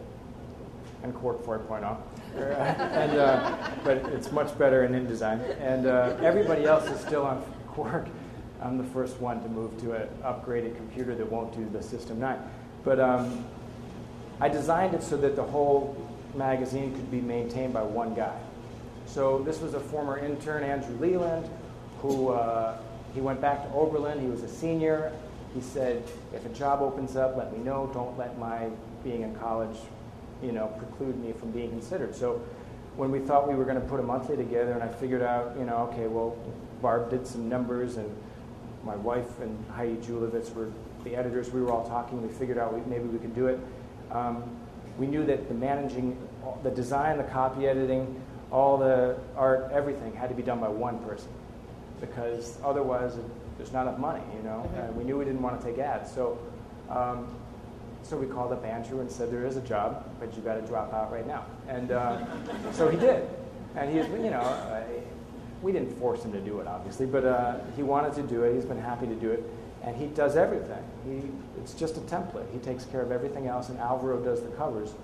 and 1.03 1.15
Quark 1.15 1.43
4.0. 1.45 1.97
and, 2.37 3.13
uh, 3.13 3.57
but 3.83 3.97
it's 4.13 4.31
much 4.31 4.57
better 4.59 4.85
in 4.85 4.93
InDesign. 4.93 5.59
And 5.61 5.87
uh, 5.87 6.17
everybody 6.23 6.65
else 6.65 6.87
is 6.89 7.01
still 7.01 7.25
on 7.25 7.43
Quark. 7.79 8.09
I'm 8.61 8.77
the 8.77 8.83
first 8.83 9.21
one 9.21 9.41
to 9.41 9.49
move 9.49 9.81
to 9.83 9.93
an 9.93 10.09
upgraded 10.25 10.75
computer 10.75 11.15
that 11.15 11.31
won't 11.31 11.55
do 11.55 11.69
the 11.71 11.81
System 11.81 12.19
9. 12.19 12.37
But 12.83 12.99
um, 12.99 13.45
I 14.41 14.49
designed 14.49 14.95
it 14.95 15.03
so 15.05 15.17
that 15.19 15.37
the 15.37 15.45
whole 15.45 15.97
magazine 16.35 16.93
could 16.93 17.09
be 17.09 17.21
maintained 17.21 17.73
by 17.73 17.83
one 17.83 18.15
guy. 18.15 18.37
So 19.07 19.39
this 19.45 19.61
was 19.61 19.75
a 19.75 19.81
former 19.81 20.19
intern, 20.19 20.65
Andrew 20.65 20.97
Leland, 20.99 21.49
who 22.01 22.31
uh, 22.31 22.79
he 23.15 23.21
went 23.21 23.41
back 23.41 23.63
to 23.63 23.73
Oberlin. 23.73 24.21
He 24.21 24.27
was 24.27 24.43
a 24.43 24.49
senior. 24.49 25.13
He 25.55 25.61
said, 25.61 26.03
if 26.35 26.45
a 26.45 26.49
job 26.49 26.83
opens 26.83 27.15
up, 27.15 27.37
let 27.37 27.57
me 27.57 27.63
know. 27.63 27.89
Don't 27.95 28.19
let 28.19 28.41
my 28.41 28.71
being 29.05 29.23
in 29.23 29.37
college, 29.37 29.77
you 30.43 30.51
know, 30.51 30.67
preclude 30.79 31.17
me 31.23 31.33
from 31.33 31.53
being 31.53 31.71
considered. 31.71 32.17
So 32.17 32.43
when 32.97 33.13
we 33.13 33.21
thought 33.21 33.47
we 33.49 33.55
were 33.55 33.65
going 33.65 33.81
to 33.81 33.87
put 33.87 34.01
a 34.01 34.03
monthly 34.03 34.37
together, 34.37 34.73
and 34.73 34.83
I 34.83 34.89
figured 34.89 35.23
out, 35.23 35.57
you 35.57 35.65
know, 35.65 35.89
okay, 35.93 36.09
well, 36.09 36.37
Barb 36.81 37.11
did 37.11 37.27
some 37.27 37.49
numbers, 37.49 37.97
and 37.97 38.15
my 38.85 38.97
wife 38.97 39.41
and 39.41 39.65
Heidi 39.71 39.97
Julavits 39.97 40.55
were 40.55 40.71
the 41.05 41.17
editors. 41.17 41.53
We 41.53 41.61
were 41.61 41.73
all 41.73 41.89
talking. 41.89 42.23
We 42.23 42.33
figured 42.33 42.59
out 42.59 42.75
we, 42.75 42.81
maybe 42.89 43.09
we 43.09 43.19
could 43.19 43.35
do 43.35 43.47
it. 43.49 43.59
Um, 44.11 44.43
we 44.99 45.07
knew 45.07 45.25
that 45.27 45.49
the 45.49 45.55
managing, 45.55 46.17
the 46.63 46.71
design, 46.71 47.19
the 47.19 47.25
copy 47.25 47.67
editing, 47.67 48.21
all 48.51 48.79
the 48.79 49.17
art, 49.37 49.71
everything 49.73 50.15
had 50.15 50.29
to 50.29 50.35
be 50.35 50.43
done 50.43 50.61
by 50.61 50.69
one 50.69 50.99
person, 51.01 51.29
because 52.01 52.59
otherwise 52.65 53.17
there's 53.57 53.73
not 53.73 53.83
enough 53.83 53.99
money, 53.99 54.23
you 54.37 54.43
know. 54.43 54.69
And 54.77 54.97
we 54.97 55.05
knew 55.05 55.19
we 55.19 55.25
didn't 55.25 55.43
want 55.43 55.61
to 55.61 55.67
take 55.67 55.79
ads, 55.79 56.13
so 56.13 56.39
um, 56.89 57.29
so 58.03 58.17
we 58.17 58.27
called 58.27 58.53
up 58.53 58.65
Andrew 58.65 59.01
and 59.01 59.11
said 59.11 59.31
there 59.31 59.45
is 59.45 59.57
a 59.57 59.61
job, 59.61 60.09
but 60.19 60.35
you 60.35 60.43
got 60.43 60.55
to 60.55 60.63
drop 60.63 60.93
out 60.95 61.13
right 61.13 61.27
now. 61.27 61.45
And 61.69 61.91
uh, 61.91 62.25
so 62.73 62.89
he 62.89 62.97
did, 62.97 63.29
and 63.77 63.91
he's 63.91 64.09
you 64.09 64.31
know. 64.31 64.41
Uh, 64.41 64.83
we 65.63 65.73
didn't 65.73 65.99
force 65.99 66.25
him 66.25 66.33
to 66.33 66.41
do 66.41 66.61
it, 66.61 66.67
obviously, 66.67 67.07
but 67.07 67.25
uh, 67.25 67.59
he 67.77 67.83
wanted 67.83 68.15
to 68.15 68.23
do 68.23 68.45
it. 68.45 68.55
He's 68.55 68.65
been 68.65 68.81
happy 68.81 69.07
to 69.07 69.15
do 69.15 69.31
it, 69.31 69.43
and 69.83 69.97
he 69.97 70.07
does 70.07 70.37
everything. 70.37 70.83
He, 71.05 71.31
it's 71.61 71.75
just 71.75 71.97
a 71.97 72.01
template. 72.01 72.51
He 72.53 72.59
takes 72.59 72.85
care 72.85 73.01
of 73.01 73.11
everything 73.11 73.47
else, 73.47 73.69
and 73.69 73.79
Alvaro 73.79 74.23
does 74.23 74.43
the 74.43 74.49
covers 74.51 74.95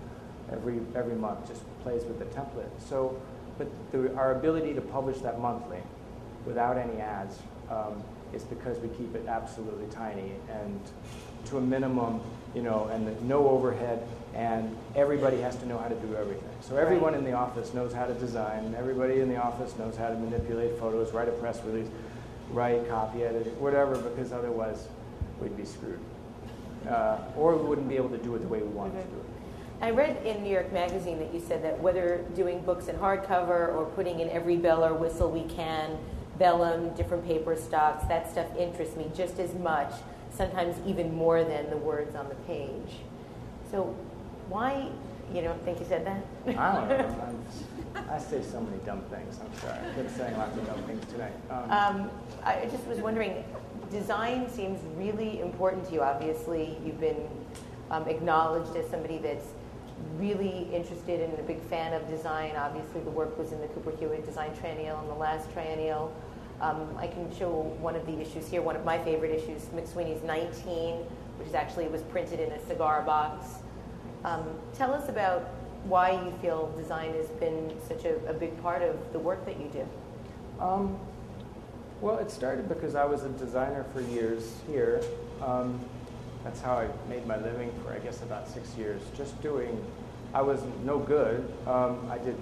every 0.52 0.80
every 0.94 1.14
month. 1.14 1.48
Just 1.48 1.62
plays 1.82 2.04
with 2.04 2.18
the 2.18 2.26
template. 2.26 2.70
So, 2.88 3.20
but 3.58 3.68
the, 3.92 4.14
our 4.14 4.32
ability 4.32 4.74
to 4.74 4.80
publish 4.80 5.18
that 5.18 5.40
monthly, 5.40 5.82
without 6.46 6.78
any 6.78 7.00
ads, 7.00 7.38
um, 7.70 8.02
is 8.32 8.44
because 8.44 8.78
we 8.78 8.88
keep 8.88 9.14
it 9.14 9.26
absolutely 9.26 9.86
tiny 9.90 10.32
and 10.50 10.80
to 11.46 11.58
a 11.58 11.60
minimum, 11.60 12.20
you 12.54 12.62
know, 12.62 12.88
and 12.92 13.28
no 13.28 13.48
overhead, 13.48 14.06
and 14.34 14.76
everybody 14.96 15.40
has 15.40 15.56
to 15.56 15.66
know 15.66 15.78
how 15.78 15.88
to 15.88 15.94
do 15.96 16.16
everything. 16.16 16.48
So 16.60 16.76
everyone 16.76 17.12
Right. 17.12 17.18
in 17.20 17.24
the 17.24 17.32
office 17.34 17.72
knows 17.72 17.92
how 17.92 18.06
to 18.06 18.14
design. 18.14 18.74
Everybody 18.76 19.20
in 19.20 19.28
the 19.28 19.36
office 19.36 19.76
knows 19.78 19.96
how 19.96 20.08
to 20.08 20.14
manipulate 20.14 20.78
photos, 20.78 21.12
write 21.12 21.28
a 21.28 21.32
press 21.32 21.62
release, 21.64 21.88
write, 22.52 22.88
copy, 22.88 23.24
edit, 23.24 23.60
whatever, 23.60 23.96
because 23.96 24.32
otherwise 24.32 24.88
we'd 25.40 25.56
be 25.56 25.64
screwed. 25.64 26.00
Uh, 26.88 27.18
or 27.36 27.56
we 27.56 27.64
wouldn't 27.68 27.88
be 27.88 27.96
able 27.96 28.10
to 28.10 28.18
do 28.18 28.34
it 28.34 28.40
the 28.40 28.48
way 28.48 28.60
we 28.60 28.68
wanted 28.68 29.02
to 29.02 29.08
do 29.08 29.16
it. 29.16 29.24
I 29.80 29.90
read 29.90 30.24
in 30.24 30.42
New 30.42 30.50
York 30.50 30.72
Magazine 30.72 31.18
that 31.18 31.32
you 31.32 31.40
said 31.40 31.62
that 31.64 31.80
whether 31.80 32.18
doing 32.34 32.60
books 32.60 32.88
in 32.88 32.96
hardcover 32.96 33.74
or 33.74 33.86
putting 33.94 34.20
in 34.20 34.28
every 34.30 34.56
bell 34.56 34.84
or 34.84 34.94
whistle 34.94 35.30
we 35.30 35.44
can, 35.44 35.98
vellum, 36.38 36.94
different 36.94 37.24
paper 37.26 37.56
stocks, 37.56 38.04
that 38.06 38.30
stuff 38.30 38.46
interests 38.58 38.96
me 38.96 39.10
just 39.14 39.38
as 39.38 39.54
much, 39.54 39.92
sometimes 40.30 40.76
even 40.86 41.14
more 41.14 41.44
than 41.44 41.70
the 41.70 41.76
words 41.76 42.14
on 42.14 42.28
the 42.28 42.34
page. 42.46 42.98
So 43.70 43.94
why, 44.48 44.88
you 45.32 45.42
don't 45.42 45.62
think 45.64 45.80
you 45.80 45.86
said 45.86 46.06
that? 46.06 46.24
I 46.58 46.86
don't 46.86 46.88
know. 46.88 47.34
I'm, 47.96 48.10
I 48.10 48.18
say 48.18 48.42
so 48.42 48.60
many 48.60 48.76
dumb 48.84 49.02
things. 49.02 49.38
I'm 49.40 49.54
sorry. 49.60 49.78
I've 49.78 49.96
been 49.96 50.10
saying 50.10 50.36
lots 50.36 50.56
of 50.56 50.66
dumb 50.66 50.82
things 50.82 51.04
today. 51.06 51.30
Um, 51.50 51.70
Um, 51.70 52.10
I 52.44 52.66
just 52.70 52.84
was 52.86 52.98
wondering, 52.98 53.44
design 53.90 54.48
seems 54.50 54.80
really 54.96 55.40
important 55.40 55.86
to 55.86 55.92
you. 55.94 56.02
Obviously, 56.02 56.76
you've 56.84 57.00
been 57.00 57.28
um, 57.90 58.06
acknowledged 58.08 58.76
as 58.76 58.88
somebody 58.90 59.18
that's 59.18 59.46
really 60.18 60.68
interested 60.74 61.20
and 61.20 61.38
a 61.38 61.42
big 61.42 61.60
fan 61.62 61.92
of 61.92 62.06
design. 62.08 62.56
Obviously, 62.56 63.00
the 63.00 63.10
work 63.10 63.38
was 63.38 63.52
in 63.52 63.60
the 63.60 63.68
Cooper 63.68 63.92
Hewitt 63.96 64.26
Design 64.26 64.54
Triennial 64.56 64.98
and 65.00 65.08
the 65.08 65.14
last 65.14 65.50
triennial. 65.52 66.14
Um, 66.60 66.88
I 66.98 67.06
can 67.06 67.34
show 67.36 67.50
one 67.80 67.94
of 67.96 68.06
the 68.06 68.20
issues 68.20 68.48
here, 68.48 68.62
one 68.62 68.76
of 68.76 68.84
my 68.84 68.98
favorite 69.02 69.30
issues, 69.30 69.62
McSweeney's 69.66 70.22
19, 70.24 70.96
which 71.38 71.48
is 71.48 71.54
actually 71.54 71.88
was 71.88 72.02
printed 72.02 72.40
in 72.40 72.50
a 72.52 72.66
cigar 72.66 73.02
box. 73.02 73.46
Um, 74.24 74.44
tell 74.74 74.92
us 74.94 75.08
about 75.08 75.42
why 75.84 76.12
you 76.12 76.32
feel 76.40 76.72
design 76.76 77.12
has 77.14 77.26
been 77.28 77.72
such 77.86 78.04
a, 78.06 78.16
a 78.26 78.32
big 78.32 78.60
part 78.62 78.82
of 78.82 79.12
the 79.12 79.18
work 79.18 79.44
that 79.44 79.60
you 79.60 79.68
do. 79.68 79.86
Um, 80.58 80.98
well, 82.00 82.18
it 82.18 82.30
started 82.30 82.68
because 82.68 82.94
I 82.94 83.04
was 83.04 83.24
a 83.24 83.28
designer 83.30 83.84
for 83.92 84.00
years 84.00 84.54
here. 84.66 85.02
Um, 85.42 85.78
that's 86.42 86.60
how 86.60 86.76
I 86.78 86.88
made 87.08 87.26
my 87.26 87.36
living 87.36 87.72
for, 87.82 87.92
I 87.92 87.98
guess, 87.98 88.22
about 88.22 88.48
six 88.48 88.74
years. 88.76 89.02
Just 89.16 89.40
doing, 89.42 89.82
I 90.32 90.42
was 90.42 90.60
no 90.84 90.98
good. 90.98 91.52
Um, 91.66 92.08
I 92.10 92.18
did 92.18 92.36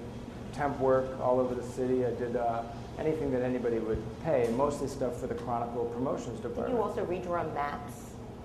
temp 0.53 0.79
work 0.79 1.21
all 1.21 1.41
over 1.41 1.55
the 1.55 1.63
city. 1.63 2.05
I 2.05 2.11
did 2.11 2.37
uh, 2.37 2.63
anything 2.99 3.33
that 3.33 3.43
anybody 3.43 3.79
would 3.79 4.03
pay, 4.23 4.53
mostly 4.57 4.87
stuff 4.89 5.21
for 5.21 5.27
the 5.27 5.35
Chronicle 5.35 5.87
promotions 5.87 6.41
Did 6.41 6.49
department. 6.49 6.77
you 6.77 6.83
also 6.83 7.05
redraw 7.05 7.53
maps? 7.55 7.93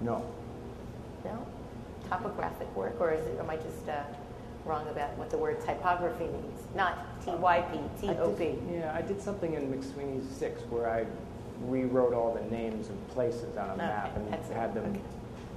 No? 0.01 0.23
Topographic 2.09 2.73
work, 2.75 2.95
or 2.99 3.11
is 3.11 3.25
it, 3.27 3.39
am 3.39 3.49
I 3.49 3.57
just 3.57 3.87
uh, 3.89 4.03
wrong 4.65 4.87
about 4.89 5.17
what 5.17 5.29
the 5.29 5.37
word 5.37 5.59
typography 5.65 6.25
means? 6.25 6.61
Not 6.75 7.23
T 7.23 7.31
Y 7.31 7.61
P 7.71 7.79
T 8.01 8.09
O 8.19 8.31
P. 8.31 8.55
Yeah, 8.71 8.93
I 8.95 9.01
did 9.01 9.21
something 9.21 9.53
in 9.53 9.71
McSweeney's 9.73 10.29
six 10.35 10.61
where 10.69 10.89
I 10.89 11.05
rewrote 11.61 12.13
all 12.13 12.33
the 12.33 12.43
names 12.55 12.89
of 12.89 13.07
places 13.09 13.57
on 13.57 13.71
a 13.71 13.77
map 13.77 14.15
and 14.15 14.33
had 14.53 14.73
them 14.73 14.85
okay. 14.91 15.01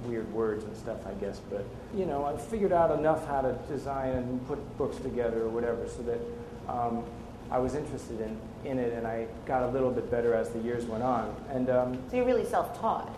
weird 0.05 0.31
words 0.33 0.63
and 0.63 0.75
stuff, 0.75 0.97
I 1.05 1.13
guess. 1.13 1.39
But 1.49 1.65
you 1.95 2.05
know, 2.05 2.25
I 2.25 2.35
figured 2.37 2.71
out 2.73 2.97
enough 2.97 3.27
how 3.27 3.41
to 3.41 3.53
design 3.69 4.09
and 4.09 4.47
put 4.47 4.77
books 4.77 4.97
together 4.97 5.43
or 5.43 5.49
whatever, 5.49 5.87
so 5.87 6.01
that 6.03 6.19
um, 6.67 7.03
I 7.49 7.59
was 7.59 7.75
interested 7.75 8.19
in 8.19 8.37
in 8.63 8.77
it, 8.77 8.93
and 8.93 9.07
I 9.07 9.27
got 9.45 9.63
a 9.63 9.67
little 9.67 9.91
bit 9.91 10.11
better 10.11 10.33
as 10.33 10.49
the 10.49 10.59
years 10.59 10.85
went 10.85 11.03
on. 11.03 11.35
And 11.49 11.69
um, 11.69 11.97
So 12.09 12.17
you're 12.17 12.25
really 12.25 12.45
self-taught. 12.45 13.09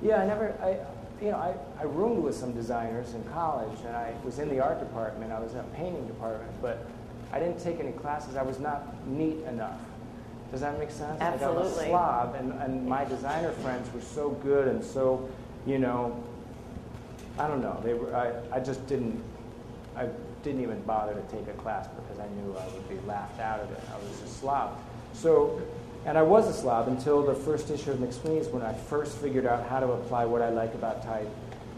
yeah, 0.00 0.22
I 0.22 0.26
never, 0.26 0.54
I, 0.62 0.78
you 1.22 1.30
know, 1.30 1.36
I, 1.36 1.54
I 1.80 1.84
roomed 1.84 2.24
with 2.24 2.34
some 2.34 2.52
designers 2.52 3.14
in 3.14 3.22
college, 3.24 3.78
and 3.86 3.94
I 3.94 4.12
was 4.24 4.40
in 4.40 4.48
the 4.48 4.58
art 4.58 4.80
department. 4.80 5.32
I 5.32 5.38
was 5.38 5.52
in 5.52 5.60
a 5.60 5.74
painting 5.74 6.06
department, 6.08 6.50
but 6.60 6.84
I 7.32 7.38
didn't 7.38 7.60
take 7.60 7.78
any 7.78 7.92
classes. 7.92 8.34
I 8.34 8.42
was 8.42 8.58
not 8.58 9.06
neat 9.06 9.38
enough. 9.44 9.78
Does 10.50 10.60
that 10.62 10.78
make 10.78 10.90
sense? 10.90 11.20
Like 11.20 11.34
I'm 11.34 11.40
a 11.40 11.60
Absolutely. 11.60 11.86
slob, 11.86 12.34
and, 12.34 12.52
and 12.60 12.86
my 12.86 13.04
designer 13.04 13.52
friends 13.52 13.92
were 13.94 14.00
so 14.00 14.30
good 14.30 14.68
and 14.68 14.84
so, 14.84 15.30
you 15.64 15.78
know, 15.78 16.22
I 17.38 17.46
don't 17.46 17.62
know. 17.62 17.80
They 17.82 17.94
were. 17.94 18.14
I, 18.14 18.56
I 18.56 18.60
just 18.60 18.86
didn't. 18.86 19.22
I 19.96 20.08
didn't 20.42 20.60
even 20.60 20.82
bother 20.82 21.14
to 21.14 21.22
take 21.34 21.46
a 21.48 21.52
class 21.54 21.86
because 21.88 22.18
I 22.18 22.28
knew 22.34 22.54
I 22.56 22.66
would 22.74 22.88
be 22.88 22.98
laughed 23.06 23.40
out 23.40 23.60
of 23.60 23.70
it. 23.70 23.80
I 23.94 23.96
was 23.98 24.20
a 24.22 24.26
slob. 24.26 24.76
So, 25.14 25.62
and 26.04 26.18
I 26.18 26.22
was 26.22 26.48
a 26.48 26.52
slob 26.52 26.88
until 26.88 27.22
the 27.22 27.34
first 27.34 27.70
issue 27.70 27.92
of 27.92 27.98
McSweeney's 27.98 28.48
when 28.48 28.62
I 28.62 28.72
first 28.72 29.18
figured 29.18 29.46
out 29.46 29.66
how 29.68 29.78
to 29.78 29.92
apply 29.92 30.24
what 30.24 30.42
I 30.42 30.48
like 30.48 30.74
about 30.74 31.04
type 31.04 31.28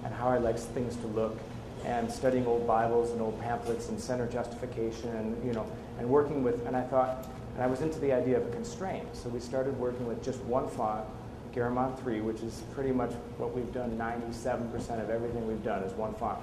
and 0.04 0.14
how 0.14 0.28
I 0.28 0.38
like 0.38 0.58
things 0.58 0.96
to 0.96 1.06
look 1.08 1.38
and 1.84 2.10
studying 2.10 2.46
old 2.46 2.66
Bibles 2.66 3.10
and 3.10 3.20
old 3.20 3.38
pamphlets 3.40 3.90
and 3.90 4.00
center 4.00 4.26
justification 4.26 5.10
and, 5.10 5.44
you 5.44 5.52
know, 5.52 5.66
and 5.98 6.08
working 6.08 6.42
with, 6.42 6.66
and 6.66 6.74
I 6.74 6.82
thought, 6.82 7.28
and 7.54 7.62
I 7.62 7.66
was 7.66 7.82
into 7.82 7.98
the 7.98 8.12
idea 8.12 8.38
of 8.38 8.46
a 8.46 8.50
constraint. 8.50 9.06
So 9.14 9.28
we 9.28 9.40
started 9.40 9.78
working 9.78 10.06
with 10.06 10.24
just 10.24 10.40
one 10.40 10.68
font, 10.68 11.04
Garamond 11.54 12.00
3, 12.00 12.22
which 12.22 12.40
is 12.40 12.62
pretty 12.72 12.92
much 12.92 13.12
what 13.36 13.54
we've 13.54 13.72
done 13.74 13.98
97% 13.98 15.02
of 15.02 15.10
everything 15.10 15.46
we've 15.46 15.62
done 15.62 15.82
is 15.82 15.92
one 15.92 16.14
font. 16.14 16.38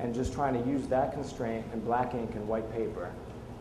And 0.00 0.12
just 0.12 0.32
trying 0.32 0.60
to 0.60 0.68
use 0.68 0.88
that 0.88 1.12
constraint 1.12 1.64
in 1.72 1.80
black 1.80 2.14
ink 2.14 2.34
and 2.34 2.48
white 2.48 2.70
paper 2.72 3.10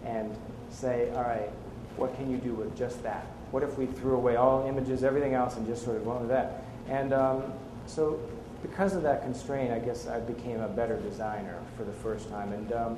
and 0.03 0.35
say, 0.71 1.11
all 1.11 1.21
right, 1.21 1.51
what 1.97 2.15
can 2.15 2.31
you 2.31 2.37
do 2.37 2.53
with 2.53 2.75
just 2.75 3.03
that? 3.03 3.27
What 3.51 3.63
if 3.63 3.77
we 3.77 3.87
threw 3.87 4.15
away 4.15 4.35
all 4.35 4.67
images, 4.67 5.03
everything 5.03 5.33
else, 5.33 5.57
and 5.57 5.65
just 5.65 5.83
sort 5.83 5.97
of 5.97 6.05
went 6.05 6.19
with 6.21 6.29
that? 6.29 6.63
And 6.87 7.13
um, 7.13 7.53
so, 7.87 8.19
because 8.61 8.95
of 8.95 9.03
that 9.03 9.23
constraint, 9.23 9.71
I 9.71 9.79
guess 9.79 10.07
I 10.07 10.19
became 10.19 10.59
a 10.59 10.67
better 10.67 10.97
designer 10.99 11.57
for 11.75 11.83
the 11.83 11.91
first 11.91 12.29
time. 12.29 12.53
And, 12.53 12.71
um, 12.73 12.97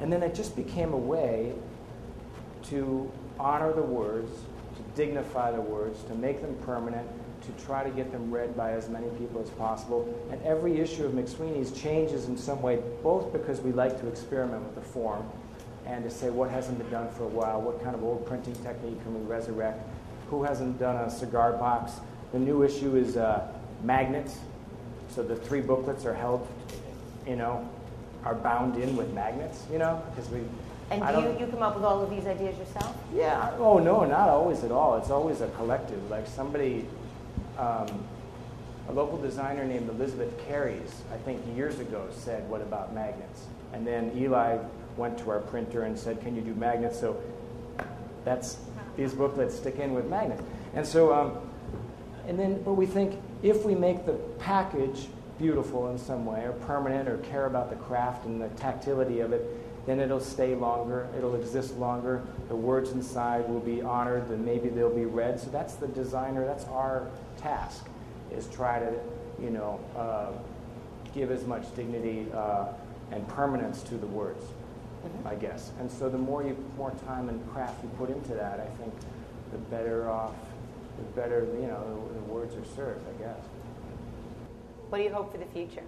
and 0.00 0.12
then 0.12 0.22
it 0.22 0.34
just 0.34 0.54
became 0.56 0.92
a 0.92 0.98
way 0.98 1.54
to 2.64 3.10
honor 3.38 3.72
the 3.72 3.82
words, 3.82 4.30
to 4.76 4.82
dignify 4.94 5.52
the 5.52 5.60
words, 5.60 6.02
to 6.04 6.14
make 6.14 6.42
them 6.42 6.54
permanent, 6.62 7.08
to 7.42 7.64
try 7.64 7.84
to 7.84 7.90
get 7.90 8.10
them 8.12 8.30
read 8.30 8.56
by 8.56 8.72
as 8.72 8.88
many 8.88 9.08
people 9.10 9.40
as 9.40 9.50
possible. 9.50 10.12
And 10.30 10.42
every 10.42 10.80
issue 10.80 11.04
of 11.04 11.12
McSweeney's 11.12 11.72
changes 11.72 12.26
in 12.26 12.36
some 12.36 12.60
way, 12.60 12.82
both 13.02 13.32
because 13.32 13.60
we 13.60 13.72
like 13.72 14.00
to 14.00 14.08
experiment 14.08 14.62
with 14.64 14.74
the 14.74 14.80
form 14.80 15.24
and 15.86 16.02
to 16.04 16.10
say 16.10 16.30
what 16.30 16.50
hasn't 16.50 16.78
been 16.78 16.90
done 16.90 17.08
for 17.12 17.24
a 17.24 17.28
while, 17.28 17.60
what 17.60 17.82
kind 17.82 17.94
of 17.94 18.02
old 18.02 18.26
printing 18.26 18.54
technique 18.56 19.00
can 19.02 19.14
we 19.14 19.32
resurrect, 19.32 19.80
who 20.28 20.42
hasn't 20.42 20.78
done 20.78 20.96
a 20.96 21.10
cigar 21.10 21.52
box. 21.52 21.92
The 22.32 22.38
new 22.38 22.64
issue 22.64 22.96
is 22.96 23.16
uh, 23.16 23.46
magnets, 23.82 24.38
so 25.10 25.22
the 25.22 25.36
three 25.36 25.60
booklets 25.60 26.04
are 26.04 26.14
held, 26.14 26.46
you 27.26 27.36
know, 27.36 27.68
are 28.24 28.34
bound 28.34 28.76
in 28.82 28.96
with 28.96 29.12
magnets, 29.14 29.64
you 29.70 29.78
know, 29.78 30.02
because 30.10 30.28
we. 30.30 30.40
And 30.90 31.02
do 31.02 31.22
you, 31.22 31.46
you 31.46 31.52
come 31.52 31.62
up 31.62 31.74
with 31.74 31.84
all 31.84 32.02
of 32.02 32.10
these 32.10 32.26
ideas 32.26 32.56
yourself? 32.58 32.96
yeah. 33.14 33.52
Oh 33.58 33.78
no, 33.78 34.04
not 34.04 34.28
always 34.28 34.62
at 34.62 34.70
all. 34.70 34.96
It's 34.96 35.10
always 35.10 35.40
a 35.40 35.48
collective. 35.50 36.10
Like 36.10 36.26
somebody, 36.26 36.86
um, 37.58 37.86
a 38.88 38.92
local 38.92 39.18
designer 39.18 39.64
named 39.64 39.88
Elizabeth 39.88 40.32
Carries, 40.46 41.02
I 41.12 41.16
think 41.18 41.42
years 41.56 41.80
ago, 41.80 42.08
said, 42.12 42.48
"What 42.48 42.60
about 42.60 42.94
magnets?" 42.94 43.46
And 43.72 43.84
then 43.86 44.12
Eli 44.16 44.58
went 44.96 45.18
to 45.18 45.30
our 45.30 45.40
printer 45.40 45.82
and 45.82 45.98
said, 45.98 46.20
"Can 46.20 46.34
you 46.34 46.42
do 46.42 46.54
magnets?" 46.54 46.98
So 46.98 47.20
that's 48.24 48.58
these 48.96 49.14
booklets 49.14 49.54
stick 49.54 49.78
in 49.78 49.94
with 49.94 50.06
magnets. 50.06 50.42
And 50.74 50.86
so, 50.86 51.14
um, 51.14 51.38
and 52.26 52.38
then, 52.38 52.62
but 52.62 52.74
we 52.74 52.86
think 52.86 53.20
if 53.42 53.64
we 53.64 53.74
make 53.74 54.06
the 54.06 54.14
package 54.38 55.08
beautiful 55.38 55.90
in 55.90 55.98
some 55.98 56.24
way, 56.24 56.44
or 56.44 56.52
permanent, 56.52 57.08
or 57.08 57.18
care 57.18 57.46
about 57.46 57.68
the 57.70 57.76
craft 57.76 58.24
and 58.24 58.40
the 58.40 58.48
tactility 58.50 59.20
of 59.20 59.32
it, 59.32 59.86
then 59.86 60.00
it'll 60.00 60.18
stay 60.18 60.54
longer, 60.54 61.08
it'll 61.16 61.36
exist 61.36 61.76
longer, 61.76 62.22
the 62.48 62.56
words 62.56 62.90
inside 62.90 63.48
will 63.48 63.60
be 63.60 63.82
honored, 63.82 64.28
and 64.30 64.44
maybe 64.44 64.68
they'll 64.68 64.94
be 64.94 65.04
read. 65.04 65.38
So 65.38 65.50
that's 65.50 65.74
the 65.74 65.86
designer, 65.88 66.44
that's 66.44 66.64
our 66.64 67.08
task, 67.36 67.86
is 68.32 68.48
try 68.48 68.80
to, 68.80 68.92
you 69.40 69.50
know, 69.50 69.78
uh, 69.96 70.32
give 71.14 71.30
as 71.30 71.46
much 71.46 71.72
dignity 71.76 72.26
uh, 72.34 72.66
and 73.12 73.26
permanence 73.28 73.82
to 73.84 73.94
the 73.96 74.06
words, 74.06 74.44
I 75.24 75.34
guess. 75.34 75.72
And 75.80 75.90
so 75.90 76.08
the 76.08 76.18
more 76.18 76.42
you, 76.42 76.56
more 76.76 76.92
time 77.06 77.28
and 77.28 77.50
craft 77.50 77.82
you 77.82 77.90
put 77.90 78.10
into 78.10 78.34
that, 78.34 78.60
I 78.60 78.66
think 78.82 78.94
the 79.52 79.58
better 79.58 80.10
off 80.10 80.34
the 80.96 81.20
better, 81.20 81.46
you 81.60 81.66
know, 81.66 82.08
the, 82.08 82.14
the 82.14 82.24
words 82.32 82.54
are 82.54 82.64
served, 82.74 83.04
I 83.08 83.22
guess. 83.22 83.38
What 84.88 84.98
do 84.98 85.04
you 85.04 85.12
hope 85.12 85.32
for 85.32 85.38
the 85.38 85.46
future? 85.46 85.82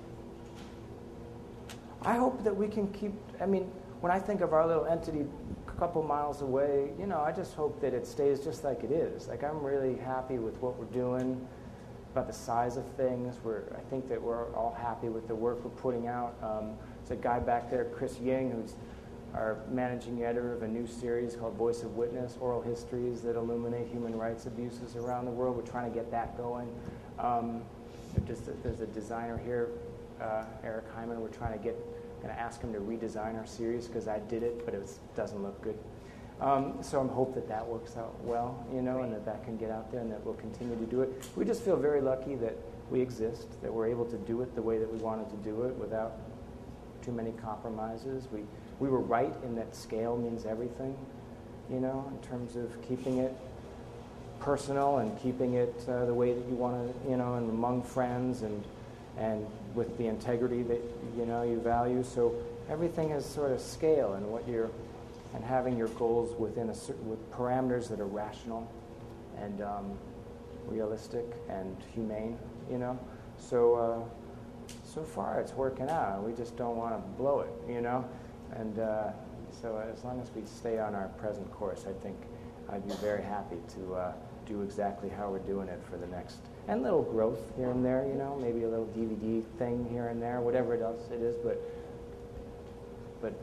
I 2.02 2.14
hope 2.14 2.44
that 2.44 2.54
we 2.54 2.68
can 2.68 2.92
keep. 2.92 3.12
I 3.40 3.46
mean, 3.46 3.70
when 4.00 4.12
I 4.12 4.18
think 4.18 4.40
of 4.40 4.52
our 4.52 4.66
little 4.66 4.86
entity 4.86 5.24
a 5.66 5.70
couple 5.72 6.02
miles 6.02 6.42
away, 6.42 6.90
you 6.98 7.06
know, 7.06 7.20
I 7.20 7.32
just 7.32 7.54
hope 7.54 7.80
that 7.80 7.94
it 7.94 8.06
stays 8.06 8.40
just 8.40 8.64
like 8.64 8.84
it 8.84 8.92
is. 8.92 9.28
Like 9.28 9.42
I'm 9.42 9.62
really 9.62 9.96
happy 9.96 10.38
with 10.38 10.56
what 10.60 10.78
we're 10.78 10.84
doing, 10.86 11.46
about 12.12 12.26
the 12.26 12.32
size 12.32 12.76
of 12.76 12.84
things. 12.92 13.36
We're, 13.42 13.62
I 13.76 13.80
think 13.90 14.08
that 14.08 14.20
we're 14.20 14.52
all 14.54 14.76
happy 14.78 15.08
with 15.08 15.28
the 15.28 15.34
work 15.34 15.64
we're 15.64 15.70
putting 15.70 16.06
out. 16.06 16.34
Um, 16.42 16.76
there's 16.98 17.18
a 17.18 17.22
guy 17.22 17.38
back 17.38 17.70
there, 17.70 17.86
Chris 17.86 18.18
Ying, 18.18 18.50
who's 18.50 18.74
our 19.34 19.58
managing 19.70 20.24
editor 20.24 20.52
of 20.52 20.62
a 20.62 20.68
new 20.68 20.86
series 20.86 21.36
called 21.36 21.54
Voice 21.54 21.82
of 21.82 21.96
Witness: 21.96 22.36
Oral 22.40 22.62
Histories 22.62 23.20
that 23.22 23.36
illuminate 23.36 23.88
human 23.88 24.16
rights 24.16 24.46
abuses 24.46 24.96
around 24.96 25.24
the 25.24 25.30
world. 25.30 25.56
We're 25.56 25.70
trying 25.70 25.90
to 25.90 25.94
get 25.94 26.10
that 26.10 26.36
going. 26.36 26.68
Um, 27.18 27.62
a, 28.16 28.50
there's 28.62 28.80
a 28.80 28.86
designer 28.86 29.38
here, 29.38 29.68
uh, 30.20 30.44
Eric 30.64 30.84
Hyman. 30.94 31.20
We're 31.20 31.28
trying 31.28 31.56
to 31.56 31.62
get, 31.62 31.76
going 32.22 32.34
to 32.34 32.40
ask 32.40 32.60
him 32.60 32.72
to 32.72 32.80
redesign 32.80 33.38
our 33.38 33.46
series 33.46 33.86
because 33.86 34.08
I 34.08 34.18
did 34.18 34.42
it, 34.42 34.64
but 34.64 34.74
it 34.74 34.80
was, 34.80 34.98
doesn't 35.16 35.42
look 35.42 35.60
good. 35.62 35.78
Um, 36.40 36.74
so 36.82 37.00
I'm 37.00 37.08
hope 37.08 37.34
that 37.34 37.48
that 37.48 37.66
works 37.66 37.96
out 37.96 38.14
well, 38.22 38.64
you 38.72 38.80
know, 38.80 39.02
and 39.02 39.12
that 39.12 39.24
that 39.24 39.44
can 39.44 39.56
get 39.56 39.70
out 39.70 39.90
there 39.90 40.00
and 40.00 40.10
that 40.12 40.24
we'll 40.24 40.34
continue 40.34 40.76
to 40.76 40.86
do 40.86 41.02
it. 41.02 41.28
We 41.34 41.44
just 41.44 41.62
feel 41.62 41.76
very 41.76 42.00
lucky 42.00 42.36
that 42.36 42.56
we 42.90 43.00
exist, 43.00 43.60
that 43.60 43.72
we're 43.72 43.88
able 43.88 44.04
to 44.06 44.16
do 44.18 44.40
it 44.42 44.54
the 44.54 44.62
way 44.62 44.78
that 44.78 44.90
we 44.90 44.98
wanted 44.98 45.28
to 45.30 45.36
do 45.38 45.64
it 45.64 45.74
without 45.74 46.12
too 47.02 47.10
many 47.10 47.32
compromises. 47.32 48.28
We, 48.32 48.40
we 48.80 48.88
were 48.88 49.00
right 49.00 49.34
in 49.44 49.56
that 49.56 49.74
scale 49.74 50.16
means 50.16 50.46
everything, 50.46 50.96
you 51.70 51.80
know, 51.80 52.10
in 52.10 52.28
terms 52.28 52.56
of 52.56 52.80
keeping 52.86 53.18
it 53.18 53.34
personal 54.40 54.98
and 54.98 55.20
keeping 55.20 55.54
it 55.54 55.74
uh, 55.88 56.04
the 56.04 56.14
way 56.14 56.32
that 56.32 56.48
you 56.48 56.54
want 56.54 57.02
to, 57.04 57.10
you 57.10 57.16
know, 57.16 57.34
and 57.34 57.50
among 57.50 57.82
friends 57.82 58.42
and 58.42 58.64
and 59.18 59.44
with 59.74 59.98
the 59.98 60.06
integrity 60.06 60.62
that 60.62 60.80
you 61.16 61.26
know 61.26 61.42
you 61.42 61.58
value. 61.60 62.04
So 62.04 62.34
everything 62.68 63.10
is 63.10 63.24
sort 63.26 63.52
of 63.52 63.60
scale 63.60 64.14
and 64.14 64.26
what 64.26 64.48
you're 64.48 64.70
and 65.34 65.44
having 65.44 65.76
your 65.76 65.88
goals 65.88 66.34
within 66.38 66.70
a 66.70 66.74
certain 66.74 67.08
with 67.08 67.30
parameters 67.32 67.88
that 67.88 68.00
are 68.00 68.06
rational 68.06 68.70
and 69.38 69.60
um, 69.60 69.98
realistic 70.66 71.24
and 71.48 71.76
humane. 71.92 72.38
You 72.70 72.78
know, 72.78 72.98
so 73.38 73.74
uh, 73.74 74.72
so 74.84 75.02
far 75.02 75.40
it's 75.40 75.52
working 75.52 75.90
out. 75.90 76.22
We 76.22 76.32
just 76.32 76.56
don't 76.56 76.76
want 76.76 76.94
to 76.94 77.08
blow 77.20 77.40
it. 77.40 77.72
You 77.72 77.80
know, 77.80 78.04
and 78.56 78.78
uh, 78.78 79.10
so 79.60 79.82
as 79.92 80.04
long 80.04 80.20
as 80.20 80.30
we 80.34 80.42
stay 80.44 80.78
on 80.78 80.94
our 80.94 81.08
present 81.18 81.50
course, 81.52 81.84
I 81.88 81.92
think 82.02 82.16
I'd 82.70 82.86
be 82.86 82.94
very 82.94 83.22
happy 83.22 83.56
to 83.74 83.94
uh, 83.94 84.12
do 84.46 84.62
exactly 84.62 85.08
how 85.08 85.30
we're 85.30 85.38
doing 85.40 85.68
it 85.68 85.80
for 85.90 85.96
the 85.96 86.06
next, 86.06 86.38
and 86.68 86.82
little 86.82 87.02
growth 87.02 87.40
here 87.56 87.70
and 87.70 87.84
there, 87.84 88.06
you 88.06 88.14
know, 88.14 88.38
maybe 88.40 88.64
a 88.64 88.68
little 88.68 88.86
DVD 88.86 89.44
thing 89.58 89.86
here 89.90 90.08
and 90.08 90.22
there, 90.22 90.40
whatever 90.40 90.74
it 90.74 90.82
else 90.82 91.10
it 91.10 91.20
is, 91.20 91.36
but 91.36 91.60
but 93.20 93.34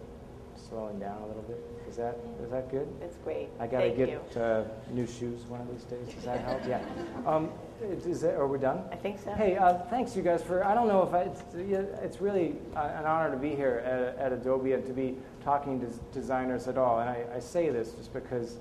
slowing 0.68 0.99
down 0.99 1.22
a 1.22 1.28
little 1.28 1.43
bit. 1.43 1.63
Is 1.88 1.95
that 1.97 2.18
is 2.43 2.49
that 2.51 2.70
good? 2.70 2.88
It's 3.01 3.18
great. 3.18 3.49
I 3.59 3.68
gotta 3.68 3.93
Thank 3.93 3.97
get 3.97 4.38
uh, 4.38 4.63
new 4.91 5.05
shoes 5.05 5.41
one 5.47 5.61
of 5.61 5.70
these 5.72 5.84
days. 5.84 6.13
Does 6.13 6.24
that 6.26 6.41
help? 6.41 6.61
Yeah. 6.68 6.82
Um, 7.26 7.51
is 7.82 8.22
that, 8.22 8.36
are 8.36 8.47
we 8.47 8.57
done? 8.57 8.84
I 8.91 8.95
think 8.95 9.20
so. 9.20 9.34
Hey, 9.34 9.57
uh, 9.57 9.80
thanks 9.89 10.16
you 10.16 10.24
guys 10.24 10.41
for. 10.41 10.66
I 10.66 10.74
don't 10.74 10.88
know 10.88 11.03
if 11.03 11.13
I, 11.13 11.22
it's, 11.22 11.43
it's 12.01 12.22
really 12.22 12.55
uh, 12.76 12.80
an 12.80 13.05
honor 13.05 13.32
to 13.32 13.38
be 13.38 13.49
here 13.49 13.84
at, 13.86 14.26
at 14.26 14.34
Adobe 14.34 14.74
and 14.74 14.86
to 14.86 14.93
be 14.93 15.18
talking 15.43 15.80
to 15.82 15.88
designers 16.13 16.68
at 16.68 16.78
all. 16.78 16.99
And 16.99 17.09
I, 17.09 17.26
I 17.36 17.39
say 17.39 17.70
this 17.70 17.91
just 17.91 18.13
because 18.13 18.57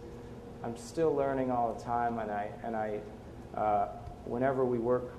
I'm 0.65 0.77
still 0.77 1.15
learning 1.15 1.51
all 1.51 1.73
the 1.73 1.83
time, 1.83 2.19
and 2.19 2.31
I 2.31 2.51
and 2.65 2.77
I, 2.77 3.01
uh, 3.57 3.89
whenever 4.25 4.65
we 4.65 4.79
work 4.79 5.15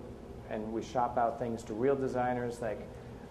and 0.50 0.72
we 0.72 0.84
shop 0.84 1.18
out 1.18 1.40
things 1.40 1.64
to 1.64 1.74
real 1.74 1.96
designers, 1.96 2.62
like 2.62 2.88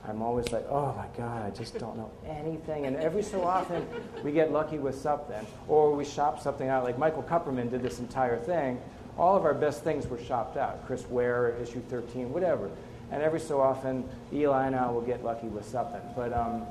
I'm 0.06 0.22
always 0.22 0.52
like, 0.52 0.66
oh 0.68 0.94
my 0.96 1.06
God, 1.16 1.42
I 1.42 1.50
just 1.50 1.78
don't 1.78 1.96
know 1.96 2.10
anything. 2.26 2.86
And 2.86 2.96
every 2.96 3.22
so 3.22 3.42
often 3.42 3.86
we 4.22 4.32
get 4.32 4.52
lucky 4.52 4.78
with 4.78 5.00
something, 5.00 5.46
or 5.66 5.94
we 5.94 6.04
shop 6.04 6.40
something 6.40 6.68
out. 6.68 6.84
Like 6.84 6.98
Michael 6.98 7.22
Kupperman 7.22 7.70
did 7.70 7.82
this 7.82 7.98
entire 7.98 8.38
thing. 8.38 8.80
All 9.16 9.36
of 9.36 9.44
our 9.44 9.54
best 9.54 9.82
things 9.82 10.06
were 10.06 10.18
shopped 10.18 10.56
out. 10.56 10.84
Chris 10.86 11.08
Ware, 11.08 11.56
issue 11.62 11.80
13, 11.88 12.32
whatever. 12.32 12.70
And 13.10 13.22
every 13.22 13.40
so 13.40 13.60
often, 13.60 14.08
Eli 14.32 14.66
and 14.66 14.76
I 14.76 14.90
will 14.90 15.00
get 15.00 15.24
lucky 15.24 15.46
with 15.46 15.66
something. 15.66 16.00
But 16.16 16.32
um, 16.32 16.66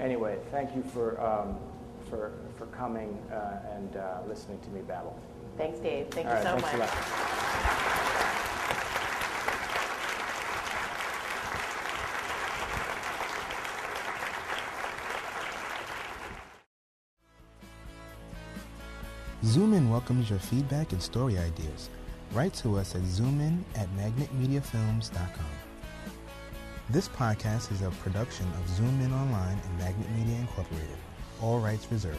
anyway, 0.00 0.38
thank 0.50 0.74
you 0.74 0.82
for, 0.82 1.20
um, 1.20 1.56
for, 2.10 2.32
for 2.56 2.66
coming 2.66 3.16
uh, 3.32 3.76
and 3.76 3.96
uh, 3.96 4.18
listening 4.26 4.58
to 4.60 4.68
me 4.70 4.80
babble. 4.80 5.18
Thanks, 5.56 5.78
Dave. 5.78 6.08
Thank 6.08 6.26
All 6.26 6.38
you 6.38 6.44
right, 6.44 6.60
so 6.62 6.78
much. 6.78 7.94
Lot. 19.42 19.48
Zoom 19.50 19.74
In 19.74 19.90
welcomes 19.90 20.30
your 20.30 20.38
feedback 20.38 20.92
and 20.92 21.02
story 21.02 21.38
ideas. 21.38 21.90
Write 22.32 22.54
to 22.54 22.76
us 22.76 22.94
at 22.94 23.02
zoomin 23.02 23.62
at 23.74 23.88
magnetmediafilms.com. 23.96 25.46
This 26.90 27.08
podcast 27.08 27.72
is 27.72 27.82
a 27.82 27.90
production 27.90 28.46
of 28.58 28.68
Zoom 28.68 29.00
In 29.00 29.12
Online 29.12 29.58
and 29.64 29.78
Magnet 29.78 30.10
Media 30.16 30.36
Incorporated. 30.40 30.96
All 31.42 31.58
rights 31.60 31.86
reserved. 31.90 32.18